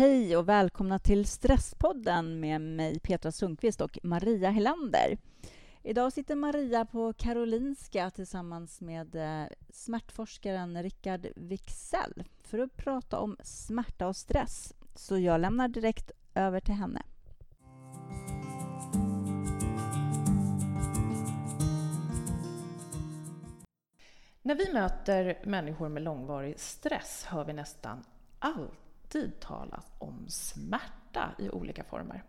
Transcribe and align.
Hej 0.00 0.36
och 0.36 0.48
välkomna 0.48 0.98
till 0.98 1.26
Stresspodden 1.26 2.40
med 2.40 2.60
mig 2.60 3.00
Petra 3.00 3.32
Sundqvist 3.32 3.80
och 3.80 3.98
Maria 4.02 4.50
Helander. 4.50 5.18
Idag 5.82 6.12
sitter 6.12 6.34
Maria 6.34 6.84
på 6.84 7.12
Karolinska 7.12 8.10
tillsammans 8.10 8.80
med 8.80 9.14
eh, 9.14 9.48
smärtforskaren 9.72 10.82
Rickard 10.82 11.26
Wixell 11.36 12.24
för 12.38 12.58
att 12.58 12.76
prata 12.76 13.18
om 13.18 13.36
smärta 13.42 14.06
och 14.06 14.16
stress. 14.16 14.74
Så 14.94 15.18
jag 15.18 15.40
lämnar 15.40 15.68
direkt 15.68 16.10
över 16.34 16.60
till 16.60 16.74
henne. 16.74 17.02
När 24.42 24.54
vi 24.54 24.72
möter 24.72 25.38
människor 25.44 25.88
med 25.88 26.02
långvarig 26.02 26.60
stress 26.60 27.24
hör 27.24 27.44
vi 27.44 27.52
nästan 27.52 28.04
alltid 28.38 28.79
talas 29.40 29.84
om 29.98 30.28
smärta 30.28 31.34
i 31.38 31.50
olika 31.50 31.84
former. 31.84 32.22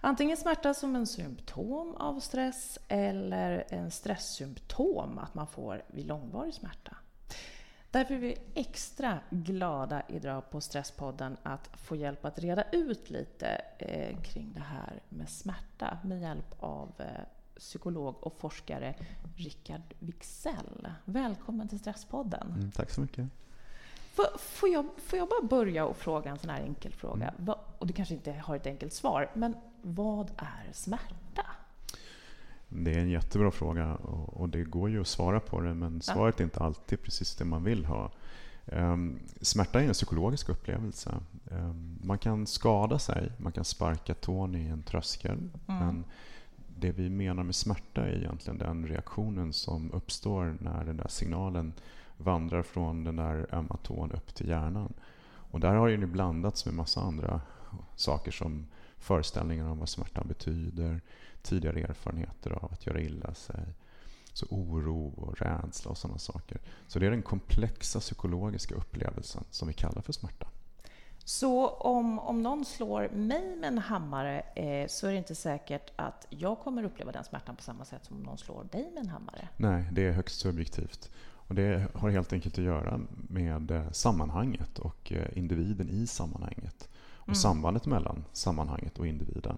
Antingen 0.00 0.36
smärta 0.36 0.74
som 0.74 0.96
en 0.96 1.06
symptom 1.06 1.94
av 1.94 2.20
stress 2.20 2.78
eller 2.88 3.64
en 3.68 3.90
stresssymptom, 3.90 5.18
att 5.18 5.34
man 5.34 5.46
får 5.46 5.82
vid 5.86 6.06
långvarig 6.06 6.54
smärta. 6.54 6.96
Därför 7.90 8.14
är 8.14 8.18
vi 8.18 8.36
extra 8.54 9.18
glada 9.30 10.02
idag 10.08 10.50
på 10.50 10.60
Stresspodden 10.60 11.36
att 11.42 11.70
få 11.74 11.96
hjälp 11.96 12.24
att 12.24 12.38
reda 12.38 12.64
ut 12.72 13.10
lite 13.10 13.46
eh, 13.78 14.20
kring 14.22 14.52
det 14.54 14.60
här 14.60 15.02
med 15.08 15.28
smärta 15.28 15.98
med 16.04 16.20
hjälp 16.20 16.54
av 16.58 16.92
eh, 16.98 17.06
psykolog 17.58 18.26
och 18.26 18.40
forskare 18.40 18.94
Rickard 19.36 19.94
Wixell. 19.98 20.88
Välkommen 21.04 21.68
till 21.68 21.78
Stresspodden. 21.78 22.52
Mm, 22.56 22.70
tack 22.70 22.90
så 22.90 23.00
mycket. 23.00 23.28
Får, 24.38 24.68
jag, 24.68 24.86
får 24.96 25.18
jag 25.18 25.28
bara 25.28 25.42
börja 25.42 25.84
och 25.84 25.96
fråga 25.96 26.30
en 26.30 26.38
sån 26.38 26.50
här 26.50 26.62
enkel 26.62 26.92
fråga? 26.92 27.34
Mm. 27.38 27.54
Och 27.78 27.86
du 27.86 27.92
kanske 27.92 28.14
inte 28.14 28.32
har 28.32 28.56
ett 28.56 28.66
enkelt 28.66 28.92
svar, 28.92 29.30
men 29.34 29.56
vad 29.82 30.30
är 30.36 30.72
smärta? 30.72 31.46
Det 32.68 32.94
är 32.94 32.98
en 32.98 33.10
jättebra 33.10 33.50
fråga 33.50 33.94
och, 33.94 34.48
det 34.48 34.64
går 34.64 34.90
ju 34.90 35.00
att 35.00 35.06
svara 35.06 35.40
på 35.40 35.60
det, 35.60 35.74
men 35.74 36.02
svaret 36.02 36.40
är 36.40 36.44
inte 36.44 36.60
alltid 36.60 37.02
precis 37.02 37.36
det 37.36 37.44
man 37.44 37.64
vill 37.64 37.84
ha. 37.84 38.10
Um, 38.66 39.18
smärta 39.40 39.82
är 39.82 39.86
en 39.86 39.92
psykologisk 39.92 40.48
upplevelse. 40.48 41.14
Um, 41.50 41.98
man 42.02 42.18
kan 42.18 42.46
skada 42.46 42.98
sig, 42.98 43.32
man 43.36 43.52
kan 43.52 43.64
sparka 43.64 44.14
tån 44.14 44.54
i 44.54 44.66
en 44.66 44.82
tröskel, 44.82 45.38
mm. 45.38 45.50
men 45.66 46.04
det 46.78 46.92
vi 46.92 47.10
menar 47.10 47.42
med 47.42 47.54
smärta 47.54 48.06
är 48.06 48.16
egentligen 48.16 48.58
den 48.58 48.88
reaktionen 48.88 49.52
som 49.52 49.92
uppstår 49.92 50.56
när 50.60 50.84
den 50.84 50.96
där 50.96 51.08
signalen 51.08 51.72
vandrar 52.16 52.62
från 52.62 53.04
den 53.04 53.16
där 53.16 53.46
ömma 53.52 53.76
tån 53.76 54.12
upp 54.12 54.34
till 54.34 54.48
hjärnan. 54.48 54.92
Och 55.24 55.60
där 55.60 55.74
har 55.74 55.88
det 55.88 56.06
blandats 56.06 56.66
med 56.66 56.74
massa 56.74 57.00
andra 57.00 57.40
saker 57.96 58.30
som 58.30 58.66
föreställningar 58.98 59.68
om 59.68 59.78
vad 59.78 59.88
smärtan 59.88 60.28
betyder, 60.28 61.00
tidigare 61.42 61.80
erfarenheter 61.80 62.50
av 62.50 62.72
att 62.72 62.86
göra 62.86 63.00
illa 63.00 63.34
sig, 63.34 63.64
så 64.32 64.46
oro 64.50 65.14
och 65.16 65.40
rädsla 65.40 65.90
och 65.90 65.98
sådana 65.98 66.18
saker. 66.18 66.60
Så 66.86 66.98
det 66.98 67.06
är 67.06 67.10
den 67.10 67.22
komplexa 67.22 68.00
psykologiska 68.00 68.74
upplevelsen 68.74 69.44
som 69.50 69.68
vi 69.68 69.74
kallar 69.74 70.02
för 70.02 70.12
smärta. 70.12 70.46
Så 71.24 71.68
om, 71.68 72.18
om 72.18 72.42
någon 72.42 72.64
slår 72.64 73.08
mig 73.08 73.56
med 73.56 73.68
en 73.68 73.78
hammare 73.78 74.40
eh, 74.40 74.86
så 74.88 75.06
är 75.06 75.12
det 75.12 75.18
inte 75.18 75.34
säkert 75.34 75.90
att 75.96 76.26
jag 76.30 76.58
kommer 76.58 76.84
uppleva 76.84 77.12
den 77.12 77.24
smärtan 77.24 77.56
på 77.56 77.62
samma 77.62 77.84
sätt 77.84 78.04
som 78.04 78.16
om 78.16 78.22
någon 78.22 78.38
slår 78.38 78.64
dig 78.64 78.90
med 78.94 79.02
en 79.02 79.08
hammare? 79.08 79.48
Nej, 79.56 79.88
det 79.92 80.06
är 80.06 80.12
högst 80.12 80.40
subjektivt. 80.40 81.10
Och 81.52 81.56
det 81.56 81.86
har 81.94 82.10
helt 82.10 82.32
enkelt 82.32 82.58
att 82.58 82.64
göra 82.64 83.00
med 83.28 83.70
eh, 83.70 83.90
sammanhanget 83.90 84.78
och 84.78 85.12
eh, 85.12 85.38
individen 85.38 85.88
i 85.88 86.06
sammanhanget. 86.06 86.88
Och 87.16 87.28
mm. 87.28 87.34
sambandet 87.34 87.86
mellan 87.86 88.24
sammanhanget 88.32 88.98
och 88.98 89.06
individen. 89.06 89.56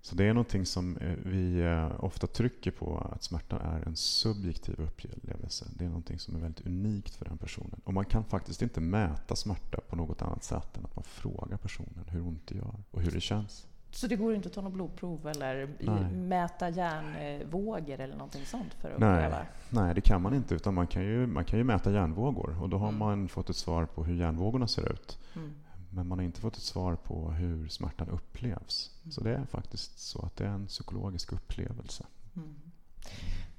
Så 0.00 0.14
det 0.14 0.24
är 0.24 0.34
någonting 0.34 0.66
som 0.66 0.96
eh, 0.96 1.14
vi 1.24 1.64
ofta 1.98 2.26
trycker 2.26 2.70
på, 2.70 3.10
att 3.12 3.22
smärta 3.22 3.58
är 3.58 3.86
en 3.86 3.96
subjektiv 3.96 4.80
upplevelse. 4.80 5.64
Det 5.76 5.84
är 5.84 5.88
någonting 5.88 6.18
som 6.18 6.36
är 6.36 6.40
väldigt 6.40 6.66
unikt 6.66 7.14
för 7.14 7.24
den 7.24 7.38
personen. 7.38 7.80
Och 7.84 7.94
man 7.94 8.04
kan 8.04 8.24
faktiskt 8.24 8.62
inte 8.62 8.80
mäta 8.80 9.36
smärta 9.36 9.80
på 9.88 9.96
något 9.96 10.22
annat 10.22 10.44
sätt 10.44 10.76
än 10.76 10.84
att 10.84 10.96
man 10.96 11.04
frågar 11.04 11.56
personen 11.56 12.04
hur 12.08 12.20
ont 12.20 12.46
det 12.46 12.54
gör 12.54 12.74
och 12.90 13.02
hur 13.02 13.10
det 13.10 13.20
känns. 13.20 13.66
Så 13.90 14.06
det 14.06 14.16
går 14.16 14.34
inte 14.34 14.48
att 14.48 14.54
ta 14.54 14.60
något 14.60 14.72
blodprov 14.72 15.28
eller 15.28 15.68
Nej. 15.80 16.12
mäta 16.12 16.68
hjärnvågor 16.68 18.00
eller 18.00 18.14
någonting 18.16 18.46
sånt 18.46 18.74
för 18.74 18.90
att 18.90 18.98
Nej. 18.98 19.32
Nej, 19.70 19.94
det 19.94 20.00
kan 20.00 20.22
man 20.22 20.34
inte. 20.34 20.54
Utan 20.54 20.74
man 20.74 20.86
kan 20.86 21.02
ju, 21.02 21.26
man 21.26 21.44
kan 21.44 21.58
ju 21.58 21.64
mäta 21.64 21.92
hjärnvågor 21.92 22.62
och 22.62 22.68
då 22.68 22.78
har 22.78 22.88
mm. 22.88 22.98
man 22.98 23.28
fått 23.28 23.50
ett 23.50 23.56
svar 23.56 23.86
på 23.86 24.04
hur 24.04 24.14
hjärnvågorna 24.14 24.68
ser 24.68 24.92
ut. 24.92 25.18
Mm. 25.36 25.54
Men 25.90 26.08
man 26.08 26.18
har 26.18 26.24
inte 26.24 26.40
fått 26.40 26.56
ett 26.56 26.62
svar 26.62 26.96
på 26.96 27.30
hur 27.30 27.68
smärtan 27.68 28.08
upplevs. 28.08 28.90
Mm. 29.02 29.12
Så 29.12 29.24
det 29.24 29.34
är 29.34 29.44
faktiskt 29.44 29.98
så 29.98 30.22
att 30.22 30.36
det 30.36 30.44
är 30.44 30.50
en 30.50 30.66
psykologisk 30.66 31.32
upplevelse. 31.32 32.06
Mm. 32.36 32.54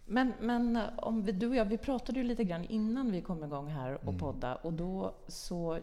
Men, 0.06 0.34
men 0.42 0.80
om 0.98 1.24
vi, 1.24 1.32
du 1.32 1.48
och 1.48 1.56
jag, 1.56 1.66
vi 1.66 1.78
pratade 1.78 2.20
ju 2.20 2.26
lite 2.26 2.44
grann 2.44 2.66
innan 2.66 3.12
vi 3.12 3.22
kom 3.22 3.44
igång 3.44 3.68
här 3.68 3.96
och 3.96 4.04
mm. 4.04 4.20
podda 4.20 4.56
och 4.56 4.74
då 4.74 5.16
så 5.28 5.80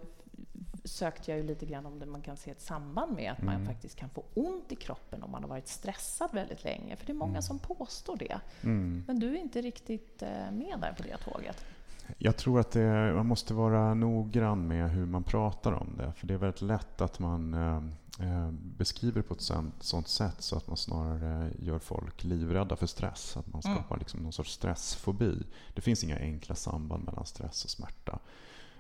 sökte 0.87 1.31
jag 1.31 1.41
ju 1.41 1.47
lite 1.47 1.67
grann 1.67 1.87
om 1.87 1.99
det 1.99 2.07
man 2.07 2.23
kan 2.23 2.37
se 2.37 2.51
ett 2.51 2.61
samband 2.61 3.17
med 3.17 3.33
att 3.33 3.43
mm. 3.43 3.55
man 3.55 3.67
faktiskt 3.67 3.97
kan 3.97 4.11
få 4.11 4.25
ont 4.35 4.73
i 4.73 4.77
kroppen 4.77 5.23
om 5.23 5.31
man 5.31 5.43
har 5.43 5.49
varit 5.49 5.69
stressad 5.69 6.31
väldigt 6.33 6.65
länge. 6.65 6.97
För 6.97 7.07
det 7.07 7.13
är 7.13 7.15
många 7.15 7.31
mm. 7.31 7.43
som 7.43 7.59
påstår 7.59 8.17
det. 8.17 8.41
Mm. 8.63 9.05
Men 9.07 9.21
du 9.21 9.29
är 9.29 9.41
inte 9.41 9.61
riktigt 9.61 10.23
eh, 10.23 10.29
med 10.53 10.79
där 10.81 10.93
på 10.97 11.03
det 11.03 11.17
tåget. 11.17 11.65
Jag 12.19 12.37
tror 12.37 12.61
att 12.61 12.71
det, 12.71 13.13
man 13.15 13.27
måste 13.27 13.55
vara 13.55 13.95
noggrann 13.95 14.69
med 14.69 14.91
hur 14.91 15.07
man 15.07 15.23
pratar 15.23 15.73
om 15.73 15.97
det. 15.99 16.13
För 16.13 16.27
det 16.27 16.35
är 16.35 16.39
väldigt 16.39 16.63
lätt 16.63 17.01
att 17.01 17.19
man 17.19 17.55
eh, 17.55 17.77
eh 18.21 18.51
beskriver 18.53 19.23
på 19.23 19.35
ett 19.35 19.41
sånt, 19.41 19.75
sånt, 19.81 20.09
sätt 20.09 20.37
så 20.39 20.57
att 20.57 20.67
man 20.67 20.77
snarare 20.77 21.51
gör 21.59 21.79
folk 21.79 22.25
livrädda 22.25 22.77
för 22.77 22.87
stress. 22.87 23.37
Att 23.37 23.53
man 23.53 23.63
mm. 23.65 23.77
skapar 23.77 23.99
liksom 23.99 24.21
någon 24.21 24.33
sorts 24.33 24.53
stressfobi. 24.53 25.43
Det 25.75 25.81
finns 25.81 26.05
inga 26.05 26.19
enkla 26.19 26.55
samband 26.55 27.05
mellan 27.05 27.27
stress 27.27 27.65
och 27.65 27.71
smärta. 27.71 28.19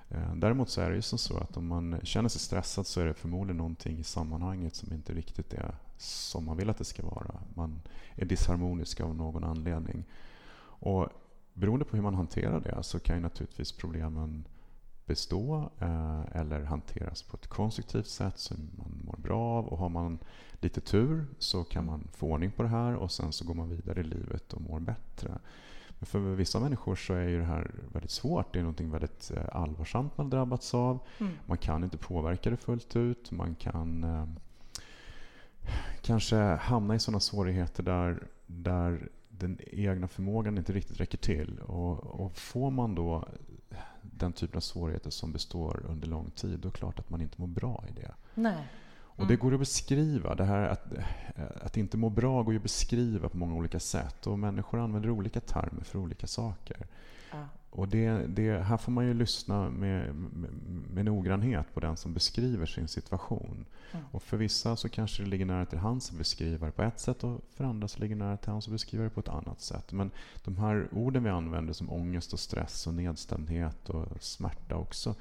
Eh, 0.08 0.34
däremot 0.34 0.70
så 0.70 0.80
är 0.80 0.90
det 0.90 0.96
ju 0.96 1.02
som 1.02 1.18
så 1.18 1.36
att 1.36 1.56
om 1.56 1.66
man 1.66 2.00
känner 2.02 2.28
sig 2.28 2.40
stressad 2.40 2.86
så 2.86 3.00
är 3.00 3.06
det 3.06 3.14
förmodligen 3.14 3.56
någonting 3.56 3.98
i 3.98 4.04
sammanhanget 4.04 4.74
som 4.74 4.92
inte 4.92 5.14
riktigt 5.14 5.54
är 5.54 5.74
som 5.98 6.44
man 6.44 6.56
vill 6.56 6.70
att 6.70 6.78
det 6.78 6.84
ska 6.84 7.06
vara. 7.06 7.40
Man 7.54 7.82
är 8.14 8.24
disharmonisk 8.24 9.00
av 9.00 9.16
någon 9.16 9.44
anledning. 9.44 10.04
Och 10.78 11.08
beroende 11.54 11.84
på 11.84 11.96
hur 11.96 12.02
man 12.02 12.14
hanterar 12.14 12.60
det 12.60 12.82
så 12.82 12.98
kan 12.98 13.16
ju 13.16 13.22
naturligtvis 13.22 13.72
problemen 13.72 14.44
bestå 15.06 15.70
eh, 15.78 16.20
eller 16.32 16.62
hanteras 16.62 17.22
på 17.22 17.36
ett 17.36 17.46
konstruktivt 17.46 18.06
sätt 18.06 18.38
som 18.38 18.70
man 18.78 19.00
mår 19.04 19.16
bra 19.16 19.40
av. 19.40 19.66
Och 19.66 19.78
har 19.78 19.88
man 19.88 20.18
lite 20.60 20.80
tur 20.80 21.26
så 21.38 21.64
kan 21.64 21.86
man 21.86 22.08
få 22.12 22.26
ordning 22.26 22.50
på 22.50 22.62
det 22.62 22.68
här 22.68 22.94
och 22.94 23.12
sen 23.12 23.32
så 23.32 23.44
går 23.44 23.54
man 23.54 23.68
vidare 23.68 24.00
i 24.00 24.04
livet 24.04 24.52
och 24.52 24.60
mår 24.60 24.80
bättre. 24.80 25.38
Men 25.98 26.06
för 26.06 26.18
vissa 26.18 26.60
människor 26.60 26.96
så 26.96 27.14
är 27.14 27.38
det 27.38 27.44
här 27.44 27.70
väldigt 27.92 28.10
svårt. 28.10 28.52
Det 28.52 28.58
är 28.58 28.62
något 28.62 28.80
väldigt 28.80 29.30
eh, 29.36 29.44
allvarsamt 29.52 30.18
man 30.18 30.30
drabbats 30.30 30.74
av. 30.74 30.98
Mm. 31.18 31.32
Man 31.46 31.58
kan 31.58 31.84
inte 31.84 31.96
påverka 31.96 32.50
det 32.50 32.56
fullt 32.56 32.96
ut. 32.96 33.30
Man 33.30 33.54
kan 33.54 34.04
eh, 34.04 34.26
kanske 36.02 36.36
hamna 36.36 36.94
i 36.94 36.98
sådana 36.98 37.20
svårigheter 37.20 37.82
där, 37.82 38.26
där 38.46 39.08
den 39.28 39.58
egna 39.66 40.08
förmågan 40.08 40.58
inte 40.58 40.72
riktigt 40.72 41.00
räcker 41.00 41.18
till. 41.18 41.58
Och, 41.58 42.24
och 42.24 42.36
får 42.36 42.70
man 42.70 42.94
då 42.94 43.28
den 44.02 44.32
typen 44.32 44.56
av 44.56 44.60
svårigheter 44.60 45.10
som 45.10 45.32
består 45.32 45.82
under 45.88 46.08
lång 46.08 46.30
tid, 46.30 46.58
då 46.60 46.68
är 46.68 46.72
det 46.72 46.78
klart 46.78 46.98
att 46.98 47.10
man 47.10 47.20
inte 47.20 47.40
mår 47.40 47.48
bra 47.48 47.84
i 47.88 47.92
det. 47.92 48.14
Nej. 48.34 48.68
Och 49.16 49.26
det 49.26 49.36
går 49.36 49.54
att 49.54 49.60
beskriva. 49.60 50.34
Det 50.34 50.44
här 50.44 50.68
att, 50.68 50.92
att 51.62 51.76
inte 51.76 51.96
må 51.96 52.10
bra 52.10 52.42
går 52.42 52.56
att 52.56 52.62
beskriva 52.62 53.28
på 53.28 53.36
många 53.36 53.54
olika 53.54 53.80
sätt. 53.80 54.26
Och 54.26 54.38
människor 54.38 54.80
använder 54.80 55.10
olika 55.10 55.40
termer 55.40 55.84
för 55.84 55.98
olika 55.98 56.26
saker. 56.26 56.86
Ja. 57.32 57.48
Och 57.70 57.88
det, 57.88 58.26
det, 58.26 58.62
här 58.62 58.76
får 58.76 58.92
man 58.92 59.06
ju 59.06 59.14
lyssna 59.14 59.70
med, 59.70 60.14
med, 60.14 60.50
med 60.90 61.04
noggrannhet 61.04 61.74
på 61.74 61.80
den 61.80 61.96
som 61.96 62.14
beskriver 62.14 62.66
sin 62.66 62.88
situation. 62.88 63.66
Mm. 63.92 64.04
Och 64.10 64.22
för 64.22 64.36
vissa 64.36 64.76
så 64.76 64.88
kanske 64.88 65.22
det 65.22 65.28
ligger 65.28 65.46
nära 65.46 65.66
till 65.66 65.78
hands 65.78 66.10
att 66.10 66.18
beskriva 66.18 66.66
det 66.66 66.72
på 66.72 66.82
ett 66.82 67.00
sätt 67.00 67.24
och 67.24 67.40
för 67.54 67.64
andra 67.64 67.88
så 67.88 68.00
ligger 68.00 68.16
det 68.16 68.24
nära 68.24 68.36
till 68.36 68.50
hands 68.50 68.66
att 68.66 68.72
beskriva 68.72 69.04
det 69.04 69.10
på 69.10 69.20
ett 69.20 69.28
annat 69.28 69.60
sätt. 69.60 69.92
Men 69.92 70.10
de 70.44 70.56
här 70.56 70.88
orden 70.92 71.24
vi 71.24 71.30
använder 71.30 71.72
som 71.72 71.90
ångest 71.90 72.32
och 72.32 72.40
stress 72.40 72.86
och 72.86 72.94
nedstämdhet 72.94 73.88
och 73.88 74.22
smärta 74.22 74.76
också 74.76 75.14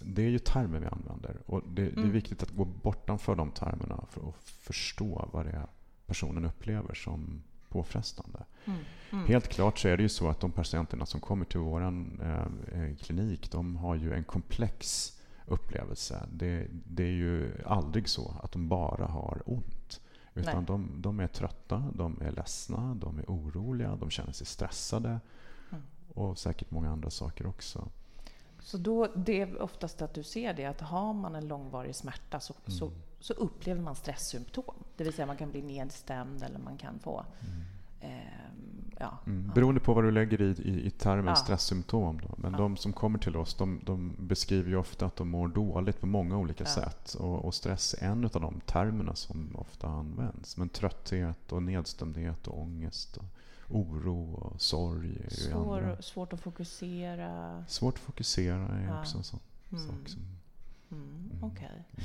det 0.00 0.22
är 0.22 0.28
ju 0.28 0.38
termer 0.38 0.80
vi 0.80 0.86
använder 0.86 1.36
och 1.46 1.62
det, 1.68 1.82
det 1.82 1.92
är 1.92 1.96
mm. 1.96 2.10
viktigt 2.10 2.42
att 2.42 2.50
gå 2.50 2.64
bortanför 2.64 3.34
de 3.34 3.50
termerna 3.50 4.04
för 4.10 4.28
att 4.28 4.34
förstå 4.44 5.28
vad 5.32 5.46
det 5.46 5.52
är 5.52 5.66
personen 6.06 6.44
upplever 6.44 6.94
som 6.94 7.42
påfrestande. 7.68 8.44
Mm. 8.64 8.78
Mm. 9.10 9.26
Helt 9.26 9.48
klart 9.48 9.78
så 9.78 9.88
är 9.88 9.96
det 9.96 10.02
ju 10.02 10.08
så 10.08 10.28
att 10.28 10.40
de 10.40 10.52
patienterna 10.52 11.06
som 11.06 11.20
kommer 11.20 11.44
till 11.44 11.60
vår 11.60 11.82
eh, 11.82 12.96
klinik 13.00 13.50
de 13.50 13.76
har 13.76 13.94
ju 13.94 14.12
en 14.12 14.24
komplex 14.24 15.12
upplevelse. 15.46 16.26
Det, 16.32 16.66
det, 16.70 17.04
är 17.04 17.12
ju 17.12 17.62
aldrig 17.66 18.08
så 18.08 18.34
att 18.42 18.52
de 18.52 18.68
bara 18.68 19.06
har 19.06 19.42
ont. 19.46 20.00
Utan 20.34 20.64
de, 20.64 20.90
de, 20.96 21.20
är 21.20 21.26
trötta, 21.26 21.84
de 21.94 22.20
är 22.20 22.30
ledsna, 22.30 22.94
de 22.94 23.18
är 23.18 23.24
oroliga, 23.24 23.96
de 23.96 24.10
känner 24.10 24.32
sig 24.32 24.46
stressade 24.46 25.20
mm. 25.70 25.82
och 26.14 26.38
säkert 26.38 26.70
många 26.70 26.90
andra 26.90 27.10
saker 27.10 27.46
också. 27.46 27.88
Så 28.62 28.78
då, 28.78 29.08
det 29.14 29.40
är 29.40 29.62
oftast 29.62 30.02
att 30.02 30.14
du 30.14 30.22
ser 30.22 30.54
det, 30.54 30.64
att 30.64 30.80
har 30.80 31.12
man 31.12 31.34
en 31.34 31.48
långvarig 31.48 31.94
smärta 31.94 32.40
så, 32.40 32.54
mm. 32.66 32.78
så, 32.78 32.90
så, 33.20 33.32
upplever 33.32 33.82
man 33.82 33.94
stresssymptom. 33.94 34.74
Det 34.96 35.04
vill 35.04 35.12
säga 35.12 35.26
man 35.26 35.36
kan 35.36 35.50
bli 35.50 35.62
nedstämd 35.62 36.42
eller 36.42 36.58
man 36.58 36.76
kan 36.76 36.98
få 36.98 37.24
mm. 37.40 37.60
eh, 38.00 38.42
Ja, 39.02 39.18
mm. 39.26 39.50
Beroende 39.54 39.80
på 39.80 39.94
vad 39.94 40.04
du 40.04 40.10
lägger 40.10 40.40
i, 40.42 40.44
i, 40.44 40.86
i 40.86 40.90
termen 40.90 41.26
ja. 41.26 41.34
stresssymptom. 41.34 42.20
Då. 42.22 42.34
Men 42.36 42.52
ja. 42.52 42.58
de 42.58 42.76
som 42.76 42.92
kommer 42.92 43.18
till 43.18 43.36
oss 43.36 43.54
de, 43.54 43.80
de, 43.84 44.16
beskriver 44.18 44.70
ju 44.70 44.76
ofta 44.76 45.06
att 45.06 45.16
de 45.16 45.28
mår 45.28 45.48
dåligt 45.48 46.00
på 46.00 46.06
många 46.06 46.36
olika 46.36 46.64
ja. 46.64 46.70
sätt. 46.70 47.14
Och, 47.14 47.44
och, 47.44 47.54
stress 47.54 47.94
är 47.98 48.06
en 48.06 48.24
av 48.24 48.40
de 48.40 48.60
termerna 48.60 49.14
som 49.14 49.56
ofta 49.56 49.86
används. 49.86 50.56
Men 50.56 50.68
trötthet, 50.68 51.52
och 51.52 51.62
nedstämdhet, 51.62 52.46
och 52.48 52.60
ångest, 52.60 53.16
och 53.16 53.24
oro 53.68 54.34
och 54.34 54.60
sorg 54.60 55.30
Svår, 55.30 55.78
andra. 55.78 56.02
Svårt 56.02 56.32
att 56.32 56.40
fokusera. 56.40 57.64
Svårt 57.68 57.94
att 57.94 58.00
fokusera 58.00 58.68
är 58.68 59.00
också 59.00 59.18
en 59.18 59.24
sån 59.24 59.40
mm. 59.72 59.84
sak. 59.84 60.08
Som, 60.08 60.22
mm. 60.90 61.30
mm. 61.32 61.44
Okay. 61.44 61.68
Mm. 61.68 62.04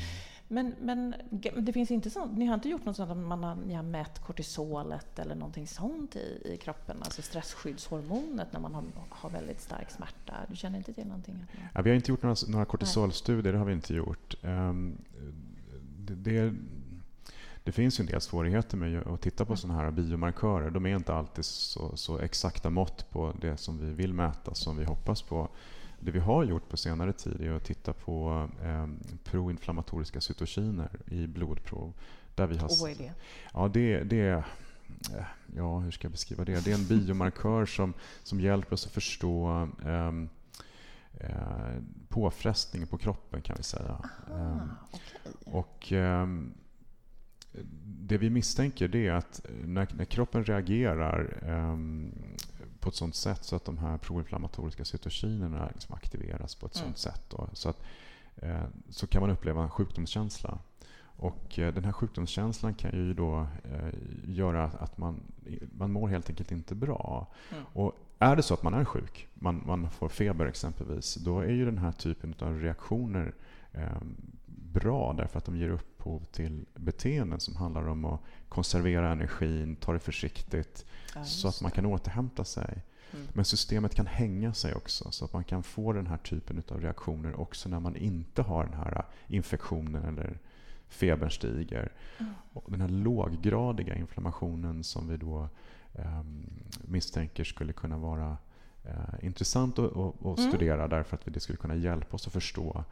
Men, 0.49 0.75
men 0.81 1.15
det 1.57 1.73
finns 1.73 1.91
inte 1.91 2.09
sånt, 2.09 2.37
ni 2.37 2.45
har 2.45 2.53
inte 2.53 2.69
gjort 2.69 2.85
något 2.85 2.95
sånt 2.95 3.11
att 3.11 3.17
man 3.17 3.43
har, 3.43 3.55
ni 3.55 3.73
har 3.73 3.83
mätt 3.83 4.19
kortisolet 4.19 5.19
eller 5.19 5.35
någonting 5.35 5.67
sånt 5.67 6.15
i, 6.15 6.41
i 6.45 6.57
kroppen? 6.57 6.97
Alltså 7.01 7.21
stressskyddshormonet 7.21 8.53
när 8.53 8.59
man 8.59 8.75
har, 8.75 8.83
har 9.09 9.29
väldigt 9.29 9.61
stark 9.61 9.91
smärta? 9.91 10.33
Du 10.49 10.55
känner 10.55 10.77
inte 10.77 10.93
till 10.93 11.07
någonting? 11.07 11.45
Ja, 11.73 11.81
vi 11.81 11.89
har 11.89 11.95
inte 11.95 12.11
gjort 12.11 12.23
några, 12.23 12.35
några 12.47 12.65
kortisolstudier, 12.65 13.53
det 13.53 13.59
har 13.59 13.65
vi 13.65 13.73
inte 13.73 13.93
gjort. 13.93 14.35
Um, 14.41 14.97
det, 15.97 16.15
det, 16.15 16.53
det, 17.67 17.71
finns 17.71 17.99
ju 17.99 18.01
en 18.01 18.07
del 18.07 18.21
svårigheter 18.21 18.77
med 18.77 19.07
att 19.07 19.21
titta 19.21 19.45
på 19.45 19.51
mm. 19.51 19.57
sådana 19.57 19.81
här 19.81 19.91
biomarkörer. 19.91 20.69
De 20.69 20.85
är 20.85 20.95
inte 20.95 21.13
alltid 21.13 21.45
så, 21.45 21.97
så 21.97 22.19
exakta 22.19 22.69
mått 22.69 23.09
på 23.09 23.33
det 23.41 23.57
som 23.57 23.77
vi 23.77 23.93
vill 23.93 24.13
mäta 24.13 24.53
som 24.53 24.77
vi 24.77 24.85
hoppas 24.85 25.21
på. 25.21 25.49
Det 25.99 26.11
vi 26.11 26.19
har 26.19 26.43
gjort 26.43 26.69
på 26.69 26.77
senare 26.77 27.13
tid 27.13 27.41
är 27.41 27.51
att 27.51 27.63
titta 27.63 27.93
på 27.93 28.49
eh, 28.63 28.87
proinflammatoriska 29.23 30.21
cytokiner 30.21 30.89
i 31.05 31.27
blodprov. 31.27 31.93
Där 32.35 32.47
vi 32.47 32.57
har, 32.57 32.81
vad 32.81 32.91
är 32.91 32.95
det? 32.95 33.13
Ja, 33.53 33.67
det, 33.67 34.03
det 34.03 34.19
är 34.19 34.37
eh, 35.13 35.25
ja, 35.55 35.79
hur 35.79 35.91
ska 35.91 36.05
jag 36.05 36.11
beskriva 36.11 36.45
det? 36.45 36.65
Det 36.65 36.71
är 36.71 36.75
en 36.75 36.87
biomarkör 36.87 37.65
som, 37.65 37.93
som 38.23 38.41
hjälper 38.41 38.73
oss 38.73 38.85
att 38.85 38.91
förstå 38.91 39.67
eh, 39.85 40.11
eh, 41.19 41.81
påfrestningen 42.09 42.87
på 42.87 42.97
kroppen 42.97 43.41
kan 43.41 43.55
vi 43.57 43.63
säga. 43.63 44.01
Aha, 44.31 44.35
ehm, 44.35 44.71
okay. 44.91 45.53
Och 45.53 45.93
eh, 45.93 46.27
det 47.83 48.17
vi 48.17 48.29
misstänker 48.29 48.95
är 48.95 49.11
att 49.11 49.45
när, 49.63 49.87
när 49.97 50.05
kroppen 50.05 50.43
reagerar 50.43 51.43
um, 51.47 52.11
på 52.79 52.89
ett 52.89 52.95
sånt 52.95 53.15
sätt 53.15 53.43
så 53.43 53.55
att 53.55 53.65
de 53.65 53.77
här 53.77 53.97
proinflammatoriska 53.97 54.85
cytokinerna 54.85 55.69
liksom 55.73 55.95
aktiveras 55.95 56.55
på 56.55 56.65
ett 56.65 56.75
mm. 56.75 56.85
sånt 56.85 56.97
sätt. 56.97 57.21
Då, 57.29 57.49
så, 57.53 57.69
att, 57.69 57.83
eh, 58.35 58.63
så 58.89 59.07
kan 59.07 59.21
man 59.21 59.29
uppleva 59.29 59.63
en 59.63 59.69
sjukdomskänsla. 59.69 60.59
Och 61.17 61.59
eh, 61.59 61.73
den 61.73 61.85
här 61.85 61.91
sjukdomskänslan 61.91 62.73
kan 62.73 62.91
ju 62.91 63.13
då 63.13 63.47
eh, 63.63 63.93
göra 64.25 64.63
att 64.63 64.97
man, 64.97 65.21
man 65.77 65.91
mår 65.91 66.07
helt 66.07 66.29
enkelt 66.29 66.51
inte 66.51 66.75
bra. 66.75 67.27
Mm. 67.51 67.63
Och 67.73 67.95
är 68.19 68.35
det 68.35 68.43
så 68.43 68.53
att 68.53 68.63
man 68.63 68.73
är 68.73 68.85
sjuk, 68.85 69.27
man, 69.33 69.63
man 69.65 69.89
får 69.89 70.09
feber 70.09 70.45
exempelvis, 70.45 71.15
då 71.15 71.39
är 71.39 71.51
ju 71.51 71.65
den 71.65 71.77
här 71.77 71.91
typen 71.91 72.35
av 72.39 72.59
reaktioner 72.59 73.33
eh, 73.71 74.01
bra 74.45 75.13
därför 75.13 75.37
att 75.37 75.45
de 75.45 75.57
ger 75.57 75.69
upphov 76.07 76.25
till 76.31 76.65
beteenden 76.75 77.39
som 77.39 77.55
handlar 77.55 77.87
om 77.87 78.05
att 78.05 78.19
konservera 78.49 79.11
energin, 79.11 79.75
ta 79.75 79.93
det 79.93 79.99
försiktigt 79.99 80.85
ja, 81.15 81.23
så 81.23 81.47
att 81.47 81.61
man 81.61 81.71
kan 81.71 81.85
återhämta 81.85 82.43
sig. 82.43 82.83
Mm. 83.13 83.27
Men 83.33 83.45
systemet 83.45 83.95
kan 83.95 84.07
hänga 84.07 84.53
sig 84.53 84.73
också 84.73 85.11
så 85.11 85.25
att 85.25 85.33
man 85.33 85.43
kan 85.43 85.63
få 85.63 85.93
den 85.93 86.07
här 86.07 86.17
typen 86.17 86.63
av 86.69 86.81
reaktioner 86.81 87.39
också 87.39 87.69
när 87.69 87.79
man 87.79 87.95
inte 87.95 88.41
har 88.41 88.65
den 88.65 88.73
här 88.73 89.05
infektionen 89.27 90.05
eller 90.05 90.39
febern 90.87 91.31
stiger. 91.31 91.91
Mm. 92.19 92.33
Och 92.53 92.71
den 92.71 92.81
här 92.81 92.89
låggradiga 92.89 93.95
inflammationen 93.95 94.83
som 94.83 95.07
vi 95.07 95.17
då 95.17 95.49
um, 95.93 96.45
misstänker 96.81 97.43
skulle 97.43 97.73
kunna 97.73 97.97
vara 97.97 98.37
uh, 98.85 99.25
intressant 99.25 99.79
att, 99.79 99.97
att, 99.97 100.25
att 100.25 100.37
mm. 100.37 100.51
studera 100.51 100.87
därför 100.87 101.15
att 101.15 101.21
det 101.25 101.39
skulle 101.39 101.57
kunna 101.57 101.75
hjälpa 101.75 102.15
oss 102.15 102.27
att 102.27 102.33
förstå 102.33 102.83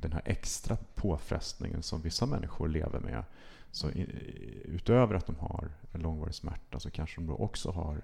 den 0.00 0.12
här 0.12 0.22
extra 0.24 0.76
påfrestningen 0.94 1.82
som 1.82 2.02
vissa 2.02 2.26
människor 2.26 2.68
lever 2.68 3.00
med 3.00 3.24
så 3.72 3.90
utöver 4.64 5.14
att 5.14 5.26
de 5.26 5.36
har 5.36 5.70
en 5.92 6.00
långvarig 6.00 6.34
smärta 6.34 6.80
så 6.80 6.90
kanske 6.90 7.20
de 7.20 7.26
då 7.26 7.34
också 7.34 7.70
har 7.70 8.02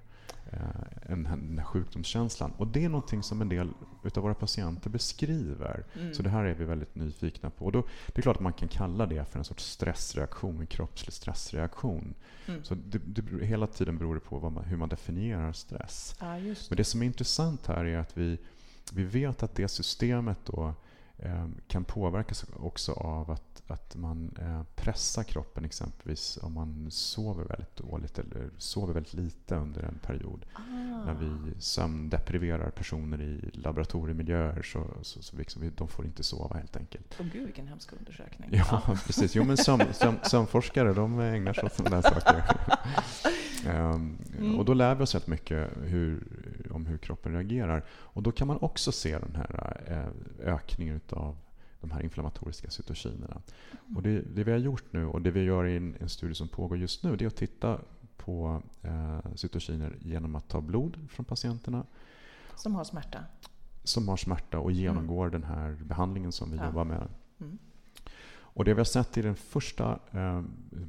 eh, 0.51 1.13
en, 1.13 1.23
den 1.23 1.59
här 1.59 1.65
sjukdomskänslan. 1.65 2.53
Och 2.57 2.67
det 2.67 2.85
är 2.85 2.89
någonting 2.89 3.23
som 3.23 3.43
en 3.43 3.49
del 3.49 3.69
av 4.15 4.23
våra 4.23 4.35
patienter 4.35 4.91
beskriver. 4.91 5.85
Mm. 5.95 6.15
Så 6.15 6.23
det 6.23 6.31
här 6.31 6.45
är 6.45 6.55
vi 6.55 6.65
väldigt 6.65 6.95
nyfikna 6.95 7.51
på. 7.51 7.65
Och 7.65 7.73
då, 7.73 7.87
det 8.07 8.19
är 8.19 8.23
klart 8.23 8.37
att 8.37 8.43
man 8.43 8.53
kan 8.53 8.69
kalla 8.69 9.07
det 9.07 9.25
för 9.25 9.39
en 9.39 9.45
sorts 9.45 9.65
stressreaktion, 9.65 10.61
en 10.61 10.67
kroppslig 10.67 11.13
stressreaktion. 11.13 12.15
Mm. 12.47 12.65
Så 12.65 12.75
det, 12.75 12.99
det, 12.99 13.47
hela 13.47 13.67
tiden 13.67 13.99
beror 13.99 14.15
det 14.15 14.21
på 14.21 14.51
man, 14.51 14.65
hur 14.65 14.77
man 14.77 14.89
definierar 14.89 15.53
stress. 15.53 16.17
Ja, 16.21 16.27
det. 16.27 16.71
Men 16.71 16.77
det 16.77 16.85
som 16.85 17.03
är 17.03 17.07
intressant 17.07 17.67
här 17.67 17.85
är 17.85 17.99
att 17.99 18.19
vi, 18.19 18.39
vi 18.93 19.05
vet 19.05 19.43
att 19.43 19.55
det 19.55 19.69
systemet 19.69 20.39
då 20.45 20.67
eh, 20.67 20.73
kan 21.69 21.85
påverkas 21.85 22.45
också 22.57 22.93
av 22.93 23.31
att 23.31 23.57
att 23.67 23.97
man 23.97 24.37
eh, 24.41 24.63
pressar 24.75 25.23
kroppen 25.23 25.65
exempelvis 25.65 26.39
om 26.43 26.53
man 26.53 26.91
sover 26.91 27.45
väldigt 27.45 27.77
dåligt 27.77 28.19
eller 28.19 28.51
sover 28.59 28.95
väldigt 28.95 29.15
lite 29.15 29.55
under 29.55 29.83
en 29.83 29.99
period. 29.99 30.47
Ah. 30.53 30.61
När 31.05 31.15
vi 31.15 31.61
sömndepriverar 31.61 32.71
personer 32.71 33.23
i 33.23 33.51
laboratoriemiljöer 33.53 34.63
så, 34.63 34.87
så, 35.03 35.23
så 35.23 35.37
liksom 35.37 35.73
de 35.77 35.89
får 35.89 36.05
inte 36.05 36.23
sova 36.23 36.57
helt 36.57 36.77
enkelt. 36.77 37.17
Åh 37.21 37.27
gud 37.33 37.45
vilken 37.45 37.69
hemsk 37.69 37.93
undersökning. 37.93 38.51
Ja, 38.53 38.83
precis. 39.07 39.35
Jo 39.35 39.45
men 39.45 39.57
sömn, 39.57 39.93
sömn, 39.93 40.19
sömnforskare 40.23 40.93
de 40.93 41.21
ägnar 41.21 41.53
sig 41.53 41.65
åt 41.65 41.75
sådana 41.75 42.01
där 42.01 42.11
saker. 42.11 42.45
um, 43.67 44.19
mm. 44.39 44.59
Och 44.59 44.65
då 44.65 44.75
lär 44.75 44.95
vi 44.95 45.05
oss 45.05 45.13
helt 45.13 45.27
mycket 45.27 45.71
hur, 45.83 46.27
om 46.71 46.87
hur 46.87 46.99
kroppen 46.99 47.33
reagerar. 47.33 47.85
Och 47.89 48.23
då 48.23 48.33
kan 48.33 48.47
man 48.47 48.59
också 48.61 48.93
se 48.93 49.19
den 49.19 49.37
här 49.37 49.81
eh, 49.87 50.55
ökningen 50.55 50.97
utav 51.07 51.37
de 51.81 51.91
här 51.91 52.03
inflammatoriska 52.03 52.71
cytokinerna. 52.71 53.43
Och 53.97 54.03
det, 54.03 54.21
det, 54.21 54.45
vi 54.45 54.53
har 54.53 54.59
gjort 54.59 54.93
nu 54.93 55.07
och 55.07 55.23
det 55.23 55.31
vi 55.31 55.43
gör 55.43 55.67
i 55.67 55.77
en, 55.77 55.97
en 56.01 56.09
studie 56.09 56.35
som 56.35 56.49
pågår 56.49 56.79
just 56.79 57.05
nu 57.05 57.17
det 57.17 57.25
är 57.25 57.27
att 57.27 57.37
titta 57.37 57.81
på 58.17 58.63
eh, 58.83 59.19
cytokiner 59.35 59.97
genom 60.01 60.35
att 60.35 60.49
ta 60.49 60.61
blod 60.61 60.99
från 61.11 61.25
patienterna. 61.25 61.87
Som 62.57 62.75
har 62.75 62.85
smärta? 62.85 63.25
Som 63.85 64.09
har 64.09 64.17
smärta 64.17 64.59
och 64.59 64.73
genomgår 64.73 65.27
mm. 65.27 65.41
den 65.41 65.51
här 65.51 65.79
behandlingen 65.85 66.33
som 66.33 66.51
vi 66.51 66.57
ja. 66.57 66.67
jobbar 66.67 66.85
med. 66.85 67.09
Mm. 67.41 67.59
Och 68.57 68.65
Det 68.65 68.75
vi 68.75 68.81
har 68.81 68.85
sett 68.85 69.19
i 69.19 69.23
den 69.23 69.37
första 69.37 69.99
eh, 70.11 70.43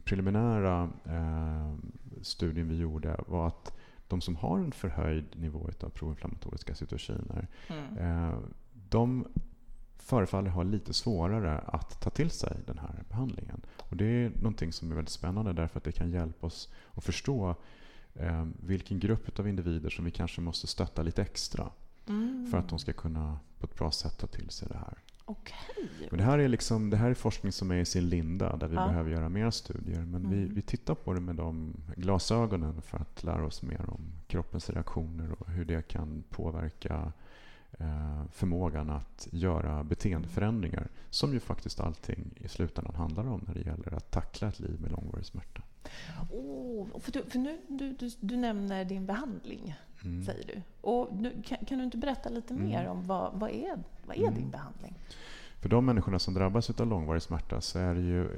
preliminära 0.04 0.90
eh, 1.06 1.76
studien 2.22 2.70
vi 2.70 2.78
gjorde 2.78 3.20
var 3.28 3.48
att 3.48 3.74
de 4.08 4.22
som 4.22 4.36
har 4.36 4.60
en 4.60 4.72
förhöjd 4.72 5.26
nivå 5.36 5.70
av 5.84 5.90
proinflammatoriska 5.90 6.76
cytokiner 6.76 7.48
mm. 7.68 7.98
eh, 7.98 8.40
de 8.90 9.28
förefaller 10.00 10.50
ha 10.50 10.63
lite 10.63 10.94
svårare 10.94 11.58
att 11.58 12.01
ta 12.01 12.10
till 12.10 12.30
sig 12.30 12.58
den 12.66 12.77
här 12.77 13.04
behandlingen. 13.10 13.62
Och 13.77 13.98
det 13.98 14.06
är 14.06 14.30
någonting 14.30 14.74
som 14.74 14.92
är 14.92 14.96
väldigt 14.96 15.13
spännande 15.13 15.54
därför 15.54 15.77
att 15.77 15.84
det 15.84 15.92
kan 15.92 16.12
hjälpa 16.12 16.48
oss 16.48 16.70
att 16.94 17.04
förstå 17.04 17.56
eh, 18.13 18.46
vilken 18.60 19.00
grupp 19.00 19.39
av 19.39 19.48
individer 19.48 19.89
som 19.89 20.06
vi 20.06 20.12
kanske 20.12 20.42
måste 20.42 20.68
stötta 20.68 21.01
lite 21.01 21.22
extra 21.22 21.70
mm. 22.08 22.48
för 22.51 22.58
att 22.58 22.70
de 22.70 22.80
ska 22.80 22.94
kunna 22.94 23.39
på 23.60 23.66
ett 23.66 23.75
bra 23.75 23.92
sätt 23.92 24.18
ta 24.18 24.27
till 24.27 24.50
sig 24.50 24.68
det 24.68 24.77
här. 24.77 24.98
Okay. 25.25 25.88
Men 26.10 26.18
det, 26.18 26.24
här 26.24 26.39
är 26.39 26.48
liksom, 26.48 26.89
det 26.89 26.98
här 26.98 27.10
är 27.10 27.13
forskning 27.13 27.51
som 27.51 27.72
är 27.72 27.75
i 27.75 27.86
sin 27.86 28.10
linda 28.10 28.58
där 28.58 28.68
vi 28.68 28.75
ja. 28.75 28.88
behöver 28.88 29.12
göra 29.12 29.30
mer 29.30 29.51
studier. 29.51 30.00
Men 30.00 30.25
mm. 30.25 30.32
vi, 30.32 30.46
vi 30.46 30.62
tittar 30.62 30.96
på 30.96 31.13
det 31.13 31.22
med 31.22 31.36
de 31.36 31.74
glasögonen 31.96 32.82
för 32.82 32.98
att 32.98 33.24
lära 33.24 33.46
oss 33.46 33.62
mer 33.62 33.89
om 33.89 34.01
kroppens 34.27 34.70
reaktioner 34.70 35.32
och 35.39 35.50
hur 35.50 35.66
det 35.66 35.88
kan 35.88 36.24
påverka 36.30 37.13
förmågan 38.32 38.90
att 38.90 39.28
göra 39.32 39.84
beteendeförändringar 39.84 40.88
som 41.10 41.34
ju 41.34 41.40
faktiskt 41.40 41.80
allting 41.80 42.34
i 42.36 42.48
slutändan 42.48 42.96
handlar 42.96 43.28
om 43.28 43.44
när 43.48 43.54
det 43.54 43.60
gäller 43.60 43.94
att 43.94 44.12
tackla 44.12 44.48
ett 44.48 44.60
liv 44.60 44.82
med 44.82 44.92
långvarig 44.92 45.26
smärta. 45.26 45.62
Oh, 46.32 47.00
för, 47.00 47.12
du, 47.12 47.24
för 47.24 47.40
nu, 47.40 47.58
du, 47.68 47.94
du, 47.94 48.12
du 48.20 48.36
nämner 48.36 48.86
din 48.86 49.06
behandling, 49.06 49.76
mm. 50.04 50.26
säger 50.26 50.48
du. 50.48 50.62
Och 50.82 51.16
nu, 51.16 51.42
kan, 51.46 51.58
kan, 51.66 51.78
du 51.78 51.84
inte 51.84 51.98
berätta 51.98 52.30
lite 52.30 52.54
mm. 52.54 52.68
mer 52.68 52.88
om 52.88 53.08
vad, 53.08 53.40
vad 53.40 53.50
är, 53.50 53.84
vad 54.06 54.18
är 54.18 54.22
mm. 54.22 54.34
din 54.34 54.50
behandling? 54.50 54.96
För 55.62 55.70
de 55.70 55.86
människorna 55.86 56.20
som 56.20 56.34
drabbas 56.34 56.70
av 56.70 56.88
långvarig 56.88 57.22
smärta 57.22 57.62
så 57.62 57.80
är 57.80 57.96
det 57.96 58.02
ju 58.02 58.30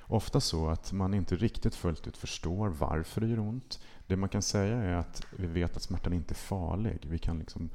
ofta 0.00 0.40
så 0.40 0.68
att 0.68 0.92
man 0.92 1.14
inte 1.14 1.36
riktigt 1.36 1.74
fullt 1.74 2.06
ut 2.06 2.16
förstår 2.16 2.68
varför 2.68 3.20
det 3.20 3.26
gör 3.26 3.38
ont. 3.38 3.80
Det 4.06 4.16
man 4.16 4.28
kan 4.28 4.42
säga 4.42 4.76
är 4.76 4.94
att 4.94 5.26
vi 5.36 5.46
vet 5.46 5.76
att 5.76 5.82
smärtan 5.82 6.12
inte 6.12 6.32
är 6.32 6.36
farlig. 6.36 6.98
Vi 7.10 7.18
kan 7.18 7.38
liksom 7.38 7.70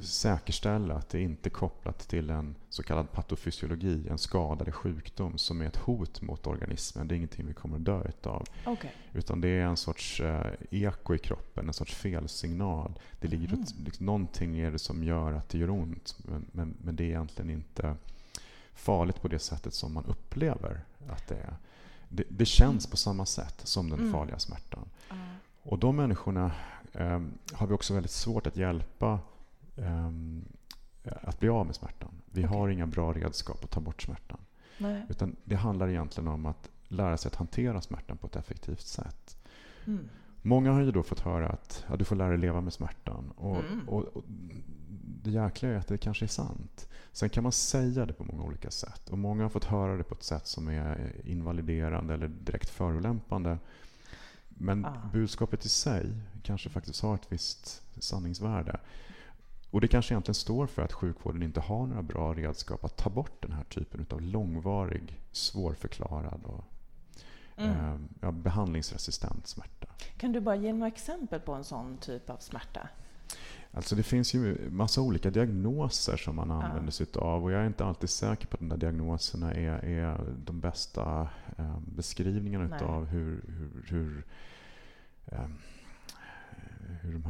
säkerställa 0.00 0.94
att 0.94 1.08
det 1.08 1.20
inte 1.20 1.48
är 1.48 1.50
kopplat 1.50 1.98
till 1.98 2.30
en 2.30 2.54
så 2.68 2.82
kallad 2.82 3.12
patofysiologi, 3.12 4.08
en 4.08 4.18
skada 4.18 4.62
eller 4.62 4.72
sjukdom 4.72 5.38
som 5.38 5.60
är 5.60 5.66
ett 5.66 5.76
hot 5.76 6.22
mot 6.22 6.46
organismen. 6.46 7.08
Det 7.08 7.14
är 7.14 7.16
ingenting 7.16 7.46
vi 7.46 7.54
kommer 7.54 7.76
att 7.76 7.84
dö 7.84 8.02
utav. 8.08 8.46
Okay. 8.66 8.90
Utan 9.12 9.40
det 9.40 9.48
är 9.48 9.64
en 9.64 9.76
sorts 9.76 10.20
eh, 10.20 10.52
eko 10.70 11.14
i 11.14 11.18
kroppen, 11.18 11.68
en 11.68 11.74
sorts 11.74 11.94
felsignal. 11.94 12.98
Det 13.20 13.28
ligger 13.28 13.48
mm. 13.48 13.62
ett, 13.62 13.74
liksom, 13.84 14.06
någonting 14.06 14.58
är 14.58 14.70
det 14.70 14.78
som 14.78 15.04
gör 15.04 15.32
att 15.32 15.48
det 15.48 15.58
gör 15.58 15.70
ont, 15.70 16.16
men, 16.18 16.46
men, 16.52 16.76
men, 16.82 16.96
det 16.96 17.04
är 17.04 17.08
egentligen 17.08 17.50
inte 17.50 17.96
farligt 18.74 19.22
på 19.22 19.28
det 19.28 19.38
sättet 19.38 19.74
som 19.74 19.94
man 19.94 20.04
upplever 20.04 20.84
att 21.08 21.28
det 21.28 21.36
är. 21.36 21.56
Det, 22.08 22.24
det 22.28 22.46
känns 22.46 22.86
på 22.86 22.96
samma 22.96 23.26
sätt 23.26 23.60
som 23.64 23.90
den 23.90 23.98
mm. 23.98 24.12
farliga 24.12 24.38
smärtan. 24.38 24.88
Mm. 25.10 25.24
Och 25.62 25.78
de 25.78 25.96
människorna 25.96 26.52
eh, 26.92 27.20
har 27.52 27.66
vi 27.66 27.74
också 27.74 27.94
väldigt 27.94 28.12
svårt 28.12 28.46
att 28.46 28.56
hjälpa 28.56 29.18
um, 29.76 30.44
att 31.04 31.40
bli 31.40 31.48
av 31.48 31.66
med 31.66 31.74
smärtan. 31.74 32.10
Vi 32.26 32.44
okay. 32.44 32.58
har 32.58 32.68
inga 32.68 32.86
bra 32.86 33.12
redskap 33.12 33.64
att 33.64 33.70
ta 33.70 33.80
bort 33.80 34.02
smärtan. 34.02 34.38
Nej. 34.78 35.06
Utan 35.08 35.36
det 35.44 35.56
handlar 35.56 35.88
egentligen 35.88 36.28
om 36.28 36.46
att 36.46 36.70
lära 36.88 37.16
sig 37.16 37.28
att 37.28 37.34
hantera 37.34 37.80
smärtan 37.80 38.16
på 38.16 38.26
ett 38.26 38.36
effektivt 38.36 38.86
sätt. 38.86 39.36
Mm. 39.86 40.08
Många 40.42 40.72
har 40.72 40.80
ju 40.80 40.90
då 40.90 41.02
fått 41.02 41.20
höra 41.20 41.48
att 41.48 41.84
ja, 41.88 41.96
du 41.96 42.04
får 42.04 42.16
lära 42.16 42.28
dig 42.28 42.38
leva 42.38 42.60
med 42.60 42.72
smärtan. 42.72 43.30
Och, 43.36 43.56
mm. 43.56 43.88
och, 43.88 44.04
och, 44.04 44.24
det 45.24 45.30
jäkliga 45.30 45.72
är 45.72 45.76
att 45.76 45.88
det 45.88 45.98
kanske 45.98 46.24
är 46.24 46.28
sant. 46.28 46.88
Sen 47.12 47.28
kan 47.28 47.42
man 47.42 47.52
säga 47.52 48.06
det 48.06 48.12
på 48.12 48.24
många 48.24 48.42
olika 48.42 48.70
sätt. 48.70 49.08
Och 49.08 49.18
Många 49.18 49.42
har 49.42 49.50
fått 49.50 49.64
höra 49.64 49.96
det 49.96 50.04
på 50.04 50.14
ett 50.14 50.22
sätt 50.22 50.46
som 50.46 50.68
är 50.68 51.12
invaliderande 51.24 52.14
eller 52.14 52.28
direkt 52.28 52.68
förolämpande. 52.68 53.58
Men 54.48 54.84
ah. 54.84 54.96
budskapet 55.12 55.64
i 55.64 55.68
sig 55.68 56.06
kanske 56.42 56.70
faktiskt 56.70 57.02
har 57.02 57.14
ett 57.14 57.32
visst 57.32 57.82
sanningsvärde. 57.98 58.80
Och 59.72 59.80
Det 59.80 59.88
kanske 59.88 60.14
egentligen 60.14 60.34
står 60.34 60.66
för 60.66 60.82
att 60.82 60.92
sjukvården 60.92 61.42
inte 61.42 61.60
har 61.60 61.86
några 61.86 62.02
bra 62.02 62.34
redskap 62.34 62.84
att 62.84 62.96
ta 62.96 63.10
bort 63.10 63.42
den 63.42 63.52
här 63.52 63.64
typen 63.64 64.06
av 64.10 64.22
långvarig, 64.22 65.20
svårförklarad 65.30 66.40
och 66.44 66.64
mm. 67.56 68.08
eh, 68.22 68.32
behandlingsresistent 68.32 69.46
smärta. 69.46 69.86
Kan 70.16 70.32
du 70.32 70.40
bara 70.40 70.56
ge 70.56 70.72
några 70.72 70.86
exempel 70.86 71.40
på 71.40 71.52
en 71.52 71.64
sån 71.64 71.96
typ 71.98 72.30
av 72.30 72.36
smärta? 72.36 72.88
Alltså 73.70 73.96
det 73.96 74.02
finns 74.02 74.34
ju 74.34 74.70
massa 74.70 75.00
olika 75.00 75.30
diagnoser 75.30 76.16
som 76.16 76.36
man 76.36 76.50
använder 76.50 76.92
sig 76.92 77.06
av 77.14 77.44
och 77.44 77.52
jag 77.52 77.60
är 77.62 77.66
inte 77.66 77.84
alltid 77.84 78.10
säker 78.10 78.46
på 78.46 78.54
att 78.54 78.60
de 78.60 78.68
där 78.68 78.76
diagnoserna 78.76 79.54
är, 79.54 79.84
är 79.84 80.34
de 80.44 80.60
bästa 80.60 81.28
eh, 81.58 81.78
beskrivningarna 81.80 82.78
av 82.78 83.04
hur, 83.04 83.44
hur, 83.46 83.84
hur 83.88 84.24
eh, 85.26 85.46
hur 85.46 85.48
de 85.48 85.71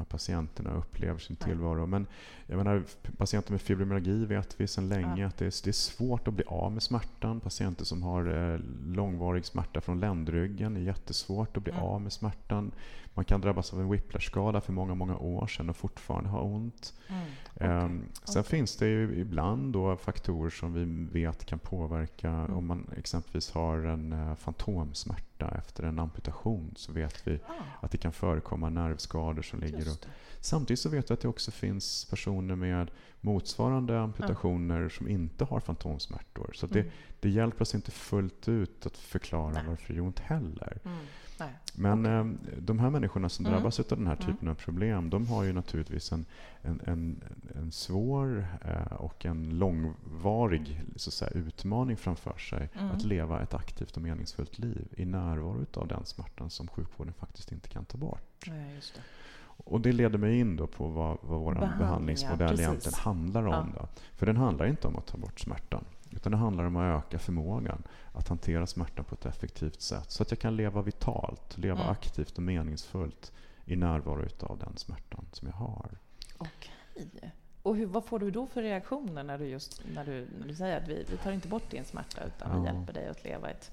här 0.02 0.06
patienterna 0.06 0.70
upplever 0.74 1.18
sin 1.18 1.36
tillvaro. 1.36 1.86
Men 1.86 2.06
jag 2.46 2.56
menar, 2.56 2.82
patienter 3.16 3.52
med 3.52 3.60
fibromyalgi 3.60 4.24
vet 4.24 4.60
vi 4.60 4.66
sedan 4.66 4.88
länge 4.88 5.26
att 5.26 5.36
det 5.36 5.44
är, 5.44 5.64
det 5.64 5.70
är, 5.70 5.72
svårt 5.72 6.28
att 6.28 6.34
bli 6.34 6.44
av 6.46 6.72
med 6.72 6.82
smärtan. 6.82 7.40
Patienter 7.40 7.84
som 7.84 8.02
har 8.02 8.52
eh, 8.52 8.60
långvarig 8.86 9.46
smärta 9.46 9.80
från 9.80 10.00
ländryggen 10.00 10.76
är 10.76 10.80
jättesvårt 10.80 11.56
att 11.56 11.62
bli 11.62 11.72
mm. 11.72 11.84
av 11.84 12.00
med 12.00 12.12
smärtan. 12.12 12.72
Man 13.14 13.24
kan 13.24 13.40
drabbas 13.40 13.72
av 13.72 13.80
en 13.80 13.92
whiplash-skada 13.92 14.60
för 14.60 14.72
många, 14.72 14.94
många 14.94 15.16
år 15.16 15.46
sedan 15.46 15.70
och 15.70 15.76
fortfarande 15.76 16.30
ha 16.30 16.40
ont. 16.40 16.94
Mm. 17.08 17.22
Okay. 17.54 17.68
Um, 17.68 18.04
sen 18.24 18.40
okay. 18.40 18.50
finns 18.50 18.76
det 18.76 18.86
ju 18.86 19.20
ibland 19.20 19.72
då 19.72 19.96
faktorer 19.96 20.50
som 20.50 20.72
vi 20.72 20.84
vet 21.20 21.44
kan 21.44 21.58
påverka 21.58 22.30
mm. 22.30 22.54
om 22.54 22.66
man 22.66 22.90
exempelvis 22.96 23.50
har 23.50 23.78
en 23.78 24.12
uh, 24.12 24.34
fantomsmärta 24.34 25.48
efter 25.58 25.82
en 25.82 25.98
amputation 25.98 26.74
så 26.76 26.92
vet 26.92 27.26
vi 27.26 27.40
ah. 27.46 27.52
att 27.80 27.90
det 27.90 27.98
kan 27.98 28.12
förekomma 28.12 28.70
nervskador 28.70 29.42
som 29.42 29.60
ligger 29.60 29.88
och, 29.92 30.06
Samtidigt 30.44 30.80
så 30.80 30.88
vet 30.88 31.10
vi 31.10 31.14
att 31.14 31.20
det 31.20 31.28
också 31.28 31.50
finns 31.50 32.04
personer 32.04 32.56
med 32.56 32.90
motsvarande 33.20 34.00
amputationer 34.00 34.86
ah. 34.86 34.90
som 34.90 35.08
inte 35.08 35.44
har 35.44 35.60
fantomsmärtor. 35.60 36.50
Så 36.54 36.66
mm. 36.66 36.78
det, 36.78 36.92
det 37.20 37.30
hjälper 37.30 37.62
oss 37.62 37.74
inte 37.74 37.90
fullt 37.90 38.48
ut 38.48 38.86
att 38.86 38.96
förklara 38.96 39.52
Nej. 39.52 39.64
varför 39.68 39.92
det 39.92 39.96
gör 39.96 40.04
ont 40.04 40.18
heller. 40.18 40.78
Mm. 40.84 40.98
Men 41.74 42.00
okay. 42.00 42.52
eh, 42.52 42.58
de 42.58 42.78
här 42.78 42.90
människorna 42.90 43.28
som 43.28 43.46
mm. 43.46 43.58
drabbas 43.58 43.80
av 43.80 43.86
den 43.88 44.06
här 44.06 44.16
mm. 44.20 44.26
typen 44.26 44.48
av 44.48 44.54
problem, 44.54 45.10
de 45.10 45.26
har 45.26 45.44
ju 45.44 45.52
naturligtvis 45.52 46.12
en, 46.12 46.24
en, 46.62 46.80
en, 46.84 47.24
en 47.54 47.72
svår 47.72 48.46
eh, 48.64 48.92
och 48.92 49.26
en 49.26 49.58
långvarig 49.58 50.82
så 50.96 51.10
att 51.10 51.14
säga, 51.14 51.30
utmaning 51.30 51.96
framför 51.96 52.38
sig 52.38 52.68
mm. 52.74 52.90
att 52.90 53.04
leva 53.04 53.42
ett 53.42 53.54
aktivt 53.54 53.96
och 53.96 54.02
meningsfullt 54.02 54.58
liv 54.58 54.88
i 54.96 55.04
närvaro 55.04 55.66
av 55.74 55.88
den 55.88 56.04
smärtan 56.06 56.50
som 56.50 56.68
sjukvården 56.68 57.14
faktiskt 57.14 57.52
inte 57.52 57.68
kan 57.68 57.84
ta 57.84 57.98
bort. 57.98 58.46
Ja. 58.46 58.52
Och 59.64 59.80
Det 59.80 59.92
leder 59.92 60.18
mig 60.18 60.38
in 60.38 60.56
då 60.56 60.66
på 60.66 60.88
vad, 60.88 61.18
vad 61.20 61.40
vår 61.40 61.54
behandlingsmodell 61.54 62.48
precis. 62.48 62.60
egentligen 62.66 62.98
handlar 62.98 63.46
om. 63.46 63.72
Ja. 63.76 63.80
Då. 63.80 63.88
För 64.16 64.26
den 64.26 64.36
handlar 64.36 64.66
inte 64.66 64.88
om 64.88 64.96
att 64.96 65.06
ta 65.06 65.18
bort 65.18 65.40
smärtan. 65.40 65.84
Utan 66.10 66.32
det 66.32 66.38
handlar 66.38 66.64
om 66.64 66.76
att 66.76 67.04
öka 67.04 67.18
förmågan 67.18 67.82
att 68.12 68.28
hantera 68.28 68.66
smärta 68.66 69.02
på 69.02 69.14
ett 69.14 69.26
effektivt 69.26 69.80
sätt. 69.80 70.10
Så 70.10 70.22
att 70.22 70.30
jag 70.30 70.38
kan 70.38 70.56
leva 70.56 70.82
vitalt, 70.82 71.58
leva 71.58 71.80
mm. 71.80 71.90
aktivt 71.90 72.36
och 72.36 72.42
meningsfullt 72.42 73.32
i 73.64 73.76
närvaro 73.76 74.28
av 74.40 74.58
den 74.58 74.76
smärtan 74.76 75.26
som 75.32 75.48
jag 75.48 75.54
har. 75.54 75.98
Okej. 76.38 77.32
Och 77.62 77.76
hur, 77.76 77.86
vad 77.86 78.04
får 78.04 78.18
du 78.18 78.30
då 78.30 78.46
för 78.46 78.62
reaktioner 78.62 79.22
när 79.22 79.38
du, 79.38 79.46
just, 79.46 79.82
när 79.94 80.04
du, 80.04 80.28
när 80.38 80.46
du 80.46 80.54
säger 80.54 80.76
att 80.76 80.88
vi, 80.88 81.06
vi 81.10 81.16
tar 81.16 81.32
inte 81.32 81.48
bort 81.48 81.70
din 81.70 81.84
smärta 81.84 82.24
utan 82.24 82.50
ja. 82.50 82.58
vi 82.58 82.66
hjälper 82.66 82.92
dig 82.92 83.08
att 83.08 83.24
leva 83.24 83.50
ett 83.50 83.70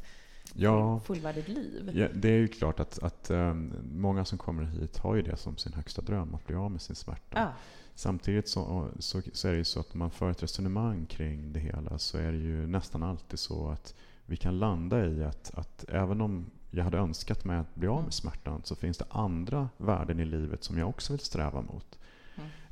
ja, 0.55 0.99
fullvärdigt 0.99 1.47
liv? 1.47 1.91
Ja, 1.93 2.07
det 2.13 2.29
är 2.29 2.37
ju 2.37 2.47
klart 2.47 2.79
att, 2.79 3.03
att 3.03 3.31
um, 3.31 3.73
många 3.93 4.25
som 4.25 4.37
kommer 4.37 4.63
hit 4.63 4.97
har 4.97 5.15
ju 5.15 5.21
det 5.21 5.37
som 5.37 5.57
sin 5.57 5.73
högsta 5.73 6.01
dröm, 6.01 6.35
att 6.35 6.47
bli 6.47 6.55
av 6.55 6.71
med 6.71 6.81
sin 6.81 6.95
smärta. 6.95 7.39
Ja. 7.39 7.53
Samtidigt 7.95 8.47
så, 8.47 8.87
så, 8.99 9.21
så, 9.33 9.47
är 9.47 9.51
det 9.51 9.57
ju 9.57 9.63
så 9.63 9.79
att 9.79 9.93
om 9.93 9.99
man 9.99 10.11
för 10.11 10.31
ett 10.31 10.43
resonemang 10.43 11.05
kring 11.05 11.53
det 11.53 11.59
hela 11.59 11.97
så 11.97 12.17
är 12.17 12.31
det 12.31 12.37
ju 12.37 12.67
nästan 12.67 13.03
alltid 13.03 13.39
så 13.39 13.69
att 13.69 13.95
vi 14.25 14.37
kan 14.37 14.59
landa 14.59 15.05
i 15.05 15.23
att, 15.23 15.51
att 15.55 15.85
även 15.87 16.21
om 16.21 16.45
jag 16.71 16.83
hade 16.83 16.97
önskat 16.97 17.45
mig 17.45 17.57
att 17.57 17.75
bli 17.75 17.87
av 17.87 17.95
med 17.95 18.01
mm. 18.01 18.11
smärtan 18.11 18.61
så 18.63 18.75
finns 18.75 18.97
det 18.97 19.05
andra 19.09 19.69
värden 19.77 20.19
i 20.19 20.25
livet 20.25 20.63
som 20.63 20.77
jag 20.77 20.89
också 20.89 21.13
vill 21.13 21.19
sträva 21.19 21.61
mot. 21.61 21.99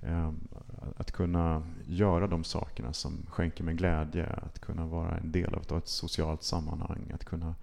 Um, 0.01 0.48
att 0.98 1.12
kunna 1.12 1.63
göra 1.86 2.27
de 2.27 2.44
sakerna 2.44 2.94
som 2.94 3.25
skänker 3.30 3.63
mig 3.63 3.75
glädje, 3.75 4.27
att 4.27 4.60
kunna 4.60 4.86
vara 4.86 5.18
en 5.18 5.32
del 5.32 5.54
av 5.54 5.77
ett 5.77 5.88
socialt 5.88 6.44
sammanhang, 6.44 7.12
att 7.13 7.25
kunna 7.25 7.56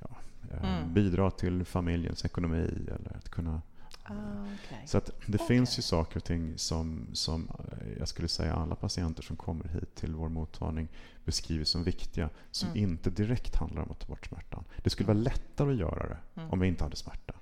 ja, 0.00 0.08
ehm, 0.50 0.64
mm. 0.64 0.94
bidra 0.94 1.30
till 1.30 1.64
familjens 1.64 2.24
ekonomi 2.24 2.88
eller 2.88 3.16
att 3.16 3.28
kunna 3.28 3.62
Ah, 4.10 4.42
okay. 4.42 4.86
Så 4.86 4.98
att 4.98 5.06
det 5.26 5.34
okay. 5.34 5.46
finns 5.46 5.78
ju 5.78 5.82
saker 5.82 6.16
och 6.16 6.24
ting 6.24 6.58
som, 6.58 7.06
som 7.12 7.50
eh, 7.58 7.98
jag 7.98 8.08
skulle 8.08 8.28
säga 8.28 8.54
alla 8.54 8.74
patienter 8.74 9.22
som 9.22 9.36
kommer 9.36 9.68
hit 9.68 9.94
till 9.94 10.14
vår 10.14 10.28
mottagning 10.28 10.88
beskriver 11.24 11.64
som 11.64 11.84
viktiga, 11.84 12.30
som 12.50 12.68
mm. 12.68 12.82
inte 12.82 13.10
direkt 13.10 13.56
handlar 13.56 13.82
om 13.82 13.90
att 13.90 14.00
ta 14.00 14.06
bort 14.06 14.26
smärtan. 14.26 14.64
Det 14.82 14.90
skulle 14.90 15.06
vara 15.06 15.18
mm. 15.18 15.24
lättare 15.24 15.72
att 15.72 15.78
göra 15.78 16.08
det 16.08 16.40
mm. 16.40 16.50
om 16.50 16.60
vi 16.60 16.68
inte 16.68 16.84
hade 16.84 16.96
smärta. 16.96 17.34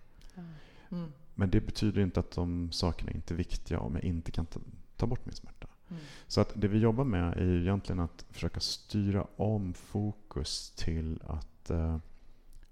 Mm. 0.91 1.13
Men 1.39 1.51
det 1.51 1.61
betyder 1.61 2.03
inte 2.03 2.21
att 2.21 2.31
de 2.31 2.73
sakerna 2.73 3.13
inte 3.13 3.35
är 3.35 3.37
viktiga 3.37 3.81
om 3.81 3.95
jag 3.95 4.05
inte 4.05 4.31
kan 4.31 4.47
ta, 4.47 4.61
ta 4.97 5.07
bort 5.07 5.27
min 5.27 5.35
smärta. 5.35 5.67
Mm. 5.89 6.03
Så 6.27 6.41
att 6.41 6.53
det 6.55 6.69
vi 6.69 6.79
jobbar 6.79 7.05
med 7.05 7.33
är 7.39 7.45
ju 7.45 7.61
egentligen 7.61 8.01
att 8.01 8.25
försöka 8.31 8.61
styra 8.61 9.27
om 9.37 9.75
fokus 9.75 10.71
till 10.71 11.23
att 11.27 11.71
uh, 11.71 11.99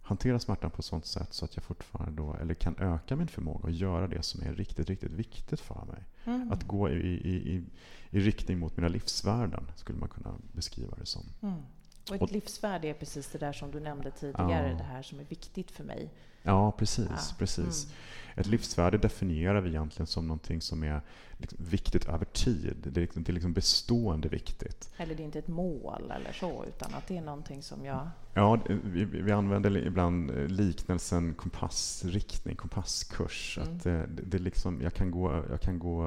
hantera 0.00 0.38
smärtan 0.38 0.70
på 0.70 0.78
ett 0.78 0.84
sånt 0.84 1.06
sätt 1.06 1.34
så 1.34 1.44
att 1.44 1.56
jag 1.56 1.64
fortfarande 1.64 2.22
då, 2.22 2.34
eller 2.34 2.54
kan 2.54 2.76
öka 2.78 3.16
min 3.16 3.28
förmåga 3.28 3.68
att 3.68 3.74
göra 3.74 4.08
det 4.08 4.22
som 4.22 4.42
är 4.42 4.54
riktigt, 4.54 4.88
riktigt 4.88 5.12
viktigt 5.12 5.60
för 5.60 5.84
mig. 5.84 6.04
Mm. 6.24 6.52
Att 6.52 6.64
gå 6.66 6.90
i, 6.90 6.92
i, 6.94 7.54
i, 7.54 7.64
i, 8.10 8.20
riktning 8.20 8.58
mot 8.58 8.76
mina 8.76 8.88
livsvärden, 8.88 9.70
skulle 9.76 9.98
man 9.98 10.08
kunna 10.08 10.34
beskriva 10.52 10.96
det 10.96 11.06
som. 11.06 11.22
Mm. 11.42 11.62
Och 12.10 12.22
ett 12.22 12.30
livsvärde 12.30 12.88
är 12.88 12.94
precis 12.94 13.28
det 13.28 13.38
där 13.38 13.52
som 13.52 13.70
du 13.70 13.80
nämnde 13.80 14.10
tidigare, 14.10 14.68
ja. 14.70 14.76
det 14.76 14.84
här 14.84 15.02
som 15.02 15.20
är 15.20 15.24
viktigt 15.24 15.70
för 15.70 15.84
mig. 15.84 16.10
Ja, 16.42 16.72
precis. 16.72 17.08
Ja. 17.10 17.36
precis. 17.38 17.84
Mm. 17.84 17.96
Ett 18.36 18.46
livsvärde 18.46 18.98
definierar 18.98 19.60
vi 19.60 19.70
egentligen 19.70 20.06
som 20.06 20.28
någonting 20.28 20.60
som 20.60 20.82
är 20.82 21.00
liksom 21.36 21.58
viktigt 21.64 22.08
över 22.08 22.24
tid. 22.24 22.76
Det 22.82 23.00
är, 23.00 23.02
liksom, 23.02 23.22
det 23.22 23.30
är 23.30 23.34
liksom 23.34 23.52
bestående 23.52 24.28
viktigt. 24.28 24.90
Eller 24.96 25.14
det 25.14 25.22
är 25.22 25.24
inte 25.24 25.38
ett 25.38 25.48
mål 25.48 26.12
eller 26.16 26.32
så, 26.32 26.64
utan 26.64 26.94
att 26.94 27.06
det 27.06 27.16
är 27.16 27.22
någonting 27.22 27.62
som 27.62 27.84
jag... 27.84 28.08
Ja, 28.34 28.58
vi, 28.84 29.04
vi 29.04 29.32
använder 29.32 29.76
ibland 29.76 30.50
liknelsen 30.50 31.34
kompassriktning, 31.34 32.56
kompasskurs. 32.56 33.58
Mm. 33.62 33.76
Att 33.76 33.82
det, 33.82 34.06
det 34.06 34.38
liksom, 34.38 34.82
jag, 34.82 34.94
kan 34.94 35.10
gå, 35.10 35.44
jag 35.50 35.60
kan 35.60 35.78
gå, 35.78 36.02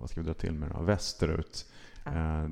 vad 0.00 0.10
ska 0.10 0.20
vi 0.20 0.26
dra 0.26 0.34
till 0.34 0.52
med 0.52 0.70
då, 0.70 0.82
västerut 0.82 1.66
eh, 2.06 2.48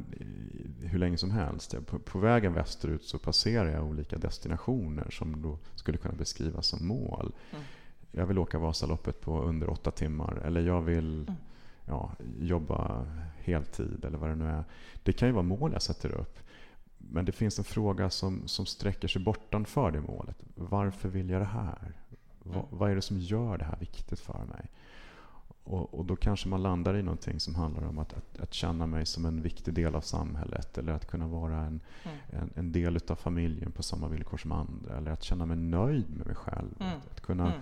hur 0.89 0.99
länge 0.99 1.19
som 1.19 1.31
helst. 1.31 1.87
På, 1.87 1.99
på, 1.99 2.19
vägen 2.19 2.53
västerut 2.53 3.05
så 3.05 3.19
passerar 3.19 3.71
jag 3.71 3.85
olika 3.85 4.19
destinationer 4.19 5.11
som 5.11 5.43
då 5.43 5.59
skulle 5.75 5.99
kunna 5.99 6.15
beskrivas 6.15 6.67
som 6.67 6.87
mål. 6.87 7.33
Mm. 7.53 7.65
Jag 8.13 8.27
vill 8.27 8.39
åka 8.39 8.59
Vasaloppet 8.59 9.21
på 9.21 9.43
under 9.43 9.71
åtta 9.71 9.91
timmar 9.91 10.37
eller 10.45 10.61
jag 10.61 10.83
vill 10.83 11.23
mm. 11.23 11.35
ja, 11.87 12.13
jobba 12.41 13.07
heltid 13.39 14.05
eller 14.05 14.19
vad 14.19 14.31
det 14.31 14.37
nu 14.37 14.47
är. 14.47 14.65
Det 15.03 15.13
kan 15.13 15.29
ju 15.29 15.35
vara 15.35 15.43
mål 15.43 15.73
jag 15.73 15.83
sätter 15.83 16.13
upp. 16.13 16.39
men 16.99 17.25
det 17.25 17.33
finns 17.33 17.59
en 17.59 17.65
fråga 17.65 18.11
som, 18.11 18.49
som 18.49 18.67
sträcker 18.67 19.09
sig 19.09 19.23
bortanför 19.23 19.91
det 19.91 20.01
målet. 20.01 20.37
Varför 20.55 21.09
vill 21.09 21.31
jag 21.31 21.41
det 21.41 21.45
här? 21.45 21.93
Va, 22.43 22.55
Mm. 22.55 22.67
vad 22.71 22.91
är 22.91 22.95
det 22.95 23.03
som 23.03 23.19
gör 23.19 23.59
det 23.59 23.65
här 23.65 23.77
viktigt 23.81 24.21
för 24.21 24.45
mig? 24.45 24.71
Och, 25.67 25.95
och 25.95 26.05
då 26.05 26.17
kanske 26.17 26.49
man 26.49 26.63
landar 26.63 26.97
i 26.97 27.03
någonting 27.03 27.41
som 27.41 27.55
handlar 27.55 27.83
om 27.87 27.99
att, 27.99 28.13
att, 28.13 28.41
att 28.41 28.55
känna 28.55 28.87
mig 28.87 29.07
som 29.07 29.25
en 29.27 29.43
viktig 29.43 29.75
del 29.75 29.95
av 29.95 30.01
samhället 30.01 30.79
eller 30.79 30.93
att 30.93 31.07
kunna 31.07 31.27
vara 31.29 31.57
en, 31.61 31.81
Mm. 32.05 32.17
en, 32.31 32.51
en 32.55 32.73
del 32.73 32.99
av 33.09 33.15
familjen 33.17 33.73
på 33.73 33.83
samma 33.83 34.09
villkor 34.09 34.37
som 34.39 34.53
andra. 34.53 34.97
Eller 34.97 35.11
att 35.11 35.23
känna 35.23 35.47
mig 35.47 35.57
nöjd 35.57 36.17
med 36.17 36.27
mig 36.27 36.37
själv. 36.37 36.69
Mm. 36.81 36.93
Att, 36.99 37.11
att, 37.11 37.21
kunna, 37.21 37.47
Mm. 37.47 37.61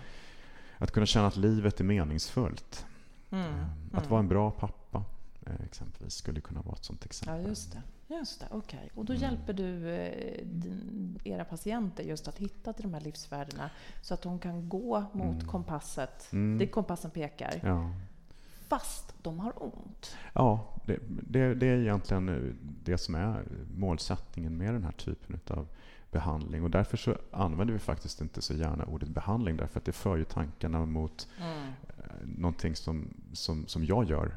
att 0.78 0.90
kunna 0.90 1.06
känna 1.06 1.26
att 1.26 1.36
livet 1.36 1.80
är 1.80 1.84
meningsfullt. 1.84 2.86
Mm. 3.30 3.44
Eh, 3.54 3.64
Att 3.92 3.98
Mm. 3.98 4.10
vara 4.10 4.20
en 4.20 4.28
bra 4.28 4.50
pappa 4.50 5.04
eh, 5.46 5.52
exempelvis 5.66 6.14
skulle 6.14 6.40
kunna 6.40 6.62
vara 6.62 6.74
ett 6.74 6.84
sånt 6.84 7.04
exempel. 7.04 7.42
Ja, 7.42 7.48
just 7.48 7.72
det. 7.72 7.82
Just 8.18 8.40
det, 8.40 8.46
okej. 8.50 8.90
Och 8.94 9.04
då 9.04 9.12
Mm. 9.12 9.22
hjälper 9.22 9.52
du 9.52 9.88
eh, 9.90 11.32
era 11.32 11.44
patienter 11.44 12.02
just 12.04 12.28
att 12.28 12.38
hitta 12.38 12.72
till 12.72 12.82
de 12.82 12.94
här 12.94 13.00
livsvärdena 13.00 13.70
så 14.02 14.14
att 14.14 14.22
de 14.22 14.38
kan 14.38 14.68
gå 14.68 15.04
mot 15.12 15.34
Mm. 15.34 15.46
kompasset, 15.46 16.28
Mm. 16.32 16.58
det 16.58 16.66
kompassen 16.66 17.10
pekar, 17.10 17.60
Ja, 17.62 17.90
fast 18.68 19.14
de 19.22 19.38
har 19.40 19.62
ont. 19.62 20.16
ja 20.32 20.68
det, 20.86 20.98
det, 21.28 21.54
det 21.54 21.66
är 21.66 21.78
egentligen 21.80 22.28
eh, 22.28 22.54
det 22.84 22.98
som 22.98 23.14
är 23.14 23.44
målsättningen 23.76 24.56
med 24.56 24.74
den 24.74 24.84
här 24.84 24.92
typen 24.92 25.40
av 25.46 25.66
behandling. 26.10 26.62
Och 26.64 26.70
därför 26.70 26.96
så 26.96 27.16
använder 27.30 27.72
vi 27.74 27.78
faktiskt 27.78 28.20
inte 28.20 28.42
så 28.42 28.54
gärna 28.54 28.84
ordet 28.84 29.08
behandling 29.08 29.56
därför 29.56 29.78
att 29.78 29.84
det 29.84 29.92
för 29.92 30.16
ju 30.16 30.24
tankarna 30.24 30.86
mot 30.86 31.28
Mm. 31.40 31.58
eh, 31.98 32.04
någonting 32.36 32.76
som, 32.76 33.08
som, 33.32 33.66
som 33.66 33.84
jag 33.84 34.04
gör 34.04 34.36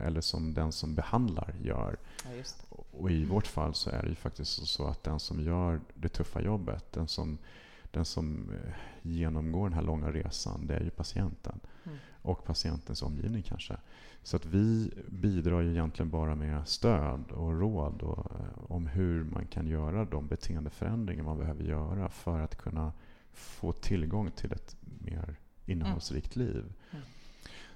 eller 0.00 0.20
som 0.20 0.54
den 0.54 0.72
som 0.72 0.94
behandlar 0.94 1.54
gör. 1.62 1.96
Ja. 2.24 2.42
Och 2.90 3.10
i 3.10 3.24
vårt 3.24 3.46
fall 3.46 3.74
så 3.74 3.90
är 3.90 4.02
det 4.02 4.08
ju 4.08 4.14
faktiskt 4.14 4.66
så 4.66 4.86
att 4.86 5.02
den 5.02 5.20
som 5.20 5.40
gör 5.40 5.80
det 5.94 6.08
tuffa 6.08 6.42
jobbet, 6.42 6.92
den 6.92 7.08
som, 7.08 7.38
den 7.90 8.04
som 8.04 8.50
eh, 8.50 8.72
genomgår 9.02 9.68
den 9.68 9.72
här 9.72 9.82
långa 9.82 10.10
resan, 10.10 10.66
det 10.66 10.74
är 10.74 10.80
ju 10.80 10.90
patienten. 10.90 11.60
Mm. 11.84 11.98
Och 12.22 12.44
patientens 12.44 13.02
omgivning 13.02 13.42
kanske. 13.42 13.76
Så 14.22 14.36
att 14.36 14.46
vi 14.46 14.90
bidrar 15.08 15.60
ju 15.60 15.70
egentligen 15.70 16.10
bara 16.10 16.34
med 16.34 16.68
stöd 16.68 17.30
och 17.30 17.60
råd 17.60 18.02
och, 18.02 18.30
eh, 18.30 18.72
om 18.72 18.86
hur 18.86 19.24
man 19.24 19.46
kan 19.46 19.66
göra 19.66 20.04
de 20.04 20.26
beteendeförändringar 20.26 21.24
man 21.24 21.38
behöver 21.38 21.64
göra 21.64 22.08
för 22.08 22.40
att 22.40 22.56
kunna 22.56 22.92
få 23.32 23.72
tillgång 23.72 24.30
till 24.30 24.52
ett 24.52 24.76
mer 24.80 25.36
innehållsrikt 25.66 26.36
liv. 26.36 26.72
Mm. 26.90 27.04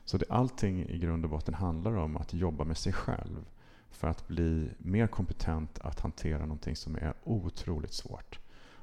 Så 0.04 0.19
det, 0.19 0.25
allting 0.28 0.83
i 0.83 0.99
grund 0.99 1.25
och 1.25 1.30
botten 1.30 1.54
handlar 1.54 1.97
om 1.97 2.16
att 2.16 2.35
jobba 2.35 2.64
med 2.64 2.76
sig 2.76 2.92
själv 2.92 3.45
för 3.90 4.09
att 4.09 4.28
bli 4.28 4.71
mer 4.78 5.07
kompetent 5.07 5.78
att 5.78 6.00
hantera 6.00 6.40
någonting 6.40 6.76
som 6.76 6.97
är 6.97 7.14
otroligt 7.25 7.92
svårt. 7.92 8.38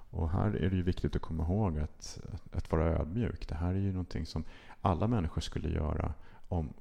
Och 0.09 0.29
här 0.29 0.51
är 0.51 0.69
det 0.69 0.75
ju 0.75 0.83
viktigt 0.83 1.15
att 1.15 1.21
komma 1.21 1.43
ihåg 1.43 1.79
att, 1.79 2.19
att, 2.51 2.71
vara 2.71 2.85
ödmjuk. 2.85 3.49
Det 3.49 3.55
här 3.55 3.69
är 3.69 3.79
ju 3.79 3.91
någonting 3.91 4.25
som 4.25 4.43
alla 4.81 5.07
människor 5.07 5.41
skulle 5.41 5.69
göra 5.69 6.13
om, 6.47 6.73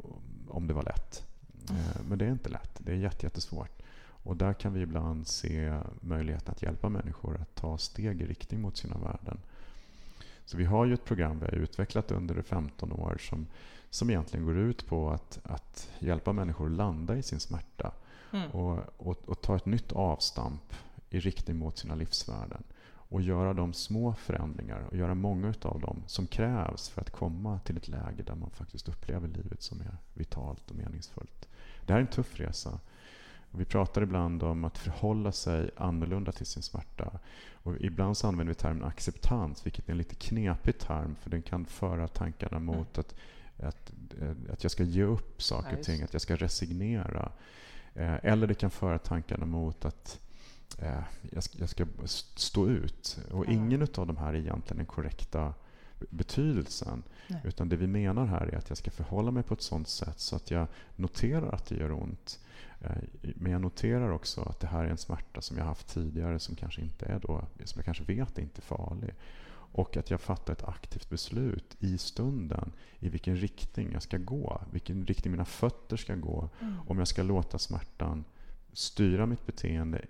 om 0.49 0.67
det 0.67 0.75
var 0.75 0.83
lätt. 0.83 1.27
Eh, 1.71 2.03
men 2.09 2.19
det 2.19 2.25
är 2.25 2.31
inte 2.31 2.51
lätt. 2.51 2.79
Det 2.79 2.93
är 2.93 2.97
jättesvårt. 2.97 3.83
Och 4.27 4.37
där 4.37 4.53
kan 4.53 4.73
vi 4.73 4.81
ibland 4.81 5.27
se 5.27 5.81
möjligheten 6.01 6.53
att 6.53 6.63
hjälpa 6.63 6.89
människor 6.89 7.37
att 7.41 7.55
ta 7.55 7.79
steg 7.79 8.21
i 8.23 8.27
riktning 8.27 8.61
mot 8.61 8.77
sina 8.77 8.99
värden. 8.99 9.39
Så 10.45 10.57
vi 10.57 10.65
har 10.65 10.87
ju 10.87 10.95
ett 10.95 11.05
program 11.05 11.39
vi 11.39 11.45
har 11.45 11.53
utvecklat 11.53 12.11
under 12.11 12.43
15 12.43 12.93
år 12.93 13.17
som, 13.21 13.47
som 13.91 14.11
egentligen 14.11 14.47
går 14.47 14.57
ut 14.57 14.87
på 14.87 15.11
att, 15.11 15.41
att 15.43 15.91
hjälpa 15.99 16.33
människor 16.33 16.67
att 16.67 16.73
landa 16.73 17.17
i 17.17 17.23
sin 17.23 17.41
smärta 17.41 17.93
Mm. 18.33 18.51
och, 18.51 18.79
och, 18.97 19.29
och 19.29 19.41
ta 19.41 19.57
ett 19.57 19.67
nytt 19.67 19.93
avstamp 19.93 20.75
i 21.11 21.21
riktning 21.21 21.57
mot 21.57 21.79
sina 21.79 21.95
livsvärden. 21.95 22.63
Och 23.09 23.23
göra 23.23 23.55
de 23.55 23.73
små 23.73 24.15
förändringar 24.15 24.81
och 24.91 24.97
göra 24.97 25.15
många 25.15 25.55
av 25.63 25.81
dem 25.81 26.03
som 26.07 26.27
krävs 26.27 26.89
för 26.89 27.01
att 27.01 27.11
komma 27.11 27.61
till 27.65 27.77
ett 27.77 27.89
läge 27.89 28.23
där 28.23 28.35
man 28.35 28.51
faktiskt 28.51 28.89
upplever 28.89 29.29
livet 29.29 29.63
som 29.63 29.81
är 29.81 29.97
vitalt 30.15 30.71
och 30.71 30.77
meningsfullt. 30.77 31.49
Det 31.87 31.93
här 31.93 32.01
är 32.01 32.05
en 32.05 32.11
tuff 32.11 32.41
resa. 32.41 32.81
Vi 33.51 33.65
pratar 33.65 34.03
ibland 34.03 34.43
om 34.43 34.65
att 34.65 34.79
förhålla 34.79 35.33
sig 35.33 35.71
annorlunda 35.77 36.33
till 36.33 36.47
sin 36.47 36.63
smärta. 36.63 37.19
Och 37.53 37.77
ibland 37.81 38.17
så 38.17 38.29
använder 38.29 38.55
vi 38.55 38.61
termen 38.61 38.85
acceptans, 38.85 39.67
vilket 39.67 39.89
är 39.89 39.93
en 39.93 39.99
lite 39.99 40.15
knepig 40.15 40.79
term 40.79 41.15
för 41.15 41.31
den 41.31 41.43
kan 41.43 41.65
föra 41.65 42.09
tankarna 42.09 42.59
mot 42.59 42.99
att, 42.99 43.15
att, 43.59 43.93
att 44.53 44.63
jag 44.65 44.71
ska 44.71 44.83
ge 44.83 45.03
upp 45.03 45.43
saker 45.43 45.77
och 45.79 45.83
ting, 45.85 46.03
att 46.03 46.13
jag 46.13 46.23
ska 46.23 46.37
resignera. 46.37 47.33
Eh, 47.95 48.25
Eller 48.25 48.47
det 48.47 48.55
kan 48.55 48.71
föra 48.71 48.99
tankarna 48.99 49.47
mot 49.47 49.85
att 49.85 50.21
eh, 50.79 51.01
jag 51.33 51.43
ska, 51.43 51.59
jag 51.59 51.69
ska 51.69 51.87
stå 52.35 52.69
ut. 52.69 53.19
Och 53.31 53.47
Ja. 53.47 53.51
ingen 53.53 53.83
av 53.83 54.07
de 54.07 54.17
här 54.17 54.29
är 54.35 54.39
egentligen 54.39 54.77
den 54.77 54.87
korrekta 54.87 55.55
betydelsen. 56.11 57.03
Nej. 57.27 57.41
Utan 57.45 57.69
det 57.69 57.77
vi 57.77 57.87
menar 57.87 58.27
här 58.27 58.47
är 58.47 58.57
att 58.59 58.69
jag 58.69 58.79
ska 58.79 58.91
förhålla 58.91 59.31
mig 59.31 59.43
på 59.43 59.55
ett 59.55 59.63
sådant 59.63 59.89
sätt 59.89 60.21
så 60.21 60.37
att 60.37 60.51
jag 60.51 60.67
noterar 60.97 61.53
att 61.53 61.67
det 61.67 61.77
gör 61.77 61.93
ont. 61.93 62.41
Eh, 62.81 62.91
Men 63.35 63.53
jag 63.53 63.61
noterar 63.61 64.11
också 64.11 64.41
att 64.43 64.61
det 64.61 64.67
här 64.67 64.85
är 64.85 64.89
en 64.89 64.97
smärta 64.99 65.41
som 65.41 65.57
jag 65.59 65.65
haft 65.65 65.89
tidigare 65.89 66.39
som 66.39 66.57
kanske 66.57 66.81
inte 66.83 67.07
är 67.07 67.19
då, 67.21 67.47
som 67.65 67.79
jag 67.79 67.85
kanske 67.85 68.05
vet 68.05 68.39
är 68.39 68.43
inte 68.43 68.61
farlig. 68.61 69.15
Och 69.77 69.97
att 69.97 70.11
jag 70.11 70.21
fattar 70.21 70.53
ett 70.53 70.65
aktivt 70.65 71.11
beslut 71.11 71.77
i 71.81 71.99
stunden 71.99 72.73
i 72.99 73.09
vilken 73.09 73.37
riktning 73.37 73.93
jag 73.93 74.03
ska 74.03 74.19
gå, 74.19 74.61
vilken 74.73 75.07
riktning 75.07 75.31
mina 75.31 75.45
fötter 75.45 75.97
ska 75.97 76.15
gå. 76.15 76.49
Mm. 76.61 76.75
Om 76.87 76.99
jag 76.99 77.09
ska 77.09 77.23
låta 77.23 77.59
smärtan 77.59 78.25
styra 78.73 79.27
mitt 79.27 79.47
beteende 79.47 80.05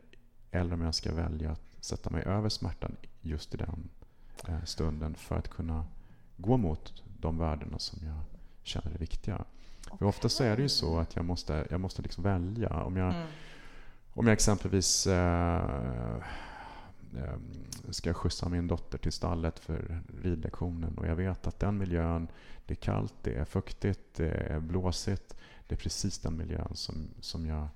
eller 0.51 0.75
om 0.75 0.81
jag 0.81 0.95
ska 0.95 1.15
välja 1.15 1.51
att 1.51 1.63
sätta 1.81 2.11
mig 2.11 2.23
över 2.23 2.49
smärtan 2.49 2.97
just 3.21 3.55
i 3.55 3.57
den 3.57 3.89
eh, 4.49 4.65
stunden 4.65 5.15
för 5.15 5.37
att 5.37 5.49
kunna 5.49 5.85
gå 6.37 6.57
mot 6.57 7.03
de 7.21 7.39
värdena 7.39 7.79
som 7.79 8.07
jag 8.07 8.21
känner 8.63 8.91
är 8.95 8.99
viktiga. 8.99 9.45
För 9.99 10.07
ofta 10.07 10.29
så 10.29 10.45
är 10.45 10.57
det 10.57 10.63
ju 10.63 10.69
så 10.69 10.99
att 10.99 11.17
jag 11.17 11.25
måste, 11.25 11.67
jag 11.71 11.81
måste 11.81 12.03
liksom 12.03 12.25
välja. 12.25 12.83
Om 12.83 12.97
jag, 12.97 13.15
Mm. 13.15 13.27
om 14.15 14.27
jag 14.27 14.33
exempelvis 14.33 15.07
eh, 15.07 16.23
ska 17.91 18.15
skjutsa 18.15 18.49
min 18.49 18.69
dotter 18.69 18.99
till 18.99 19.13
stallet 19.13 19.59
för 19.59 20.03
ridlektionen 20.23 20.99
och 20.99 21.07
jag 21.07 21.17
vet 21.17 21.47
att 21.47 21.61
den 21.61 21.79
miljön, 21.79 22.29
det 22.67 22.75
är 22.75 22.77
kallt, 22.77 23.15
det 23.23 23.35
är 23.35 23.45
fuktigt, 23.45 24.01
det 24.15 24.31
är 24.31 24.61
blåsigt. 24.61 25.37
Det 25.69 25.75
är 25.75 25.79
precis 25.79 26.19
den 26.19 26.37
miljön 26.37 26.71
som, 26.75 27.09
som 27.21 27.47
jag 27.47 27.69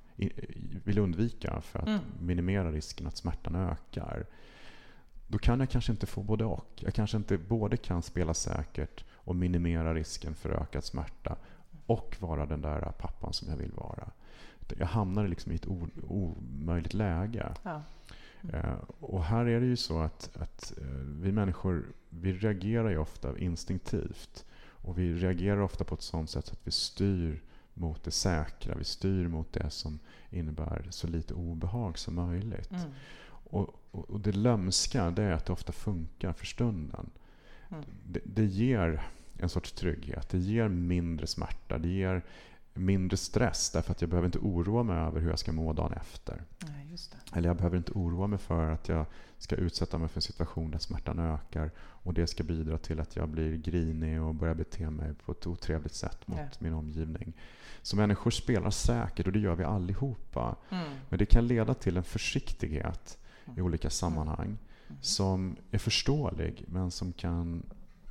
vill 0.84 0.98
undvika 0.98 1.60
för 1.60 1.78
att 1.78 1.86
Mm. 1.86 2.00
minimera 2.20 2.72
risken 2.72 3.06
att 3.06 3.16
smärtan 3.16 3.54
ökar. 3.54 4.26
Då 5.28 5.38
kan 5.38 5.60
jag 5.60 5.70
kanske 5.70 5.92
inte 5.92 6.06
få 6.06 6.22
både 6.22 6.44
och. 6.44 6.70
Jag 6.76 6.94
kanske 6.94 7.16
inte 7.16 7.38
både 7.38 7.76
kan 7.76 8.02
spela 8.02 8.34
säkert 8.34 9.04
och 9.12 9.36
minimera 9.36 9.94
risken 9.94 10.34
för 10.34 10.50
ökad 10.50 10.84
smärta 10.84 11.36
och 11.86 12.16
vara 12.20 12.46
den 12.46 12.60
där 12.60 12.92
pappan 12.98 13.32
som 13.32 13.48
jag 13.48 13.56
vill 13.56 13.72
vara. 13.72 14.10
Jag 14.78 14.86
hamnar 14.86 15.28
liksom 15.28 15.52
i 15.52 15.54
ett 15.54 15.66
omöjligt 16.08 16.94
läge. 16.94 17.54
Ja. 17.62 17.82
Eh, 18.52 18.74
och 19.00 19.24
här 19.24 19.46
är 19.46 19.60
det 19.60 19.66
ju 19.66 19.76
så 19.76 19.98
att, 19.98 20.36
att 20.36 20.72
eh, 20.78 20.86
vi 21.20 21.32
människor 21.32 21.84
vi 22.10 22.32
reagerar 22.32 22.90
ju 22.90 22.98
ofta 22.98 23.38
instinktivt. 23.38 24.44
Och 24.82 24.98
vi 24.98 25.14
reagerar 25.14 25.60
ofta 25.60 25.84
på 25.84 25.94
ett 25.94 26.02
sådant 26.02 26.30
sätt 26.30 26.52
att 26.52 26.66
vi 26.66 26.70
styr 26.70 27.42
mot 27.74 28.04
det 28.04 28.10
säkra. 28.10 28.74
Vi 28.74 28.84
styr 28.84 29.28
mot 29.28 29.52
det 29.52 29.70
som 29.70 29.98
innebär 30.30 30.86
så 30.90 31.06
lite 31.06 31.34
obehag 31.34 31.98
som 31.98 32.14
möjligt. 32.14 32.70
Mm. 32.70 32.90
Och, 33.28 33.80
och, 33.90 34.10
och 34.10 34.20
det 34.20 34.32
lömska 34.32 35.10
det 35.10 35.22
är 35.22 35.32
att 35.32 35.46
det 35.46 35.52
ofta 35.52 35.72
funkar 35.72 36.32
för 36.32 36.46
stunden. 36.46 37.10
Mm. 37.70 37.84
Det, 38.06 38.20
det 38.24 38.44
ger 38.44 39.02
en 39.38 39.48
sorts 39.48 39.72
trygghet. 39.72 40.28
Det 40.28 40.38
ger 40.38 40.68
mindre 40.68 41.26
smärta. 41.26 41.78
Det 41.78 41.88
ger 41.88 42.22
mindre 42.74 43.16
stress 43.16 43.70
därför 43.70 43.92
att 43.92 44.00
jag 44.00 44.10
behöver 44.10 44.26
inte 44.28 44.38
oroa 44.38 44.82
mig 44.82 44.96
över 44.98 45.20
hur 45.20 45.30
jag 45.30 45.38
ska 45.38 45.52
må 45.52 45.72
dagen 45.72 45.92
efter. 45.92 46.42
Nej. 46.58 46.96
Eller 47.34 47.48
jag 47.48 47.56
behöver 47.56 47.76
inte 47.76 47.92
oroa 47.92 48.26
mig 48.26 48.38
för 48.38 48.70
att 48.70 48.88
jag 48.88 49.06
ska 49.38 49.56
utsätta 49.56 49.98
mig 49.98 50.08
för 50.08 50.18
en 50.18 50.22
situation 50.22 50.70
där 50.70 50.78
smärtan 50.78 51.18
ökar 51.18 51.70
och 51.78 52.14
det 52.14 52.26
ska 52.26 52.42
bidra 52.44 52.78
till 52.78 53.00
att 53.00 53.16
jag 53.16 53.28
blir 53.28 53.56
grinig 53.56 54.22
och 54.22 54.34
börjar 54.34 54.54
bete 54.54 54.90
mig 54.90 55.14
på 55.14 55.32
ett 55.32 55.46
otrevligt 55.46 55.94
sätt 55.94 56.26
mot 56.28 56.38
Ja. 56.38 56.46
min 56.58 56.72
omgivning. 56.74 57.32
Så 57.82 57.96
människor 57.96 58.30
spelar 58.30 58.70
säkert 58.70 59.26
och 59.26 59.32
det 59.32 59.38
gör 59.38 59.54
vi 59.54 59.64
allihopa. 59.64 60.56
Mm. 60.70 60.90
Men 61.08 61.18
det 61.18 61.26
kan 61.26 61.46
leda 61.46 61.74
till 61.74 61.96
en 61.96 62.04
försiktighet 62.04 63.18
i 63.46 63.50
Mm. 63.50 63.64
olika 63.64 63.90
sammanhang 63.90 64.46
Mm. 64.88 65.02
som 65.02 65.56
är 65.70 65.78
förståelig 65.78 66.64
men 66.68 66.90
som 66.90 67.12
kan 67.12 67.62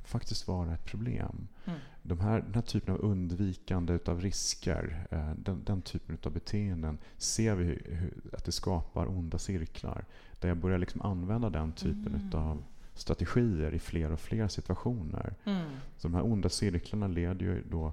faktiskt 0.04 0.48
vara 0.48 0.74
ett 0.74 0.84
problem. 0.84 1.48
Mm. 1.64 1.78
De 2.02 2.20
här, 2.20 2.40
den 2.40 2.54
här 2.54 2.62
typen 2.62 2.94
av 2.94 3.00
undvikande 3.00 3.92
utav 3.92 4.20
risker, 4.20 5.06
eh, 5.10 5.32
den, 5.36 5.64
den 5.64 5.82
typen 5.82 6.18
av 6.22 6.32
beteenden 6.32 6.98
ser 7.16 7.54
vi 7.54 7.64
hur, 7.64 7.82
hur, 7.94 8.34
att 8.36 8.44
det 8.44 8.52
skapar 8.52 9.06
onda 9.08 9.38
cirklar. 9.38 10.04
Där 10.40 10.48
jag 10.48 10.56
börjar 10.56 10.78
liksom 10.78 11.02
använda 11.02 11.50
den 11.50 11.72
typen 11.72 12.14
Mm. 12.14 12.34
av 12.48 12.64
strategier 12.94 13.74
i 13.74 13.78
fler 13.78 14.12
och 14.12 14.20
fler 14.20 14.48
situationer. 14.48 15.34
Mm. 15.44 15.64
Så 15.96 16.08
de 16.08 16.14
här 16.14 16.24
onda 16.32 16.48
cirklarna 16.48 17.06
leder 17.06 17.46
ju 17.46 17.62
då 17.70 17.92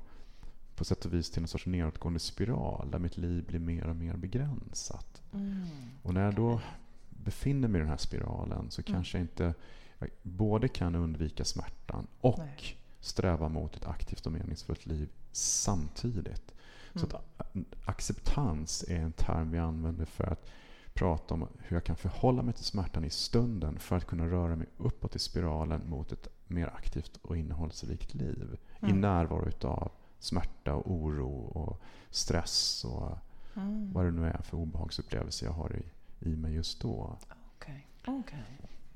på 0.76 0.86
sätt 0.86 1.06
och 1.06 1.14
vis 1.14 1.30
till 1.30 1.42
en 1.42 1.48
sorts 1.48 1.66
nedåtgående 1.66 2.20
spiral 2.20 2.92
där 2.92 3.00
mitt 3.00 3.18
liv 3.18 3.46
blir 3.48 3.60
mer 3.60 3.88
och 3.88 3.96
mer 3.96 4.18
begränsat. 4.18 5.22
Mm. 5.34 5.64
Och 6.04 6.14
när 6.14 6.26
jag 6.26 6.36
då 6.36 6.62
befinner 7.10 7.68
mig 7.68 7.80
i 7.80 7.82
den 7.82 7.90
här 7.90 7.98
spiralen 7.98 8.72
så 8.72 8.82
Mm. 8.82 8.94
kanske 8.94 9.18
jag 9.18 9.24
inte 9.24 9.54
jag 10.00 10.10
både 10.24 10.68
kan 10.68 10.96
undvika 10.96 11.46
smärtan 11.46 12.08
och 12.22 12.36
Nej. 12.38 12.78
Sträva 13.00 13.50
mot 13.50 13.76
ett 13.76 13.86
aktivt 13.86 14.26
och 14.26 14.32
meningsfullt 14.32 14.86
liv 14.86 15.10
samtidigt. 15.32 16.54
Så 16.96 17.06
Mm. 17.06 17.16
att 17.38 17.56
ä- 17.56 17.64
acceptans 17.86 18.84
är 18.88 18.96
en 19.00 19.12
term 19.12 19.52
vi 19.52 19.58
använder 19.58 20.06
för 20.06 20.24
att 20.24 20.46
prata 20.94 21.34
om 21.34 21.48
hur 21.60 21.76
jag 21.76 21.84
kan 21.84 21.96
förhålla 21.96 22.42
mig 22.42 22.54
till 22.54 22.64
smärtan 22.66 23.06
i 23.06 23.10
stunden 23.10 23.80
för 23.80 23.96
att 23.96 24.06
kunna 24.08 24.26
röra 24.28 24.56
mig 24.56 24.68
uppåt 24.78 25.16
i 25.16 25.20
spiralen 25.20 25.90
mot 25.90 26.12
ett 26.12 26.28
mer 26.48 26.68
aktivt 26.68 27.18
och 27.22 27.38
innehållsrikt 27.38 28.14
liv. 28.14 28.58
I 28.82 28.86
Mm. 28.86 29.02
närvaro 29.02 29.48
utav 29.48 29.92
smärta 30.20 30.74
och 30.76 30.92
oro 30.92 31.30
och 31.36 31.82
stress 32.10 32.86
och 32.86 33.18
Mm. 33.56 33.94
vad 33.94 34.06
det 34.06 34.12
nu 34.12 34.26
är 34.28 34.42
för 34.42 34.58
obehagsupplevelser 34.58 35.46
jag 35.46 35.54
har 35.54 35.76
i, 35.76 35.84
i 36.30 36.36
mig 36.36 36.54
just 36.54 36.82
då. 36.82 37.18
Okej, 37.58 37.88
okej. 38.08 38.44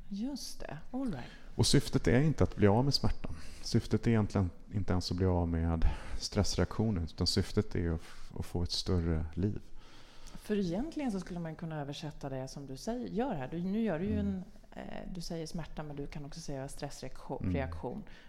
Just 0.09 0.59
det. 0.59 0.77
All 0.91 1.11
right. 1.13 1.29
Och 1.61 1.67
syftet 1.67 2.07
är 2.07 2.21
inte 2.21 2.43
att 2.43 2.55
bli 2.55 2.67
av 2.67 2.85
med 2.85 2.93
smärtan. 2.93 3.35
Syftet 3.61 4.07
är 4.07 4.11
egentligen 4.11 4.49
inte 4.73 4.91
ens 4.93 5.11
att 5.11 5.17
bli 5.17 5.25
av 5.25 5.47
med 5.47 5.89
stressreaktionen 6.19 7.03
utan 7.03 7.27
syftet 7.27 7.75
är 7.75 7.97
att, 8.39 8.45
få 8.45 8.63
ett 8.63 8.71
större 8.71 9.25
liv. 9.33 9.59
För 10.35 10.55
egentligen 10.59 11.11
så 11.11 11.19
skulle 11.19 11.39
man 11.39 11.55
kunna 11.55 11.81
översätta 11.81 12.29
det 12.29 12.47
som 12.47 12.65
du 12.67 12.77
säger, 12.77 13.07
gör 13.07 13.33
här. 13.33 13.47
Du, 13.51 13.59
nu 13.63 13.81
gör 13.81 13.99
du 13.99 14.05
ju 14.05 14.13
Mm. 14.19 14.27
en... 14.27 14.43
Eh, 14.71 15.13
du 15.13 15.21
säger 15.21 15.47
smärta, 15.47 15.83
men 15.83 15.95
du 15.95 16.07
kan 16.07 16.25
också 16.25 16.39
säga 16.39 16.67
stressreaktion. 16.67 17.43
Mm. 17.43 17.69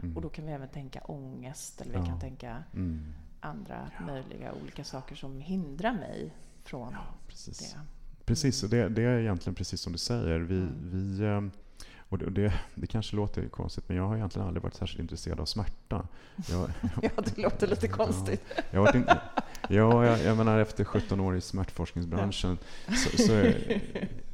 Mm. 0.03 0.17
Och 0.17 0.23
då 0.23 0.29
kan 0.29 0.47
vi 0.47 0.53
även 0.53 0.69
tänka 0.69 1.01
ångest, 1.01 1.81
eller 1.81 1.93
vi 1.93 1.99
Ja. 1.99 2.07
kan 2.07 2.21
tänka 2.21 2.65
Mm. 2.75 3.15
andra 3.41 3.91
möjliga 4.07 4.53
olika 4.63 4.85
saker 4.85 5.15
som 5.17 5.41
hindrar 5.41 5.93
mig 5.93 6.35
från 6.65 6.93
Ja, 6.93 7.05
precis. 7.29 7.73
det. 7.73 7.81
Precis, 8.25 8.63
och 8.63 8.71
det, 8.71 8.89
det 8.89 9.03
är 9.03 9.19
egentligen 9.19 9.55
precis 9.55 9.81
som 9.81 9.93
du 9.93 9.99
säger. 9.99 10.39
Vi, 10.41 10.57
Mm. 10.57 10.91
vi, 10.91 11.25
eh, 11.25 11.62
och 12.13 12.19
det, 12.19 12.31
det, 12.31 12.53
det 12.75 12.87
kanske 12.87 13.17
låter 13.17 13.49
konstigt 13.49 13.85
men 13.89 13.97
jag 13.97 14.07
har 14.07 14.17
egentligen 14.17 14.49
aldrig 14.49 14.63
varit 14.63 14.75
särskilt 14.75 15.01
intresserad 15.01 15.41
av 15.41 15.45
smärta. 15.45 16.07
Jag, 16.51 16.71
Ja, 17.03 17.11
det 17.25 17.43
låter 17.43 17.67
lite 17.67 17.89
konstigt. 17.89 18.43
jag, 18.71 18.81
har 18.81 18.87
varit 18.87 18.95
in, 18.95 19.07
ja, 19.69 20.07
jag, 20.07 20.23
jag 20.25 20.37
menar 20.37 20.59
efter 20.59 20.85
17 20.85 21.21
år 21.21 21.37
i 21.37 21.41
smärtforskningsbranschen 21.41 22.59
så, 22.89 23.17
så, 23.17 23.33
är, 23.33 23.81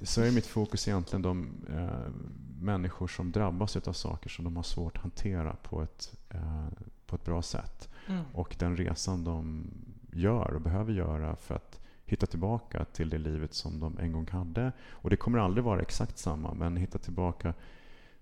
så 0.02 0.22
är 0.22 0.30
mitt 0.30 0.46
fokus 0.46 0.88
egentligen 0.88 1.22
de 1.22 1.50
eh, 1.76 2.12
människor 2.60 3.08
som 3.08 3.32
drabbas 3.32 3.76
av 3.76 3.92
saker 3.92 4.30
som 4.30 4.44
de 4.44 4.56
har 4.56 4.62
svårt 4.62 4.96
att 4.96 5.02
hantera 5.02 5.56
på 5.62 5.82
ett, 5.82 6.12
eh, 6.28 6.64
på 7.06 7.16
ett 7.16 7.24
bra 7.24 7.42
sätt. 7.42 7.88
Mm. 8.06 8.22
Och 8.32 8.56
den 8.58 8.76
resan 8.76 9.24
de 9.24 9.70
gör 10.12 10.54
och 10.54 10.60
behöver 10.60 10.92
göra 10.92 11.36
för 11.36 11.54
att 11.54 11.80
hitta 12.08 12.26
tillbaka 12.26 12.84
till 12.84 13.10
det 13.10 13.18
livet 13.18 13.54
som 13.54 13.80
de 13.80 13.98
en 13.98 14.12
gång 14.12 14.28
hade. 14.30 14.72
Och 14.90 15.10
det 15.10 15.16
kommer 15.16 15.38
aldrig 15.38 15.64
vara 15.64 15.80
exakt 15.80 16.18
samma, 16.18 16.54
men 16.54 16.76
hitta 16.76 16.98
tillbaka 16.98 17.54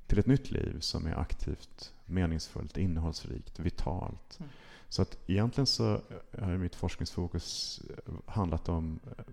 till 0.06 0.18
ett 0.18 0.26
nytt 0.26 0.50
liv 0.50 0.80
som 0.80 1.06
är 1.06 1.14
aktivt, 1.14 1.92
meningsfullt, 2.06 2.76
innehållsrikt, 2.76 3.58
vitalt. 3.58 4.38
Mm. 4.38 4.50
Så 4.88 5.02
att 5.02 5.18
egentligen 5.26 5.66
så 5.66 6.00
har 6.38 6.56
mitt 6.56 6.74
forskningsfokus 6.74 7.80
handlat 8.26 8.68
om 8.68 9.00
eh, 9.06 9.24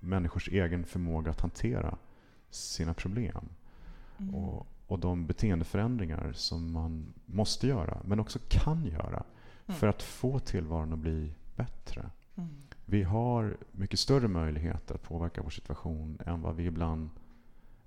människors 0.00 0.48
egen 0.48 0.84
förmåga 0.84 1.30
att 1.30 1.40
hantera 1.40 1.96
sina 2.50 2.94
problem. 2.94 3.48
Mm. 4.18 4.34
Och, 4.34 4.66
och 4.86 4.98
de 4.98 5.26
beteendeförändringar 5.26 6.32
som 6.32 6.72
man 6.72 7.12
måste 7.26 7.66
göra, 7.66 7.98
men 8.04 8.20
också 8.20 8.38
kan 8.48 8.86
göra 8.86 9.24
Mm. 9.66 9.80
för 9.80 9.86
att 9.86 10.02
få 10.02 10.38
tillvaron 10.38 10.92
att 10.92 10.98
bli 10.98 11.34
bättre. 11.56 12.10
Mm. 12.36 12.50
Vi 12.84 13.02
har 13.02 13.56
mycket 13.72 13.98
större 13.98 14.28
möjligheter 14.28 14.94
att 14.94 15.02
påverka 15.02 15.42
vår 15.42 15.50
situation 15.50 16.18
än 16.26 16.42
vad 16.42 16.56
vi 16.56 16.64
ibland 16.64 17.10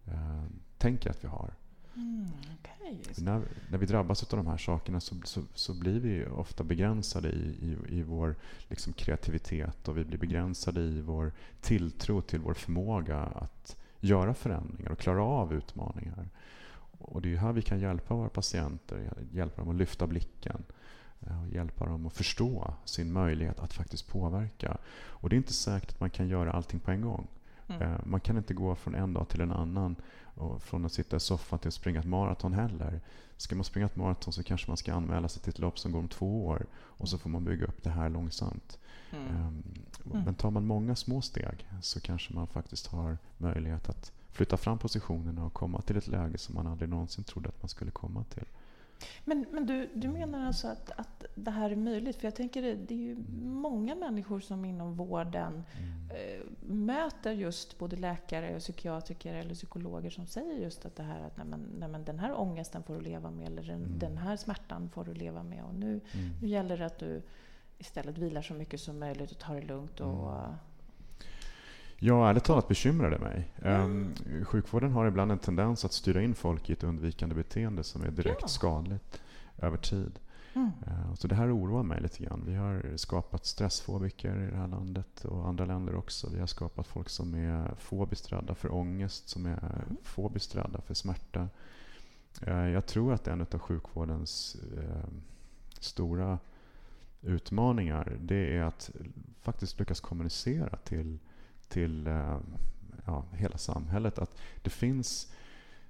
eh, 0.05 0.43
tänker 0.77 1.09
att 1.09 1.23
vi 1.23 1.27
har. 1.27 1.53
Mm. 1.95 2.27
Okej. 2.59 3.01
När, 3.17 3.41
när 3.69 3.77
vi 3.77 3.85
drabbas 3.85 4.33
av 4.33 4.37
de 4.37 4.47
här 4.47 4.57
sakerna 4.57 4.99
så, 4.99 5.15
så, 5.23 5.41
så 5.53 5.73
blir 5.73 5.99
vi 5.99 6.25
ofta 6.25 6.63
begränsade 6.63 7.29
i, 7.29 7.55
i, 7.61 7.97
i 7.97 8.03
vår 8.03 8.35
liksom, 8.67 8.93
kreativitet 8.93 9.87
och 9.87 9.97
vi 9.97 10.03
blir 10.03 10.17
begränsade 10.17 10.81
i 10.81 11.01
vår 11.01 11.31
tilltro 11.61 12.21
till 12.21 12.39
vår 12.39 12.53
förmåga 12.53 13.19
att 13.19 13.77
göra 13.99 14.33
förändringar 14.33 14.91
och 14.91 14.99
klara 14.99 15.23
av 15.23 15.53
utmaningar. 15.53 16.29
Och 16.97 17.21
det 17.21 17.33
är 17.33 17.37
här 17.37 17.53
vi 17.53 17.61
kan 17.61 17.79
hjälpa 17.79 18.13
våra 18.13 18.29
patienter, 18.29 19.13
hjälpa 19.31 19.61
dem 19.61 19.69
att 19.69 19.75
lyfta 19.75 20.07
blicken 20.07 20.63
och 21.25 21.53
hjälpa 21.53 21.85
dem 21.85 22.05
att 22.05 22.13
förstå 22.13 22.73
sin 22.85 23.11
möjlighet 23.13 23.59
att 23.59 23.73
faktiskt 23.73 24.07
påverka. 24.07 24.77
Och 25.07 25.29
det 25.29 25.35
är 25.35 25.37
inte 25.37 25.53
säkert 25.53 25.89
att 25.91 25.99
man 25.99 26.09
kan 26.09 26.27
göra 26.27 26.51
allting 26.51 26.79
på 26.79 26.91
en 26.91 27.01
gång. 27.01 27.27
Mm. 27.67 27.81
Eh, 27.81 27.99
Man 28.05 28.19
kan 28.19 28.37
inte 28.37 28.53
gå 28.53 28.75
från 28.75 28.95
en 28.95 29.13
dag 29.13 29.29
till 29.29 29.41
en 29.41 29.51
annan 29.51 29.95
och 30.23 30.63
från 30.63 30.85
att 30.85 30.93
sitta 30.93 31.15
i 31.15 31.19
soffan 31.19 31.59
till 31.59 31.67
att 31.67 31.73
springa 31.73 31.99
ett 31.99 32.05
maraton 32.05 32.53
heller. 32.53 33.01
Ska 33.37 33.55
man 33.55 33.63
springa 33.63 33.85
ett 33.85 33.95
maraton 33.95 34.33
så 34.33 34.43
kanske 34.43 34.67
man 34.67 34.77
ska 34.77 34.93
anmäla 34.93 35.27
sig 35.29 35.41
till 35.41 35.49
ett 35.49 35.59
lopp 35.59 35.79
som 35.79 35.91
går 35.91 35.99
om 35.99 36.07
två 36.07 36.45
år 36.45 36.65
och 36.75 37.09
så 37.09 37.17
får 37.17 37.29
man 37.29 37.43
bygga 37.43 37.65
upp 37.65 37.83
det 37.83 37.89
här 37.89 38.09
långsamt. 38.09 38.79
Mm. 39.11 39.27
Ehm, 39.27 39.63
Mm. 40.11 40.23
Men 40.23 40.35
tar 40.35 40.51
man 40.51 40.65
många 40.65 40.95
små 40.95 41.21
steg 41.21 41.67
så 41.81 41.99
kanske 42.01 42.33
man 42.33 42.47
faktiskt 42.47 42.87
har 42.87 43.17
möjlighet 43.37 43.89
att 43.89 44.11
flytta 44.31 44.57
fram 44.57 44.77
positionerna 44.77 45.45
och 45.45 45.53
komma 45.53 45.81
till 45.81 45.97
ett 45.97 46.07
läge 46.07 46.37
som 46.37 46.55
man 46.55 46.67
aldrig 46.67 46.89
någonsin 46.89 47.23
trodde 47.23 47.49
att 47.49 47.61
man 47.61 47.69
skulle 47.69 47.91
komma 47.91 48.23
till. 48.23 48.45
Men, 49.25 49.45
men 49.51 49.65
du, 49.65 49.89
du 49.93 50.07
menar 50.07 50.45
alltså 50.47 50.67
att, 50.67 50.91
att 50.95 51.25
det 51.35 51.51
här 51.51 51.69
är 51.69 51.75
möjligt? 51.75 52.15
För 52.17 52.27
jag 52.27 52.35
tänker 52.35 52.61
det, 52.61 52.75
det 52.75 52.93
är 52.93 52.99
ju 52.99 53.17
många 53.43 53.95
människor 53.95 54.39
som 54.39 54.65
inom 54.65 54.95
vården 54.95 55.63
eh, 56.09 56.41
möter 56.61 57.31
just 57.31 57.77
både 57.79 57.95
läkare, 57.95 58.55
och 58.55 58.59
psykiatriker 58.61 59.33
eller 59.33 59.53
psykologer 59.55 60.09
som 60.09 60.25
säger 60.27 60.53
just 60.59 60.85
att 60.85 60.95
det 60.95 61.03
här 61.03 61.19
att 61.21 61.37
nej 61.37 61.45
men, 61.45 61.59
nej 61.79 61.89
men 61.89 62.03
den 62.03 62.19
här 62.19 62.39
ångesten 62.39 62.83
får 62.83 62.95
du 62.95 63.01
leva 63.01 63.31
med 63.31 63.47
eller 63.47 63.63
den, 63.63 63.83
Mm. 63.85 63.99
den 63.99 64.17
här 64.17 64.35
smärtan 64.37 64.89
får 64.89 65.03
du 65.03 65.13
leva 65.13 65.43
med. 65.43 65.63
Och 65.63 65.75
nu, 65.75 65.87
Mm. 66.13 66.29
nu 66.41 66.47
gäller 66.47 66.77
det 66.77 66.85
att 66.85 66.99
du 66.99 67.21
istället 67.77 68.17
vilar 68.17 68.41
så 68.41 68.53
mycket 68.53 68.79
som 68.79 68.99
möjligt 68.99 69.31
och 69.31 69.39
tar 69.39 69.55
det 69.55 69.61
lugnt. 69.61 69.99
Och, 69.99 70.31
Mm. 70.31 70.55
Ja, 71.99 72.29
ärligt 72.29 72.43
talat 72.43 72.67
bekymrar 72.67 73.11
det 73.11 73.19
mig. 73.19 73.51
Mm. 73.61 73.81
Ehm, 73.81 74.45
sjukvården 74.45 74.91
har 74.91 75.05
ibland 75.07 75.31
en 75.31 75.39
tendens 75.39 75.85
att 75.85 75.93
styra 75.93 76.21
in 76.21 76.35
folk 76.35 76.69
i 76.69 76.73
ett 76.73 76.83
undvikande 76.83 77.35
beteende 77.35 77.83
som 77.83 78.03
är 78.03 78.11
direkt 78.11 78.41
Ja. 78.41 78.47
skadligt 78.47 79.21
över 79.57 79.77
tid. 79.77 80.19
Mm. 80.53 80.71
Eh, 80.87 81.13
Så 81.13 81.27
det 81.27 81.35
här 81.35 81.55
oroar 81.57 81.83
mig 81.83 82.01
lite 82.01 82.23
grann. 82.23 82.43
Vi 82.45 82.55
har 82.55 82.97
skapat 82.97 83.45
stressfobiker 83.45 84.47
i 84.47 84.51
det 84.51 84.57
här 84.57 84.67
landet 84.67 85.25
och 85.25 85.47
andra 85.47 85.65
länder 85.65 85.95
också. 85.95 86.29
Vi 86.33 86.39
har 86.39 86.47
skapat 86.47 86.87
folk 86.87 87.09
som 87.09 87.33
är 87.35 87.75
fobiskt 87.77 88.31
rädda 88.31 88.55
för 88.55 88.73
ångest, 88.73 89.29
som 89.29 89.45
är 89.45 89.57
Mm. 89.59 89.97
fobiskt 90.03 90.55
rädda 90.55 90.81
för 90.81 90.93
smärta. 90.93 91.47
Eh, 92.41 92.67
Jag 92.69 92.85
tror 92.85 93.13
att 93.13 93.27
en 93.27 93.41
av 93.41 93.59
sjukvårdens 93.59 94.57
stora 95.79 96.39
utmaningar 97.21 98.17
det 98.21 98.57
är 98.57 98.63
att 98.63 98.91
faktiskt 99.41 99.79
lyckas 99.79 99.99
kommunicera 99.99 100.77
till, 100.77 101.17
till 101.69 102.07
eh, 102.07 102.37
ja, 103.05 103.25
hela 103.33 103.57
samhället 103.57 104.19
att 104.19 104.37
det 104.61 104.69
finns 104.69 105.33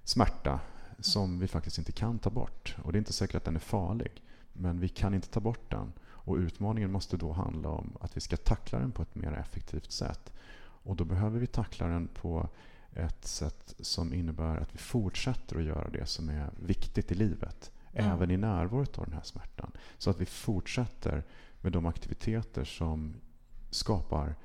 smärta 0.03 0.59
som 0.99 1.39
vi 1.39 1.47
faktiskt 1.47 1.77
inte 1.77 1.91
kan 1.91 2.19
ta 2.19 2.29
bort. 2.29 2.75
Och 2.83 2.91
det 2.91 2.97
är 2.97 2.99
inte 2.99 3.13
säkert 3.13 3.35
att 3.35 3.43
den 3.43 3.55
är 3.55 3.59
farlig, 3.59 4.23
men 4.53 4.79
vi 4.79 4.89
kan 4.89 5.13
inte 5.13 5.29
ta 5.29 5.39
bort 5.39 5.71
den. 5.71 5.93
Och 6.07 6.35
utmaningen 6.35 6.91
måste 6.91 7.17
då 7.17 7.31
handla 7.31 7.69
om 7.69 7.97
att 8.01 8.17
vi 8.17 8.21
ska 8.21 8.37
tackla 8.37 8.79
den 8.79 8.91
på 8.91 9.01
ett 9.01 9.15
mer 9.15 9.33
effektivt 9.33 9.91
sätt. 9.91 10.33
Och 10.57 10.95
då 10.95 11.05
behöver 11.05 11.39
vi 11.39 11.47
tackla 11.47 11.87
den 11.87 12.07
på 12.07 12.49
ett 12.93 13.25
sätt 13.25 13.75
som 13.79 14.13
innebär 14.13 14.57
att 14.57 14.73
vi 14.73 14.77
fortsätter 14.77 15.57
att 15.57 15.63
göra 15.63 15.89
det 15.89 16.05
som 16.05 16.29
är 16.29 16.49
viktigt 16.59 17.11
i 17.11 17.15
livet. 17.15 17.71
Mm. 17.93 18.11
Även 18.11 18.31
i 18.31 18.37
närvaro 18.37 18.85
av 18.97 19.05
den 19.05 19.13
här 19.13 19.23
smärtan. 19.23 19.71
Så 19.97 20.09
att 20.09 20.21
vi 20.21 20.25
fortsätter 20.25 21.23
med 21.61 21.71
de 21.71 21.85
aktiviteter 21.85 22.63
som 22.63 23.15
skapar 23.69 24.35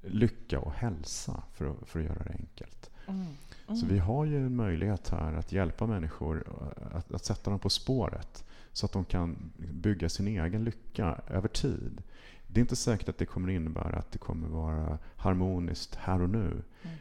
lycka 0.00 0.60
och 0.60 0.72
hälsa, 0.72 1.42
för 1.52 1.66
att, 1.70 1.88
för 1.88 1.98
att 2.00 2.04
göra 2.06 2.22
det 2.24 2.30
enkelt. 2.30 2.90
Mm. 3.06 3.26
Så 3.66 3.72
Mm. 3.84 3.88
vi 3.88 3.98
har 3.98 4.24
ju 4.24 4.36
en 4.46 4.56
möjlighet 4.56 5.08
här 5.08 5.32
att 5.32 5.52
hjälpa 5.52 5.86
människor 5.86 6.44
att, 6.92 7.12
att 7.12 7.24
sätta 7.24 7.50
dem 7.50 7.58
på 7.58 7.70
spåret 7.70 8.44
så 8.72 8.86
att 8.86 8.92
de 8.92 9.04
kan 9.04 9.52
bygga 9.72 10.08
sin 10.08 10.28
egen 10.28 10.64
lycka 10.64 11.20
över 11.28 11.48
tid. 11.48 12.02
Det 12.46 12.60
är 12.60 12.62
inte 12.62 12.76
säkert 12.76 13.08
att 13.08 13.18
det 13.18 13.26
kommer 13.26 13.48
innebära 13.50 13.98
att 13.98 14.12
det 14.12 14.18
kommer 14.18 14.48
vara 14.48 14.98
harmoniskt 15.16 15.94
här 15.94 16.22
och 16.22 16.30
nu. 16.30 16.62
Mm. 16.82 16.96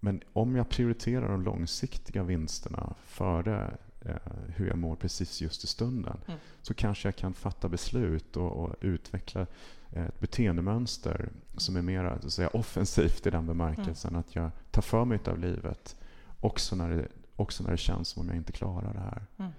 Men 0.00 0.20
om 0.32 0.56
jag 0.56 0.68
prioriterar 0.68 1.28
de 1.28 1.42
långsiktiga 1.42 2.22
vinsterna 2.22 2.94
före 3.06 3.76
eh, 4.00 4.14
hur 4.56 4.66
jag 4.68 4.78
mår 4.78 4.96
precis 4.96 5.40
just 5.42 5.64
i 5.64 5.66
stunden 5.66 6.16
Mm. 6.26 6.38
så 6.62 6.74
kanske 6.74 7.08
jag 7.08 7.16
kan 7.16 7.34
fatta 7.34 7.68
beslut 7.68 8.36
och, 8.36 8.52
och 8.52 8.76
utveckla 8.80 9.46
ett 9.92 10.20
beteendemönster 10.20 11.28
som 11.56 11.76
är 11.76 11.82
mer 11.82 12.18
så 12.20 12.26
att 12.26 12.32
säga, 12.32 12.48
offensivt 12.48 13.26
i 13.26 13.30
den 13.30 13.46
bemärkelsen 13.46 14.16
att 14.16 14.34
jag 14.34 14.50
tar 14.70 14.82
för 14.82 15.04
mig 15.04 15.18
av 15.26 15.38
livet 15.38 15.96
också 16.40 16.76
när, 16.76 16.90
det, 16.90 17.08
också 17.36 17.64
när 17.64 17.70
det 17.70 17.76
känns 17.76 18.08
som 18.08 18.22
om 18.22 18.28
jag 18.28 18.36
inte 18.36 18.52
klarar 18.52 18.94
det 18.94 19.00
här. 19.00 19.26
Mm. 19.38 19.50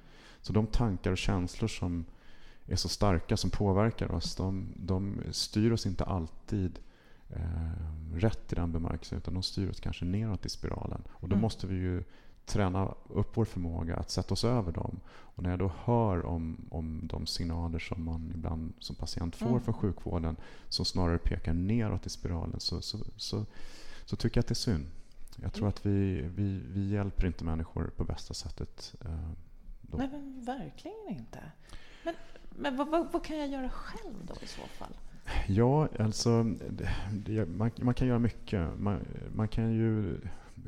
Så 0.42 0.54
de 0.54 0.68
tankar 0.68 1.12
och 1.12 1.18
känslor 1.18 1.68
som 1.68 2.06
är 2.66 2.76
så 2.76 2.90
starka, 2.90 3.38
som 3.38 3.50
påverkar 3.50 4.12
oss, 4.12 4.36
de, 4.36 4.68
de 4.76 5.22
styr 5.32 5.72
oss 5.72 5.86
inte 5.86 6.04
alltid 6.04 6.80
eh, 7.30 8.14
rätt 8.14 8.52
i 8.54 8.56
den 8.56 8.72
bemärkelsen, 8.72 9.18
utan 9.18 9.34
de 9.34 9.44
styr 9.44 9.70
oss 9.70 9.80
kanske 9.80 10.06
neråt 10.06 10.46
i 10.46 10.50
spiralen. 10.50 11.02
Och 11.10 11.30
då 11.30 11.34
Mm. 11.36 11.42
måste 11.42 11.68
vi 11.68 11.76
ju 11.76 12.04
träna 12.50 12.94
upp 13.10 13.38
vår 13.38 13.46
förmåga 13.46 13.96
att 13.98 14.10
sätta 14.10 14.34
oss 14.34 14.44
över 14.44 14.72
dem. 14.72 15.00
Och 15.10 15.44
när 15.44 15.50
jag 15.50 15.60
då 15.60 15.72
hör 15.84 16.26
om, 16.26 16.58
om 16.72 17.00
de 17.04 17.28
signaler 17.28 17.80
som 17.80 18.04
man 18.06 18.32
ibland 18.36 18.74
som 18.80 18.96
patient 18.96 19.36
får 19.36 19.48
Mm. 19.48 19.62
från 19.62 19.74
sjukvården 19.74 20.36
som 20.70 20.86
snarare 20.86 21.18
pekar 21.18 21.54
neråt 21.54 22.06
i 22.06 22.10
spiralen 22.10 22.60
så, 22.60 22.82
så, 22.82 22.98
så, 23.18 23.46
så 24.06 24.16
tycker 24.16 24.38
jag 24.38 24.42
att 24.44 24.48
det 24.48 24.54
är 24.54 24.56
synd. 24.56 24.86
Jag 25.42 25.54
tror 25.54 25.64
Mm. 25.64 25.70
att 25.70 25.86
vi, 25.86 26.22
vi, 26.22 26.62
vi 26.68 26.90
hjälper 26.90 27.28
inte 27.28 27.44
människor 27.44 27.92
på 27.96 28.04
bästa 28.04 28.34
sättet. 28.34 28.96
eh, 29.06 29.30
då. 29.82 29.98
Nej, 29.98 30.10
men 30.12 30.46
verkligen 30.46 31.10
inte. 31.10 31.40
Men, 32.04 32.16
men 32.56 32.78
vad, 32.78 32.88
vad, 32.88 33.12
vad 33.12 33.24
kan 33.24 33.38
jag 33.38 33.48
göra 33.48 33.70
själv 33.70 34.14
då 34.28 34.34
i 34.42 34.48
så 34.48 34.62
fall? 34.62 34.94
Ja, 35.48 35.88
alltså 36.00 36.44
det, 36.70 36.90
det, 37.26 37.46
man, 37.46 37.72
man 37.82 37.94
kan 37.94 38.08
göra 38.08 38.20
mycket. 38.20 38.80
Man, 38.80 39.00
man 39.36 39.48
kan 39.48 39.72
ju 39.72 40.22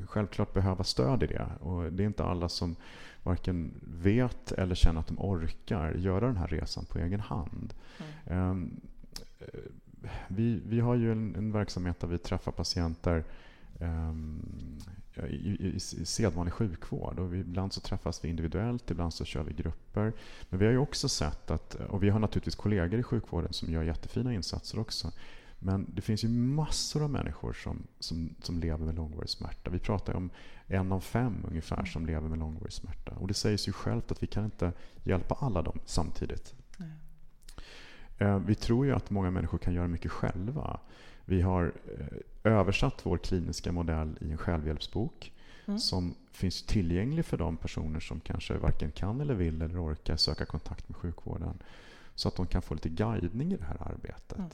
självklart 0.06 0.54
behöva 0.54 0.84
stöd 0.84 1.22
i 1.22 1.26
det. 1.26 1.48
Och 1.60 1.92
det 1.92 2.02
är 2.02 2.06
inte 2.06 2.24
alla 2.24 2.48
som 2.48 2.76
varken 3.22 3.80
vet 3.82 4.52
eller 4.52 4.74
känner 4.74 5.00
att 5.00 5.06
de 5.06 5.18
orkar 5.18 5.92
göra 5.92 6.26
den 6.26 6.36
här 6.36 6.46
resan 6.46 6.84
på 6.84 6.98
egen 6.98 7.20
hand. 7.20 7.74
Mm. 8.26 8.50
Ehm, 8.50 8.80
eh, 9.38 9.46
vi, 10.28 10.62
vi 10.66 10.80
har 10.80 10.94
ju 10.94 11.12
en, 11.12 11.34
en 11.36 11.52
verksamhet 11.52 12.00
där 12.00 12.08
vi 12.08 12.18
träffar 12.18 12.52
patienter 12.52 13.24
i, 15.16 15.34
i, 15.34 15.56
i, 15.60 15.76
i 15.76 15.80
sedvanlig 15.80 16.52
sjukvård. 16.52 17.18
Och 17.18 17.34
vi, 17.34 17.38
ibland 17.38 17.72
så 17.72 17.80
träffas 17.80 18.24
vi 18.24 18.28
individuellt, 18.28 18.90
ibland 18.90 19.14
så 19.14 19.24
kör 19.24 19.42
vi 19.42 19.52
grupper. 19.52 20.12
Men 20.48 20.58
vi 20.58 20.64
har 20.64 20.72
ju 20.72 20.78
också 20.78 21.08
sett 21.08 21.50
att, 21.50 21.74
och 21.74 22.02
vi 22.02 22.10
har 22.10 22.18
naturligtvis 22.18 22.54
kollegor 22.54 23.00
i 23.00 23.02
sjukvården 23.02 23.52
som 23.52 23.72
gör 23.72 23.82
jättefina 23.82 24.34
insatser 24.34 24.78
också. 24.78 25.12
Men 25.64 25.86
det 25.94 26.02
finns 26.02 26.24
ju 26.24 26.28
massor 26.28 27.02
av 27.02 27.10
människor 27.10 27.52
som, 27.52 27.82
som, 27.98 28.34
som 28.42 28.58
lever 28.58 28.84
med 28.86 28.94
långvarig 28.94 29.28
smärta. 29.30 29.70
Vi 29.70 29.78
pratar 29.78 30.14
om 30.14 30.30
en 30.66 30.92
av 30.92 31.00
fem 31.00 31.44
ungefär 31.48 31.84
som 31.84 32.06
lever 32.06 32.28
med 32.28 32.38
långvarig 32.38 32.72
smärta. 32.72 33.12
Och 33.12 33.28
det 33.28 33.34
säger 33.34 33.56
sig 33.56 33.68
ju 33.68 33.72
självt 33.72 34.10
att 34.12 34.22
vi 34.22 34.26
kan 34.26 34.44
inte 34.44 34.72
hjälpa 35.04 35.34
alla 35.40 35.62
dem 35.62 35.78
samtidigt. 35.84 36.54
Nej. 36.76 36.90
Eh, 38.18 38.38
Vi 38.38 38.54
tror 38.54 38.86
ju 38.86 38.92
att 38.92 39.10
många 39.10 39.30
människor 39.30 39.58
kan 39.58 39.74
göra 39.74 39.88
mycket 39.88 40.10
själva. 40.10 40.80
Vi 41.24 41.40
har 41.42 41.72
eh, 41.98 42.52
översatt 42.52 43.06
vår 43.06 43.18
kliniska 43.18 43.72
modell 43.72 44.18
i 44.20 44.30
en 44.30 44.38
självhjälpsbok 44.38 45.32
Mm. 45.66 45.78
som 45.78 46.14
finns 46.32 46.62
tillgänglig 46.62 47.24
för 47.24 47.36
de 47.38 47.56
personer 47.56 48.00
som 48.00 48.20
kanske 48.20 48.56
varken 48.58 48.90
kan 48.92 49.20
eller 49.20 49.34
vill 49.34 49.62
eller 49.62 49.84
orkar 49.84 50.16
söka 50.16 50.44
kontakt 50.44 50.88
med 50.88 50.96
sjukvården. 50.96 51.62
Så 52.14 52.28
att 52.28 52.36
de 52.36 52.46
kan 52.46 52.62
få 52.62 52.74
lite 52.74 52.88
guidning 52.88 53.52
i 53.52 53.56
det 53.56 53.64
här 53.64 53.76
arbetet. 53.92 54.38
Mm. 54.38 54.50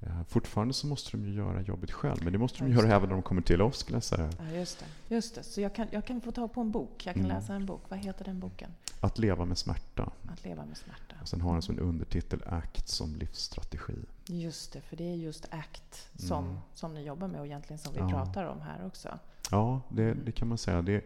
Eh, 0.00 0.22
Fortfarande 0.28 0.74
så 0.74 0.86
måste 0.86 1.16
de 1.16 1.24
ju 1.26 1.34
göra 1.34 1.60
jobbet 1.60 1.90
själv, 1.92 2.24
men 2.24 2.32
det 2.32 2.38
måste 2.38 2.58
de 2.64 2.72
göra 2.72 2.94
även 2.94 3.08
när 3.08 3.16
de 3.16 3.22
kommer 3.22 3.42
till 3.42 3.62
oss 3.62 3.78
skulle 3.78 3.96
jag 3.96 4.04
säga. 4.04 4.30
Ja, 4.38 4.50
just 4.56 4.78
det. 5.08 5.14
Just 5.14 5.34
det. 5.34 5.42
Så 5.42 5.60
jag 5.60 5.74
kan, 5.74 5.86
jag 5.90 6.04
kan 6.04 6.20
få 6.20 6.32
tag 6.32 6.52
på 6.52 6.60
en 6.60 6.70
bok. 6.70 7.06
Jag 7.06 7.14
kan 7.14 7.24
Mm. 7.24 7.36
läsa 7.36 7.54
en 7.54 7.66
bok. 7.66 7.82
Vad 7.88 7.98
heter 7.98 8.24
den 8.24 8.40
boken? 8.40 8.70
Att 9.00 9.18
leva 9.18 9.44
med 9.44 9.58
smärta. 9.58 10.12
Att 10.32 10.44
leva 10.44 10.64
med 10.66 10.76
smärta. 10.76 11.14
Och 11.22 11.28
sen 11.28 11.40
har 11.40 11.52
den 11.52 11.62
som 11.62 11.74
en 11.78 11.84
undertitel 11.84 12.42
ACT 12.46 12.88
som 12.88 13.16
livsstrategi. 13.16 13.94
Just 14.26 14.72
det, 14.72 14.80
för 14.80 14.96
det 14.96 15.04
är 15.10 15.14
just 15.14 15.46
ACT 15.50 16.08
som, 16.18 16.44
Mm. 16.44 16.58
som 16.74 16.94
ni 16.94 17.02
jobbar 17.06 17.28
med 17.28 17.40
och 17.40 17.46
egentligen 17.46 17.78
som 17.78 17.92
vi 17.94 18.00
Ja. 18.00 18.08
pratar 18.10 18.44
om 18.44 18.60
här 18.60 18.86
också. 18.86 19.18
Ja, 19.50 19.80
det, 19.88 20.02
Mm. 20.04 20.24
det 20.24 20.32
kan 20.32 20.48
man 20.48 20.58
säga. 20.58 20.82
Det, 20.82 21.04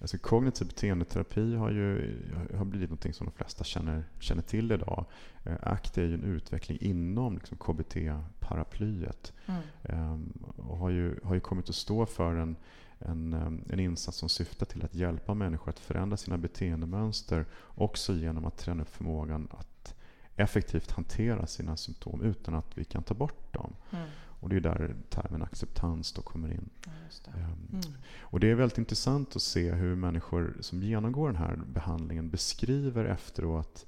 alltså 0.00 0.18
kognitiv 0.18 0.66
beteendeterapi 0.66 1.54
har 1.54 1.70
ju 1.70 2.16
har 2.56 2.64
blivit 2.64 2.90
något 2.90 3.16
som 3.16 3.26
de 3.26 3.32
flesta 3.32 3.64
känner, 3.64 4.04
känner 4.20 4.42
till 4.42 4.72
idag. 4.72 5.04
Eh, 5.44 5.56
ACT 5.62 5.98
är 5.98 6.02
ju 6.02 6.14
en 6.14 6.24
utveckling 6.24 6.78
inom 6.80 7.34
liksom 7.34 7.56
KBT-paraplyet 7.58 9.32
Mm. 9.46 9.62
ehm, 9.82 10.32
och 10.56 10.76
har 10.76 10.90
ju, 10.90 11.20
har 11.24 11.34
ju 11.34 11.40
kommit 11.40 11.68
att 11.68 11.74
stå 11.74 12.06
för 12.06 12.34
en, 12.34 12.56
en, 12.98 13.32
ehm, 13.32 13.64
en 13.70 13.80
insats 13.80 14.18
som 14.18 14.28
syftar 14.28 14.66
till 14.66 14.84
att 14.84 14.94
hjälpa 14.94 15.34
människor 15.34 15.70
att 15.70 15.78
förändra 15.78 16.16
sina 16.16 16.38
beteendemönster 16.38 17.46
också 17.64 18.12
genom 18.12 18.44
att 18.44 18.58
träna 18.58 18.82
upp 18.82 18.88
förmågan 18.88 19.48
att 19.50 19.94
effektivt 20.36 20.90
hantera 20.90 21.46
sina 21.46 21.76
symptom 21.76 22.22
utan 22.22 22.54
att 22.54 22.78
vi 22.78 22.84
kan 22.84 23.02
ta 23.02 23.14
bort 23.14 23.54
dem. 23.54 23.74
Mm. 23.90 24.08
Och 24.40 24.48
det 24.48 24.56
är 24.56 24.60
där 24.60 24.94
termen 25.10 25.42
acceptans 25.42 26.12
då 26.12 26.22
kommer 26.22 26.48
in. 26.52 26.68
Ja, 26.86 26.90
det. 27.24 27.30
Ehm, 27.30 27.68
Mm. 27.72 27.80
och 28.20 28.40
det 28.40 28.50
är 28.50 28.54
väldigt 28.54 28.78
intressant 28.78 29.36
att 29.36 29.42
se 29.42 29.72
hur 29.72 29.94
människor 29.94 30.56
som 30.60 30.82
genomgår 30.82 31.26
den 31.28 31.36
här 31.36 31.56
behandlingen 31.66 32.30
beskriver 32.30 33.04
efteråt 33.04 33.86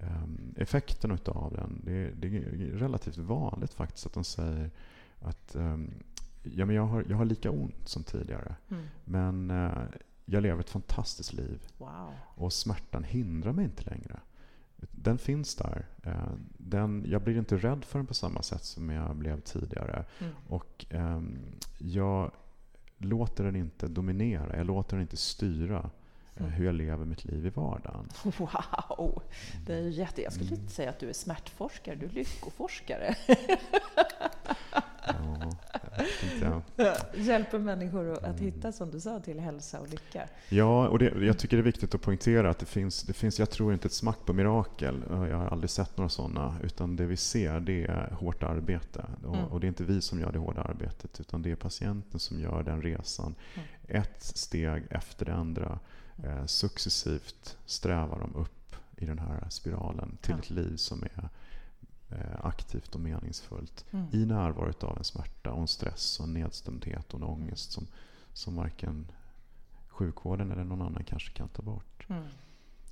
um, 0.00 0.54
effekten 0.56 1.10
utav 1.10 1.52
den. 1.52 1.80
Det 1.84 1.92
är, 1.92 2.12
det 2.14 2.26
är 2.26 2.40
relativt 2.78 3.16
vanligt 3.18 3.74
faktiskt 3.74 4.06
att 4.06 4.12
de 4.12 4.24
säger 4.24 4.70
att 5.20 5.54
ehm, 5.54 5.90
ja, 6.42 6.66
men 6.66 6.76
jag, 6.76 6.86
har, 6.86 7.04
jag 7.08 7.16
har 7.16 7.24
lika 7.24 7.50
ont 7.50 7.88
som 7.88 8.02
tidigare 8.04 8.54
Mm. 8.70 8.84
men 9.04 9.50
eh, 9.50 9.82
jag 10.24 10.42
lever 10.42 10.60
ett 10.60 10.70
fantastiskt 10.70 11.32
liv 11.32 11.66
Wow. 11.78 12.12
och 12.34 12.52
smärtan 12.52 13.04
hindrar 13.04 13.52
mig 13.52 13.64
inte 13.64 13.90
längre. 13.90 14.20
Den 14.80 15.18
finns 15.18 15.54
där. 15.54 15.86
Eh, 16.02 16.32
Den, 16.58 17.04
jag 17.08 17.22
blir 17.22 17.38
inte 17.38 17.56
rädd 17.56 17.84
för 17.84 17.98
den 17.98 18.06
på 18.06 18.14
samma 18.14 18.42
sätt 18.42 18.64
som 18.64 18.90
jag 18.90 19.16
blev 19.16 19.40
tidigare. 19.40 20.04
Mm. 20.20 20.32
Och 20.48 20.86
ehm, 20.90 21.38
jag 21.78 22.30
låter 22.98 23.44
den 23.44 23.56
inte 23.56 23.88
dominera, 23.88 24.56
jag 24.56 24.66
låter 24.66 24.96
den 24.96 25.02
inte 25.02 25.16
styra 25.16 25.78
eh, 25.78 26.42
Mm. 26.42 26.50
hur 26.52 26.64
jag 26.64 26.74
lever 26.74 27.04
mitt 27.04 27.24
liv 27.24 27.46
i 27.46 27.50
vardagen. 27.50 28.08
Wow! 28.38 29.22
Det 29.66 29.74
är 29.74 29.80
ju 29.80 29.90
jätte... 29.90 30.22
Jag 30.22 30.32
skulle 30.32 30.48
Mm. 30.48 30.60
inte 30.60 30.72
säga 30.72 30.90
att 30.90 30.98
du 31.00 31.08
är 31.08 31.12
smärtforskare, 31.12 31.94
du 31.94 32.06
är 32.06 32.10
lyckoforskare. 32.10 33.14
Ja, 35.06 35.37
ja. 36.42 36.62
Hjälper 37.14 37.58
människor 37.58 38.12
att 38.12 38.24
Mm. 38.24 38.38
hitta, 38.38 38.72
som 38.72 38.90
du 38.90 39.00
sa, 39.00 39.20
till 39.20 39.40
hälsa 39.40 39.80
och 39.80 39.88
lycka. 39.88 40.28
Ja, 40.48 40.88
och 40.88 40.98
det, 40.98 41.24
jag 41.26 41.38
tycker 41.38 41.56
det 41.56 41.60
är 41.60 41.64
viktigt 41.64 41.94
att 41.94 42.00
poängtera 42.02 42.50
att 42.50 42.58
det 42.58 42.66
finns, 42.66 43.02
det 43.02 43.12
finns, 43.12 43.38
jag 43.38 43.50
tror 43.50 43.72
inte 43.72 43.86
ett 43.86 43.92
smack 43.92 44.18
på 44.26 44.32
mirakel. 44.32 45.02
Jag 45.10 45.36
har 45.36 45.46
aldrig 45.46 45.70
sett 45.70 45.96
några 45.96 46.08
sådana. 46.08 46.56
Utan 46.62 46.96
det 46.96 47.06
vi 47.06 47.16
ser 47.16 47.60
det 47.60 47.84
är 47.84 48.10
hårt 48.20 48.42
arbete. 48.42 49.04
Och, 49.24 49.34
Mm. 49.36 49.46
och 49.46 49.60
det 49.60 49.66
är 49.66 49.68
inte 49.68 49.84
vi 49.84 50.00
som 50.00 50.20
gör 50.20 50.32
det 50.32 50.38
hårda 50.38 50.62
arbetet 50.62 51.20
utan 51.20 51.42
det 51.42 51.50
är 51.50 51.56
patienten 51.56 52.20
som 52.20 52.40
gör 52.40 52.62
den 52.62 52.82
resan. 52.82 53.34
Mm. 53.54 53.66
Ett 54.02 54.22
steg 54.22 54.82
efter 54.90 55.24
det 55.26 55.34
andra. 55.34 55.78
Eh, 56.24 56.46
successivt 56.46 57.56
strävar 57.66 58.18
de 58.20 58.34
upp 58.40 58.76
i 58.96 59.06
den 59.06 59.18
här 59.18 59.46
spiralen 59.50 60.18
till 60.20 60.32
Ja. 60.34 60.38
ett 60.38 60.50
liv 60.50 60.76
som 60.76 61.02
är 61.02 61.28
aktivt 62.42 62.94
och 62.94 63.00
meningsfullt. 63.00 63.84
Mm. 63.90 64.06
I 64.12 64.26
närvaro 64.26 64.72
av 64.86 64.98
en 64.98 65.04
smärta 65.04 65.52
och 65.52 65.60
en 65.60 65.68
stress 65.68 66.20
och 66.20 66.26
en 66.26 66.34
nedstämdhet 66.34 67.14
och 67.14 67.20
en 67.20 67.24
ångest 67.26 67.72
som, 67.72 67.86
som 68.32 68.56
varken 68.56 69.06
sjukvården 69.88 70.50
eller 70.52 70.64
någon 70.64 70.82
annan 70.82 71.04
kanske 71.04 71.32
kan 71.32 71.48
ta 71.48 71.62
bort. 71.62 72.06
Mm. 72.08 72.22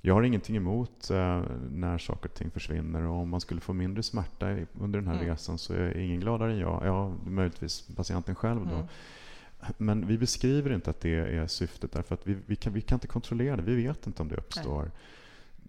Jag 0.01 0.13
har 0.13 0.23
ingenting 0.23 0.55
emot 0.55 1.09
eh, 1.09 1.43
när 1.71 1.97
saker 1.97 2.29
och 2.29 2.35
ting 2.35 2.51
försvinner 2.51 3.01
och 3.03 3.15
om 3.15 3.29
man 3.29 3.41
skulle 3.41 3.61
få 3.61 3.73
mindre 3.73 4.03
smärta 4.03 4.51
i- 4.51 4.65
under 4.79 4.99
den 4.99 5.07
här 5.07 5.15
Mm. 5.15 5.27
resan 5.27 5.57
så 5.57 5.73
är 5.73 5.97
ingen 5.97 6.19
gladare 6.19 6.51
än 6.51 6.59
jag. 6.59 6.85
Ja, 6.85 7.13
möjligtvis 7.25 7.87
patienten 7.95 8.35
själv 8.35 8.65
då. 8.67 8.75
Mm. 8.75 8.85
Men 9.77 10.07
vi 10.07 10.17
beskriver 10.17 10.73
inte 10.73 10.89
att 10.89 11.01
det 11.01 11.15
är 11.37 11.47
syftet 11.47 11.91
därför 11.91 12.13
att 12.15 12.27
vi, 12.27 12.37
vi, 12.45 12.55
kan, 12.55 12.73
vi 12.73 12.81
kan 12.81 12.95
inte 12.95 13.07
kontrollera 13.07 13.55
det. 13.55 13.61
Vi 13.61 13.75
vet 13.75 14.07
inte 14.07 14.21
om 14.21 14.27
det 14.27 14.35
uppstår. 14.35 14.91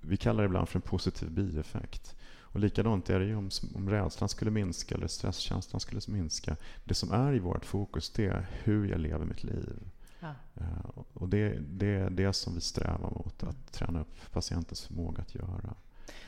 Vi 0.01 0.17
kallar 0.17 0.43
det 0.43 0.47
ibland 0.47 0.69
för 0.69 0.79
en 0.79 0.83
positiv 0.83 1.31
bieffekt. 1.31 2.17
Och 2.53 2.61
likadant 2.61 3.11
är 3.11 3.19
det 3.19 3.27
ju 3.27 3.37
om, 3.37 3.51
om 3.75 3.91
rädslan 3.91 4.29
skulle 4.29 4.51
minska 4.51 4.95
eller 4.95 5.07
stresskänslan 5.07 5.81
skulle 5.81 6.01
minska. 6.09 6.57
Det 6.85 6.95
som 6.95 7.13
är 7.13 7.35
i 7.35 7.39
vårt 7.39 7.65
fokus 7.65 8.11
det 8.11 8.27
är 8.27 8.47
hur 8.65 8.89
jag 8.89 9.01
lever 9.01 9.25
mitt 9.25 9.45
liv. 9.45 9.79
Ja. 10.21 10.35
Eh, 10.55 10.99
Och 11.15 11.29
det, 11.29 11.59
det 11.71 11.87
är 11.87 12.11
det 12.11 12.33
som 12.33 12.55
vi 12.55 12.61
strävar 12.61 13.11
mot, 13.11 13.43
att 13.43 13.73
träna 13.73 14.01
upp 14.01 14.33
patientens 14.33 14.81
förmåga 14.87 15.23
att 15.23 15.35
göra. 15.35 15.75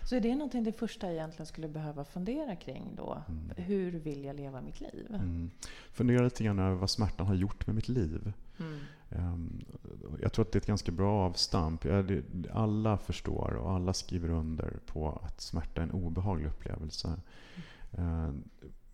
Så 0.02 0.16
är 0.16 0.20
det 0.20 0.34
någonting 0.34 0.64
det 0.64 0.72
första 0.72 1.06
jag 1.06 1.14
egentligen 1.14 1.46
skulle 1.46 1.68
behöva 1.68 2.04
fundera 2.04 2.56
kring 2.56 2.94
då? 2.96 3.22
Mm. 3.28 3.50
Hur 3.56 3.92
vill 3.92 4.24
jag 4.24 4.36
leva 4.36 4.60
mitt 4.60 4.80
liv? 4.80 5.06
Mm. 5.08 5.50
Fundera 5.92 6.24
lite 6.24 6.44
grann 6.44 6.58
över 6.58 6.76
vad 6.76 6.90
smärtan 6.90 7.26
har 7.26 7.34
gjort 7.34 7.66
med 7.66 7.76
mitt 7.76 7.88
liv. 7.88 8.32
Mm. 8.60 8.78
Ehm, 9.10 9.64
Jag 10.20 10.32
tror 10.32 10.44
att 10.44 10.52
det 10.52 10.56
är 10.56 10.60
ett 10.60 10.66
ganska 10.66 10.92
bra 10.92 11.12
avstamp. 11.26 11.84
Alla 12.52 12.98
förstår 12.98 13.52
och 13.54 13.70
alla 13.72 13.92
skriver 13.92 14.28
under 14.30 14.78
på 14.86 15.20
att 15.24 15.40
smärta 15.40 15.80
är 15.80 15.84
en 15.84 15.90
obehaglig 15.90 16.46
upplevelse. 16.48 17.20
Ehm, 17.92 18.44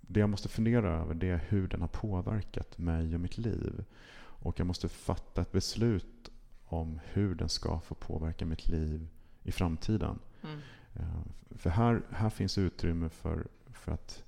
Det 0.00 0.20
jag 0.20 0.30
måste 0.30 0.48
fundera 0.48 1.00
över 1.00 1.14
det 1.14 1.28
är 1.28 1.44
hur 1.48 1.68
den 1.68 1.80
har 1.80 1.88
påverkat 1.88 2.78
mig 2.78 3.14
och 3.14 3.20
mitt 3.20 3.38
liv. 3.38 3.84
Och 4.18 4.60
jag 4.60 4.66
måste 4.66 4.88
fatta 4.88 5.42
ett 5.42 5.52
beslut 5.52 6.30
om 6.64 7.00
hur 7.04 7.34
den 7.34 7.48
ska 7.48 7.80
få 7.80 7.94
påverka 7.94 8.46
mitt 8.46 8.68
liv 8.68 9.08
i 9.42 9.52
framtiden. 9.52 10.18
Mm. 10.42 10.58
Eh, 10.94 11.20
För 11.56 11.70
här, 11.70 12.02
här 12.10 12.30
finns 12.30 12.58
utrymme 12.58 13.08
för, 13.08 13.46
för 13.72 13.92
att 13.92 14.22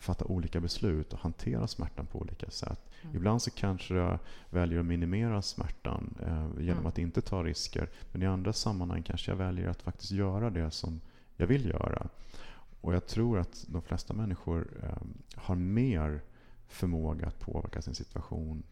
fatta 0.00 0.24
olika 0.24 0.60
beslut 0.60 1.12
och 1.12 1.18
hantera 1.18 1.66
smärtan 1.66 2.06
på 2.06 2.18
olika 2.18 2.50
sätt. 2.50 2.80
Mm. 3.02 3.16
Ibland 3.16 3.42
så 3.42 3.50
kanske 3.50 3.94
jag 3.94 4.18
väljer 4.50 4.80
att 4.80 4.86
minimera 4.86 5.42
smärtan 5.42 6.14
eh, 6.22 6.62
genom 6.64 6.78
Mm. 6.78 6.86
att 6.86 6.98
inte 6.98 7.20
ta 7.22 7.42
risker. 7.44 7.88
Men 8.12 8.22
i 8.22 8.26
andra 8.26 8.52
sammanhang 8.52 9.02
kanske 9.02 9.30
jag 9.30 9.36
väljer 9.36 9.68
att 9.68 9.82
faktiskt 9.82 10.10
göra 10.12 10.50
det 10.50 10.70
som 10.70 11.00
jag 11.36 11.46
vill 11.46 11.66
göra. 11.68 12.08
Och 12.80 12.94
jag 12.94 13.06
tror 13.06 13.38
att 13.38 13.64
de 13.68 13.82
flesta 13.82 14.14
människor 14.14 14.68
eh, 14.82 15.02
har 15.34 15.54
mer 15.54 16.20
förmåga 16.68 17.26
att 17.26 17.40
påverka 17.40 17.82
sin 17.82 17.94
situation 17.94 18.62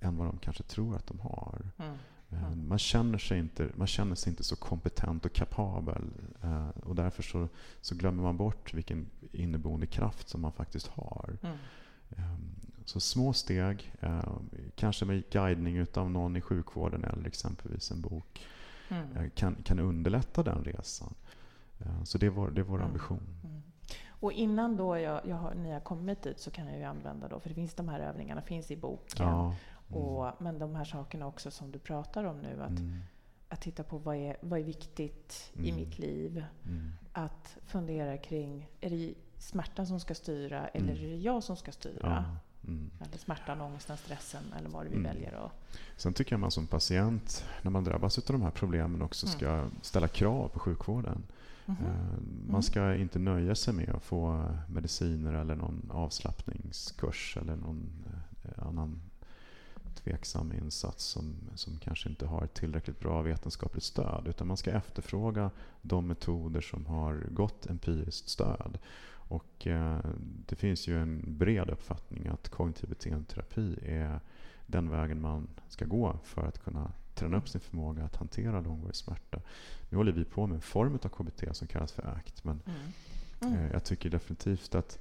än 0.00 0.16
vad 0.16 0.26
de 0.26 0.38
kanske 0.38 0.62
tror 0.62 0.96
att 0.96 1.06
de 1.06 1.20
har. 1.20 1.70
Mm. 1.78 1.96
Eh, 2.42 2.56
man, 2.56 2.78
känner 2.78 3.18
sig 3.18 3.38
inte, 3.38 3.68
man 3.76 3.86
känner 3.86 4.14
sig 4.14 4.30
inte 4.30 4.44
så 4.44 4.56
kompetent 4.56 5.24
och 5.24 5.32
kapabel. 5.32 6.04
Eh, 6.42 6.68
och 6.68 6.94
därför 6.94 7.22
så, 7.22 7.48
så 7.80 7.94
glömmer 7.94 8.22
man 8.22 8.36
bort 8.36 8.74
vilken 8.74 9.06
inneboende 9.32 9.86
kraft 9.86 10.28
som 10.28 10.40
man 10.40 10.52
faktiskt 10.52 10.86
har. 10.86 11.36
Mm. 11.42 11.56
Ehm, 12.16 12.50
så 12.84 13.00
små 13.00 13.32
steg, 13.32 13.92
eh, 14.00 14.22
kanske 14.74 15.04
med 15.04 15.22
guidning 15.30 15.86
av 15.94 16.10
någon 16.10 16.36
i 16.36 16.40
sjukvården 16.40 17.04
eller 17.04 17.26
exempelvis 17.26 17.90
en 17.90 18.00
bok, 18.00 18.46
Mm. 18.88 19.30
kan, 19.30 19.54
kan 19.64 19.78
underlätta 19.78 20.42
den 20.42 20.64
resan. 20.64 21.14
Så 22.04 22.18
det 22.18 22.26
är 22.26 22.30
vår, 22.30 22.50
det 22.50 22.60
är 22.60 22.64
vår 22.64 22.76
Mm. 22.76 22.86
ambition. 22.86 23.20
Mm. 23.44 23.62
Och 24.08 24.32
innan 24.32 24.76
då 24.76 24.98
jag, 24.98 25.20
jag 25.26 25.36
har, 25.36 25.54
när 25.54 25.70
jag 25.70 25.84
kommit 25.84 26.22
dit 26.22 26.38
så 26.40 26.50
kan 26.50 26.66
jag 26.66 26.78
ju 26.78 26.84
använda 26.84 27.28
då, 27.28 27.40
för 27.40 27.48
det 27.48 27.54
finns 27.54 27.74
de 27.74 27.88
här 27.88 28.00
övningarna 28.00 28.42
finns 28.42 28.70
i 28.70 28.76
boken. 28.76 29.26
Ja. 29.26 29.54
Mm. 29.90 30.02
Och, 30.02 30.32
men 30.38 30.58
de 30.58 30.74
här 30.74 30.84
sakerna 30.84 31.26
också 31.26 31.50
som 31.50 31.70
du 31.72 31.78
pratar 31.78 32.24
om 32.24 32.38
nu, 32.38 32.62
att, 32.62 32.70
Mm. 32.70 33.00
att 33.48 33.60
titta 33.60 33.82
på 33.84 33.98
vad 33.98 34.16
är, 34.16 34.36
vad 34.40 34.60
är 34.60 34.64
viktigt 34.64 35.52
i 35.54 35.70
Mm. 35.70 35.76
mitt 35.80 35.98
liv. 35.98 36.44
Mm. 36.66 36.92
Att 37.12 37.56
fundera 37.66 38.16
kring, 38.18 38.68
är 38.80 38.90
det 38.90 39.14
smärtan 39.38 39.86
som 39.86 40.00
ska 40.00 40.14
styra 40.14 40.68
eller 40.68 40.92
Mm. 40.92 41.04
är 41.04 41.08
det 41.08 41.16
jag 41.16 41.42
som 41.42 41.56
ska 41.56 41.72
styra? 41.72 42.24
Ja. 42.26 42.36
Eller 43.06 43.18
smärtan, 43.18 43.60
ångesten, 43.60 43.96
stressen 43.96 44.42
eller 44.58 44.68
vad 44.68 44.86
det 44.86 44.90
vi 44.90 45.02
väljer. 45.02 45.34
Och, 45.34 45.50
Sen 45.96 46.12
tycker 46.12 46.32
jag 46.32 46.40
man 46.40 46.50
som 46.50 46.66
patient, 46.66 47.44
när 47.62 47.70
man 47.70 47.84
drabbas 47.84 48.18
av 48.18 48.24
de 48.26 48.42
här 48.42 48.50
problemen, 48.50 49.02
också 49.02 49.26
ska 49.26 49.68
ställa 49.82 50.08
krav 50.08 50.48
på 50.48 50.58
sjukvården. 50.58 51.22
Mhm. 51.66 51.76
Eh, 51.86 51.90
Mm. 52.10 52.46
Man 52.50 52.62
ska 52.62 52.94
inte 52.94 53.18
nöja 53.18 53.54
sig 53.54 53.74
med 53.74 53.88
att 53.90 54.02
få 54.02 54.44
mediciner 54.68 55.32
eller 55.32 55.54
någon 55.56 55.90
avslappningskurs 55.94 57.36
eller 57.40 57.56
någon 57.56 57.90
eh, 58.44 58.66
annan 58.68 59.00
tveksam 59.94 60.52
insats 60.52 61.04
som, 61.04 61.34
som 61.54 61.78
kanske 61.78 62.08
inte 62.08 62.26
har 62.26 62.46
tillräckligt 62.46 63.00
bra 63.00 63.22
vetenskapligt 63.22 63.84
stöd. 63.84 64.26
Utan 64.28 64.46
man 64.46 64.56
ska 64.56 64.70
efterfråga 64.70 65.50
de 65.82 66.06
metoder 66.06 66.60
som 66.60 66.86
har 66.86 67.26
gott 67.30 67.66
empiriskt 67.66 68.28
stöd. 68.28 68.78
Och 69.12 69.66
eh, 69.66 69.98
det 70.46 70.56
finns 70.56 70.88
ju 70.88 71.02
en 71.02 71.38
bred 71.38 71.70
uppfattning 71.70 72.26
att 72.26 72.48
kognitiv 72.48 72.88
beteendeterapi 72.88 73.78
är 73.82 74.20
den 74.66 74.90
vägen 74.90 75.20
man 75.20 75.48
ska 75.68 75.84
gå 75.84 76.18
för 76.24 76.46
att 76.46 76.64
kunna 76.64 76.92
träna 77.14 77.36
upp 77.36 77.48
sin 77.48 77.60
förmåga 77.60 78.04
att 78.04 78.16
hantera 78.16 78.60
långvarig 78.60 78.96
smärta. 78.96 79.40
Nu 79.88 79.96
håller 79.96 80.12
vi 80.12 80.24
på 80.24 80.46
med 80.46 80.54
en 80.54 80.60
form 80.60 80.98
av 81.04 81.08
KBT 81.08 81.56
som 81.56 81.68
kallas 81.68 81.92
för 81.92 82.02
ACT. 82.06 82.44
Men 82.44 82.62
Mm. 82.66 82.80
Mm. 83.40 83.64
eh, 83.64 83.72
jag 83.72 83.84
tycker 83.84 84.10
definitivt 84.10 84.74
att 84.74 84.98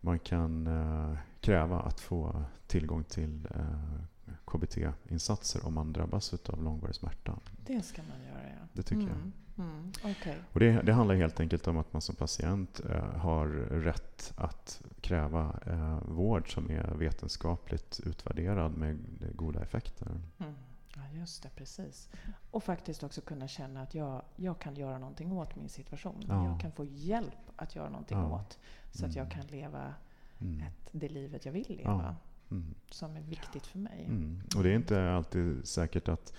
man 0.00 0.18
kan 0.18 0.66
eh, 0.66 1.16
kräva 1.40 1.80
att 1.80 2.00
få 2.00 2.42
tillgång 2.66 3.04
till 3.04 3.48
eh, 3.54 4.00
KBT-insatser 4.44 5.66
om 5.66 5.74
man 5.74 5.92
drabbas 5.92 6.34
av 6.34 6.62
långvarig 6.62 6.94
smärta. 6.94 7.38
Det 7.66 7.82
ska 7.82 8.02
man 8.02 8.22
göra, 8.26 8.48
ja. 8.48 8.66
Det 8.72 8.82
tycker 8.82 9.02
jag. 9.02 9.10
mm. 9.16 9.32
Mm. 9.58 9.92
Okej. 10.04 10.36
Och 10.52 10.60
det, 10.60 10.82
det 10.82 10.92
handlar 10.92 11.14
helt 11.14 11.40
enkelt 11.40 11.66
om 11.66 11.76
att 11.78 11.92
man 11.92 12.02
som 12.02 12.14
patient 12.14 12.80
eh, 12.90 13.04
har 13.04 13.46
rätt 13.70 14.32
att 14.36 14.82
kräva 15.00 15.60
eh, 15.66 15.98
vård 16.08 16.54
som 16.54 16.70
är 16.70 16.94
vetenskapligt 16.94 18.00
utvärderad 18.04 18.76
med 18.76 18.98
goda 19.34 19.62
effekter. 19.62 20.20
Mm. 20.38 20.54
Ja, 20.96 21.02
just 21.14 21.42
det. 21.42 21.48
Precis. 21.56 22.08
Och 22.50 22.64
faktiskt 22.64 23.02
också 23.02 23.20
kunna 23.20 23.48
känna 23.48 23.82
att 23.82 23.94
jag, 23.94 24.22
jag 24.36 24.58
kan 24.58 24.76
göra 24.76 24.98
någonting 24.98 25.32
åt 25.32 25.56
min 25.56 25.68
situation. 25.68 26.24
Ja. 26.28 26.44
Jag 26.46 26.60
kan 26.60 26.72
få 26.72 26.84
hjälp 26.84 27.36
att 27.56 27.76
göra 27.76 27.88
någonting 27.88 28.18
Ja. 28.18 28.34
åt. 28.40 28.58
Så 28.92 29.06
att 29.06 29.14
jag 29.16 29.26
Mm. 29.26 29.38
kan 29.38 29.46
leva 29.46 29.94
Mm. 30.40 30.60
ett, 30.66 30.88
det 30.92 31.08
livet 31.08 31.44
jag 31.46 31.52
vill 31.52 31.68
leva. 31.68 32.16
Mm. 32.50 32.74
Som 32.90 33.16
är 33.16 33.20
viktigt 33.20 33.66
för 33.66 33.78
mig. 33.78 34.04
Mm. 34.08 34.40
Och 34.56 34.62
det 34.62 34.70
är 34.70 34.74
inte 34.76 35.10
alltid 35.10 35.66
säkert 35.68 36.08
att, 36.08 36.32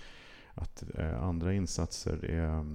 att 0.54 0.84
eh, 0.96 1.24
andra 1.24 1.54
insatser 1.54 2.26
är, 2.26 2.66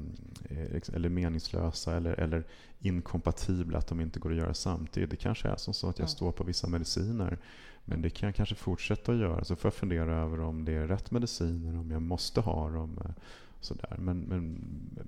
är 0.50 0.76
ex- 0.76 0.88
eller 0.88 1.08
meningslösa 1.08 1.96
eller, 1.96 2.12
eller 2.20 2.44
inkompatibla, 2.80 3.78
att 3.78 3.86
de 3.86 4.00
inte 4.00 4.18
går 4.20 4.30
att 4.30 4.36
göra 4.36 4.54
samtidigt. 4.54 5.10
Det 5.10 5.16
kanske 5.16 5.48
är 5.48 5.56
som 5.56 5.74
så 5.74 5.88
att 5.88 5.98
jag 5.98 6.10
står 6.10 6.32
på 6.32 6.44
vissa 6.44 6.68
mediciner, 6.68 7.38
men 7.84 8.02
det 8.02 8.10
kan 8.10 8.26
jag 8.26 8.34
kanske 8.36 8.54
fortsätta 8.54 9.12
att 9.12 9.18
göra. 9.18 9.44
Så 9.44 9.56
får 9.56 9.68
jag 9.68 9.74
fundera 9.74 10.16
över 10.16 10.40
om 10.40 10.64
det 10.64 10.72
är 10.72 10.86
rätt 10.86 11.10
mediciner, 11.10 11.78
om 11.78 11.90
jag 11.90 12.02
måste 12.02 12.40
ha 12.40 12.70
dem. 12.70 12.98
eh, 13.04 13.10
Sådär. 13.60 13.96
Men, 13.98 14.20
men 14.20 14.58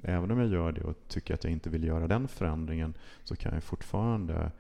även 0.03 0.31
om 0.31 0.39
jag 0.39 0.49
gör 0.49 0.73
det 0.73 0.81
och 0.85 0.95
tycker 1.09 1.35
att 1.35 1.45
jag 1.45 1.53
inte 1.53 1.71
vill 1.71 1.85
göra 1.85 2.09
den 2.09 2.29
förändringen 2.29 2.95
så 3.25 3.37
kan 3.37 3.55
jag 3.55 3.63
fortfarande 3.65 4.51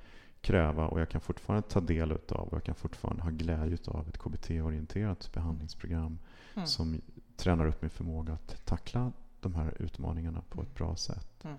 kräva 0.45 0.87
och 0.89 1.01
jag 1.01 1.09
kan 1.09 1.21
fortfarande 1.21 1.69
ta 1.69 1.81
del 1.81 2.13
utav 2.13 2.49
och 2.49 2.55
jag 2.57 2.65
kan 2.65 2.75
fortfarande 2.75 3.23
ha 3.23 3.31
glädje 3.31 3.79
av 3.87 4.09
ett 4.09 4.19
KBT-orienterat 4.19 5.31
behandlingsprogram 5.33 6.19
Mm. 6.57 6.67
som 6.67 7.01
tränar 7.37 7.67
upp 7.67 7.83
min 7.83 7.91
förmåga 7.91 8.33
att 8.33 8.57
tackla 8.65 9.13
de 9.41 9.55
här 9.55 9.75
utmaningarna 9.83 10.43
på 10.49 10.63
ett 10.63 10.75
bra 10.75 10.97
sätt. 10.97 11.45
Mm. 11.45 11.57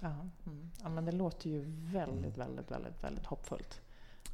Ja, 0.00 0.08
mm. 0.46 0.70
ja, 0.82 0.88
men 0.88 1.04
det 1.04 1.12
låter 1.12 1.50
ju 1.50 1.64
väldigt, 1.92 2.38
väldigt, 2.38 2.70
väldigt, 2.70 3.04
väldigt 3.04 3.26
hoppfullt. 3.26 3.80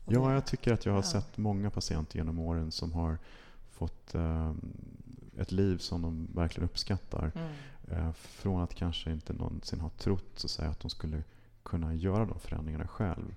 Och 0.05 0.13
Ja, 0.13 0.29
det- 0.29 0.35
jag 0.35 0.47
tycker 0.47 0.73
att 0.73 0.87
jag 0.87 0.93
har 0.93 0.99
Ja. 0.99 1.03
sett 1.03 1.37
många 1.37 1.71
patienter 1.71 2.17
genom 2.17 2.39
åren 2.39 2.71
som 2.73 2.93
har 2.93 3.19
fått 3.71 4.15
eh, 4.15 4.53
ett 5.39 5.53
liv 5.53 5.79
som 5.79 6.03
de 6.03 6.29
verkligen 6.35 6.65
uppskattar. 6.69 7.33
Mm. 7.35 7.53
Eh, 7.91 8.13
från 8.13 8.63
att 8.63 8.75
kanske 8.75 9.13
inte 9.13 9.33
någonsin 9.33 9.81
ha 9.81 9.89
trott 9.91 10.31
så 10.35 10.47
att, 10.47 10.51
säga, 10.51 10.71
att 10.71 10.81
de 10.81 10.91
skulle 10.91 11.23
kunna 11.65 11.95
göra 11.95 12.25
de 12.27 12.39
förändringarna 12.39 12.87
själv. 12.87 13.35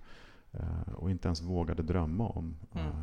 Eh, 0.52 0.94
och 0.96 1.12
inte 1.12 1.28
ens 1.28 1.42
vågade 1.42 1.84
drömma 1.84 2.28
om 2.30 2.56
Mm. 2.74 2.88
eh, 2.88 2.94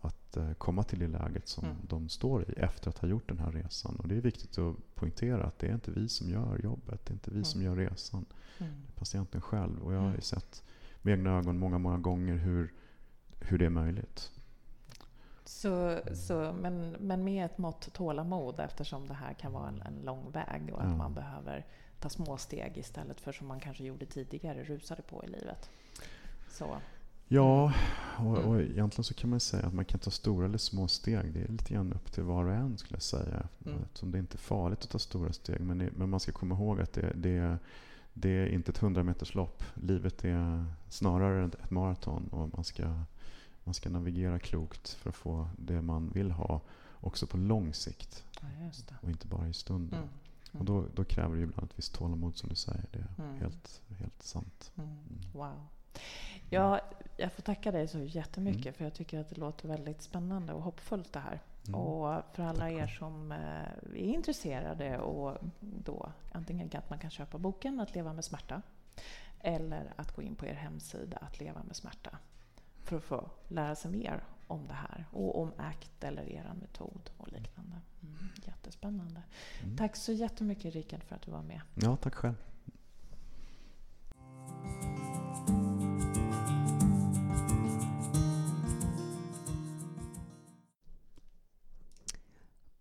att 0.00 0.36
eh, 0.36 0.52
komma 0.52 0.82
till 0.82 0.98
det 0.98 1.08
läget 1.08 1.48
som 1.48 1.64
Mm. 1.64 1.76
de 1.88 2.08
står 2.08 2.42
i 2.50 2.52
efter 2.56 2.88
att 2.90 2.98
ha 2.98 3.08
gjort 3.08 3.28
den 3.28 3.38
här 3.38 3.52
resan. 3.52 3.96
Och 3.96 4.08
det 4.08 4.16
är 4.16 4.20
viktigt 4.20 4.58
att 4.58 4.94
poängtera 4.94 5.44
att 5.44 5.58
det 5.58 5.66
är 5.68 5.74
inte 5.74 5.90
vi 5.90 6.08
som 6.08 6.28
gör 6.30 6.58
jobbet, 6.64 7.06
det 7.06 7.10
är 7.10 7.14
inte 7.14 7.30
vi 7.30 7.44
som 7.44 7.62
gör 7.62 7.76
resan. 7.76 8.24
Mm. 8.58 8.72
Det 8.86 8.92
är 8.92 8.98
patienten 8.98 9.40
själv. 9.40 9.82
Och 9.82 9.92
jag 9.92 9.98
har 9.98 10.04
ju 10.06 10.10
Mm. 10.10 10.20
sett 10.20 10.62
med 11.02 11.12
egna 11.18 11.30
ögon 11.38 11.58
många, 11.58 11.78
många 11.78 11.98
gånger 11.98 12.34
hur, 12.36 12.72
hur 13.40 13.58
det 13.58 13.66
är 13.66 13.70
möjligt. 13.70 14.30
Så, 15.44 15.98
så, 16.14 16.54
men, 16.60 16.90
men 16.90 17.24
med 17.24 17.44
ett 17.46 17.58
mått 17.58 17.92
tålamod 17.92 18.60
eftersom 18.60 19.08
det 19.08 19.14
här 19.14 19.32
kan 19.34 19.52
vara 19.52 19.68
en, 19.68 19.82
en 19.82 20.00
lång 20.04 20.30
väg 20.30 20.70
och 20.74 20.84
att 20.84 20.96
man 20.96 21.14
behöver 21.14 21.66
ta 22.06 22.10
små 22.10 22.36
steg 22.36 22.76
istället 22.76 23.20
för 23.20 23.32
som 23.32 23.46
man 23.46 23.60
kanske 23.60 23.84
gjorde 23.84 24.06
tidigare, 24.06 24.64
rusade 24.64 25.02
på 25.02 25.24
i 25.24 25.26
livet. 25.26 25.70
Så, 26.48 26.76
Ja, 27.28 27.72
och, 28.18 28.38
Mm. 28.38 28.48
och 28.48 28.60
egentligen 28.60 29.04
så 29.04 29.14
kan 29.14 29.30
man 29.30 29.40
säga 29.40 29.66
att 29.66 29.74
man 29.74 29.84
kan 29.84 30.00
ta 30.00 30.10
stora 30.10 30.46
eller 30.46 30.58
små 30.58 30.88
steg. 30.88 31.32
Det 31.32 31.42
är 31.42 31.48
lite 31.48 31.74
grann 31.74 31.92
upp 31.92 32.12
till 32.12 32.22
var 32.22 32.44
och 32.44 32.54
en 32.54 32.78
skulle 32.78 32.96
jag 32.96 33.02
säga. 33.02 33.48
Mm. 33.66 33.82
Eftersom 33.82 34.10
det 34.12 34.18
inte 34.18 34.36
är 34.36 34.38
farligt 34.38 34.84
att 34.84 34.90
ta 34.90 34.98
stora 34.98 35.32
steg. 35.32 35.60
Men, 35.60 35.78
det, 35.78 35.90
men 35.96 36.10
man 36.10 36.20
ska 36.20 36.32
komma 36.32 36.54
ihåg 36.54 36.80
att 36.80 36.92
det, 36.92 37.12
det, 37.16 37.58
det 38.12 38.28
är 38.28 38.46
inte 38.46 38.70
ett 38.70 38.82
100 38.82 39.02
meters 39.02 39.34
lopp. 39.34 39.62
Livet 39.74 40.24
är 40.24 40.64
snarare 40.88 41.46
ett 41.46 41.54
ett 41.54 41.70
maraton 41.70 42.28
och 42.28 42.48
man 42.56 42.64
ska, 42.64 43.02
man 43.64 43.74
ska 43.74 43.88
navigera 43.88 44.38
klokt 44.38 44.88
för 44.90 45.10
att 45.10 45.16
få 45.16 45.48
det 45.58 45.82
man 45.82 46.10
vill 46.10 46.30
ha 46.30 46.60
också 47.00 47.26
på 47.26 47.36
lång 47.36 47.74
sikt 47.74 48.24
ja, 48.40 48.48
och 49.02 49.10
inte 49.10 49.26
bara 49.26 49.48
i 49.48 49.52
stunden. 49.52 49.98
Mm. 49.98 50.08
Och 50.58 50.64
då, 50.64 50.84
då 50.94 51.04
kräver 51.04 51.34
det 51.34 51.40
ju 51.40 51.44
ibland 51.44 51.70
ett 51.70 51.78
visst 51.78 51.94
tålamod 51.94 52.36
som 52.36 52.48
du 52.48 52.54
säger. 52.54 52.84
Det 52.92 52.98
är 52.98 53.24
Mm. 53.24 53.40
helt, 53.40 53.82
helt 53.98 54.22
sant. 54.22 54.72
Mm. 54.78 54.96
Wow. 55.32 55.66
Ja, 56.50 56.80
jag 57.16 57.32
får 57.32 57.42
tacka 57.42 57.70
dig 57.70 57.88
så 57.88 57.98
jättemycket 57.98 58.62
Mm. 58.66 58.74
för 58.74 58.84
jag 58.84 58.94
tycker 58.94 59.20
att 59.20 59.28
det 59.28 59.36
låter 59.38 59.68
väldigt 59.68 60.02
spännande 60.02 60.52
och 60.52 60.62
hoppfullt 60.62 61.12
det 61.12 61.20
här. 61.20 61.40
Mm. 61.68 61.80
Och 61.80 62.22
för 62.32 62.42
alla 62.42 62.58
Tack 62.60 62.72
er 62.72 62.86
som 62.86 63.32
eh, 63.32 63.38
är 63.92 63.96
intresserade 63.96 64.98
och 64.98 65.38
då 65.60 66.12
antingen 66.32 66.70
att 66.74 66.90
man 66.90 66.98
kan 66.98 67.10
köpa 67.10 67.38
boken 67.38 67.80
Att 67.80 67.94
leva 67.94 68.12
med 68.12 68.24
smärta 68.24 68.62
eller 69.40 69.92
att 69.96 70.12
gå 70.16 70.22
in 70.22 70.34
på 70.34 70.46
er 70.46 70.54
hemsida 70.54 71.16
Att 71.16 71.40
leva 71.40 71.62
med 71.62 71.76
smärta 71.76 72.18
för 72.82 72.96
att 72.96 73.04
få 73.04 73.30
lära 73.48 73.74
sig 73.74 73.90
mer 73.90 74.24
om 74.46 74.68
det 74.68 74.74
här 74.74 75.04
och 75.10 75.42
om 75.42 75.52
ACT 75.56 76.04
eller 76.04 76.22
er 76.22 76.52
metod 76.60 77.10
och 77.16 77.32
liknande. 77.32 77.80
Mm, 78.02 78.28
jättespännande. 78.44 79.22
Mm. 79.62 79.76
Tack 79.76 79.96
så 79.96 80.12
jättemycket 80.12 80.74
Rickard 80.74 81.04
för 81.04 81.16
att 81.16 81.22
du 81.22 81.30
var 81.30 81.42
med. 81.42 81.60
Ja, 81.74 81.96
tack 81.96 82.14
själv. 82.14 82.34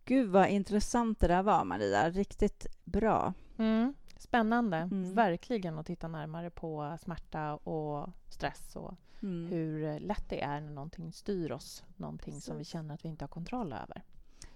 Gud 0.05 0.29
vad 0.29 0.49
intressant 0.49 1.19
det 1.19 1.27
där 1.27 1.43
var, 1.43 1.65
Maria. 1.65 2.09
Riktigt 2.09 2.67
bra. 2.83 3.33
Mm. 3.57 3.93
Spännande, 4.25 4.77
Mm. 4.77 5.13
verkligen 5.15 5.79
att 5.79 5.85
titta 5.85 6.07
närmare 6.07 6.49
på 6.49 6.97
smärta 7.01 7.55
och 7.55 8.09
stress 8.29 8.75
och 8.75 8.93
Mm. 9.23 9.47
hur 9.47 9.99
lätt 9.99 10.29
det 10.29 10.41
är 10.43 10.61
när 10.61 10.71
någonting 10.71 11.11
styr 11.11 11.51
oss, 11.51 11.83
någonting 11.97 12.41
som 12.41 12.55
vi 12.57 12.59
Precis. 12.59 12.71
känner 12.71 12.93
att 12.93 13.05
vi 13.05 13.09
inte 13.09 13.23
har 13.23 13.29
kontroll 13.29 13.73
över. 13.73 14.03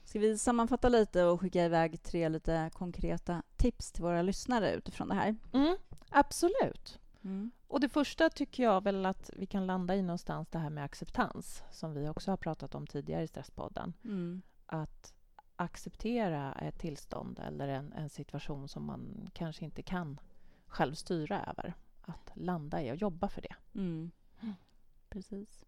Ska 0.06 0.20
vi 0.20 0.38
sammanfatta 0.38 0.90
lite 0.90 1.24
och 1.24 1.42
skicka 1.42 1.66
iväg 1.66 2.04
tre 2.04 2.30
lite 2.30 2.70
konkreta 2.74 3.44
tips 3.58 3.92
till 3.92 4.04
våra 4.04 4.22
lyssnare 4.22 4.74
utifrån 4.74 5.08
det 5.08 5.16
här? 5.16 5.36
Mm, 5.54 5.78
Absolut. 6.10 7.00
Mm. 7.24 7.52
Och 7.68 7.80
det 7.80 7.90
första 7.90 8.30
tycker 8.30 8.64
jag 8.64 8.84
väl 8.84 9.06
att 9.06 9.30
vi 9.36 9.46
kan 9.46 9.68
landa 9.68 9.96
i 9.96 10.02
någonstans, 10.02 10.48
det 10.52 10.60
här 10.60 10.70
med 10.70 10.84
acceptans, 10.84 11.64
som 11.72 11.94
vi 11.94 12.10
också 12.10 12.32
har 12.32 12.38
pratat 12.38 12.76
om 12.76 12.88
tidigare 12.88 13.24
i 13.24 13.28
Stresspodden. 13.28 13.94
Mm. 14.04 14.42
Att 14.66 15.14
acceptera 15.60 16.54
ett 16.54 16.80
tillstånd 16.80 17.40
eller 17.40 17.68
en, 17.68 17.94
en 17.94 18.10
situation 18.10 18.68
som 18.68 18.86
man 18.86 19.30
kanske 19.34 19.66
inte 19.66 19.82
kan 19.82 20.20
själv 20.68 20.94
styra 20.94 21.46
över. 21.46 21.74
Att 22.02 22.32
landa 22.34 22.84
i 22.84 22.92
och 22.92 22.96
jobba 22.96 23.30
för 23.30 23.42
det. 23.42 23.56
Mm. 23.80 24.12
Precis. 25.10 25.66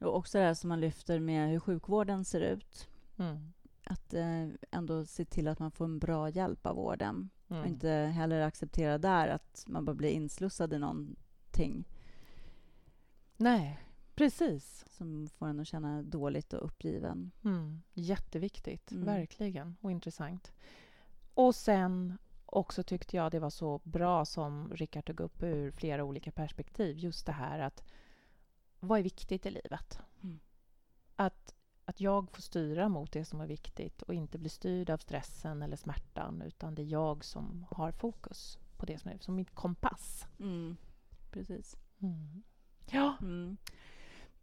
Och 0.00 0.16
också 0.16 0.38
det 0.38 0.44
här 0.44 0.54
som 0.54 0.68
man 0.68 0.80
lyfter 0.80 1.18
med 1.18 1.50
hur 1.50 1.60
sjukvården 1.60 2.24
ser 2.24 2.40
ut. 2.40 2.88
Mm. 3.16 3.52
Att 3.84 4.14
eh, 4.14 4.48
ändå 4.70 5.04
se 5.04 5.24
till 5.24 5.48
att 5.48 5.58
man 5.58 5.70
får 5.70 5.84
en 5.84 5.98
bra 5.98 6.28
hjälp 6.28 6.66
av 6.66 6.76
vården. 6.76 7.30
Mm. 7.48 7.62
Och 7.62 7.68
inte 7.68 7.90
heller 7.90 8.40
acceptera 8.40 8.98
där 8.98 9.28
att 9.28 9.64
man 9.66 9.84
bara 9.84 9.94
blir 9.94 10.10
inslussad 10.10 10.72
i 10.72 10.78
någonting 10.78 11.84
Nej, 13.36 13.78
precis. 14.14 14.84
som 14.90 15.28
får 15.28 15.46
en 15.46 15.60
att 15.60 15.66
känna 15.66 16.02
dåligt 16.02 16.52
och 16.52 16.64
uppgiven. 16.64 17.30
Mm. 17.44 17.82
Jätteviktigt, 17.92 18.92
Mm. 18.92 19.04
verkligen. 19.04 19.76
Och 19.80 19.90
intressant. 19.90 20.52
Och 21.34 21.54
sen 21.54 22.18
också 22.46 22.82
tyckte 22.82 23.16
jag 23.16 23.32
det 23.32 23.38
var 23.40 23.50
så 23.50 23.80
bra 23.84 24.24
som 24.24 24.70
Rickard 24.74 25.04
tog 25.06 25.20
upp 25.20 25.42
ur 25.42 25.70
flera 25.70 26.04
olika 26.04 26.32
perspektiv. 26.32 26.98
Just 26.98 27.26
det 27.26 27.32
här 27.32 27.58
att 27.58 27.84
vad 28.80 28.98
är 28.98 29.02
viktigt 29.02 29.46
i 29.46 29.50
livet? 29.50 30.00
Mm. 30.22 30.40
Att, 31.16 31.54
att 31.84 32.00
jag 32.00 32.30
får 32.30 32.42
styra 32.42 32.88
mot 32.88 33.12
det 33.12 33.24
som 33.24 33.40
är 33.40 33.46
viktigt 33.46 34.02
och 34.02 34.14
inte 34.14 34.38
bli 34.38 34.48
styrd 34.48 34.90
av 34.90 34.98
stressen 34.98 35.62
eller 35.62 35.76
smärtan 35.76 36.42
utan 36.42 36.74
det 36.74 36.82
är 36.82 36.86
jag 36.86 37.24
som 37.24 37.66
har 37.70 37.92
fokus 37.92 38.58
på 38.76 38.86
det 38.86 38.98
som 38.98 39.10
är 39.10 39.18
som 39.18 39.34
mitt 39.34 39.54
kompass. 39.54 40.26
Mm. 40.40 40.76
Precis. 41.30 41.76
Ja. 42.90 43.16
Mm. 43.20 43.56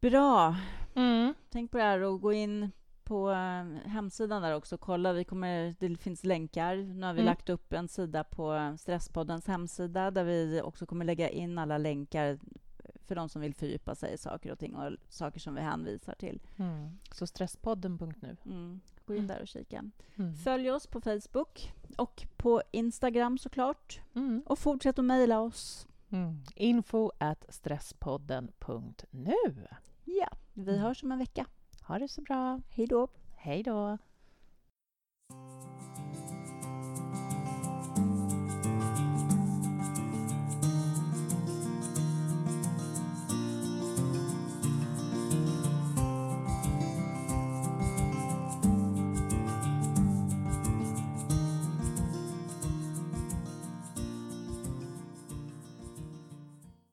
Bra. 0.02 0.56
Mm. 0.96 1.34
Tänk 1.50 1.72
på 1.72 1.78
det 1.78 1.84
här 1.84 2.02
och 2.02 2.22
gå 2.22 2.34
in 2.34 2.72
på 3.04 3.32
eh, 3.32 3.64
hemsidan 3.90 4.42
där 4.42 4.56
också. 4.56 4.78
Kolla, 4.78 5.14
vi 5.14 5.24
kommer, 5.24 5.76
det 5.80 5.96
finns 5.98 6.24
länkar. 6.24 6.76
Nu 6.76 7.06
har 7.06 7.14
vi 7.14 7.20
Mm. 7.22 7.26
lagt 7.32 7.50
upp 7.50 7.74
en 7.74 7.88
sida 7.88 8.24
på 8.24 8.76
Stresspoddens 8.80 9.48
hemsida 9.48 10.12
där 10.12 10.24
vi 10.24 10.62
också 10.64 10.86
kommer 10.86 11.06
lägga 11.06 11.30
in 11.30 11.58
alla 11.58 11.78
länkar 11.78 12.40
för 13.06 13.16
de 13.16 13.30
som 13.30 13.42
vill 13.42 13.54
fördjupa 13.54 13.96
sig 13.96 14.14
i 14.14 14.18
saker 14.18 14.52
och 14.52 14.60
ting 14.60 14.76
och 14.76 14.92
saker 15.10 15.40
som 15.40 15.56
vi 15.56 15.62
hänvisar 15.62 16.16
till. 16.16 16.42
Mm. 16.58 16.90
Så 17.12 17.28
stresspodden.nu. 17.28 18.38
Mm. 18.46 18.80
Gå 19.06 19.16
in 19.16 19.28
där 19.28 19.42
och 19.42 19.48
kika. 19.48 19.84
Mm. 20.16 20.36
Följ 20.36 20.72
oss 20.72 20.88
på 20.88 21.02
Facebook 21.02 21.74
och 21.98 22.26
på 22.38 22.62
Instagram 22.72 23.38
såklart. 23.38 24.02
Mm. 24.16 24.44
Och 24.46 24.60
fortsätt 24.60 25.00
att 25.00 25.06
mejla 25.06 25.40
oss. 25.42 25.88
Mm. 26.10 26.44
Info 26.56 27.12
at 27.18 27.46
stresspodden.nu. 27.50 29.68
Ja, 30.12 30.28
vi 30.54 30.72
Mm. 30.72 30.82
hörs 30.84 31.04
om 31.04 31.12
en 31.12 31.20
vecka. 31.20 31.46
Ha 31.88 32.00
det 32.00 32.08
så 32.08 32.22
bra. 32.22 32.62
Hej 32.70 32.88
då! 32.88 33.08
Hej 33.36 33.64
då. 33.64 33.98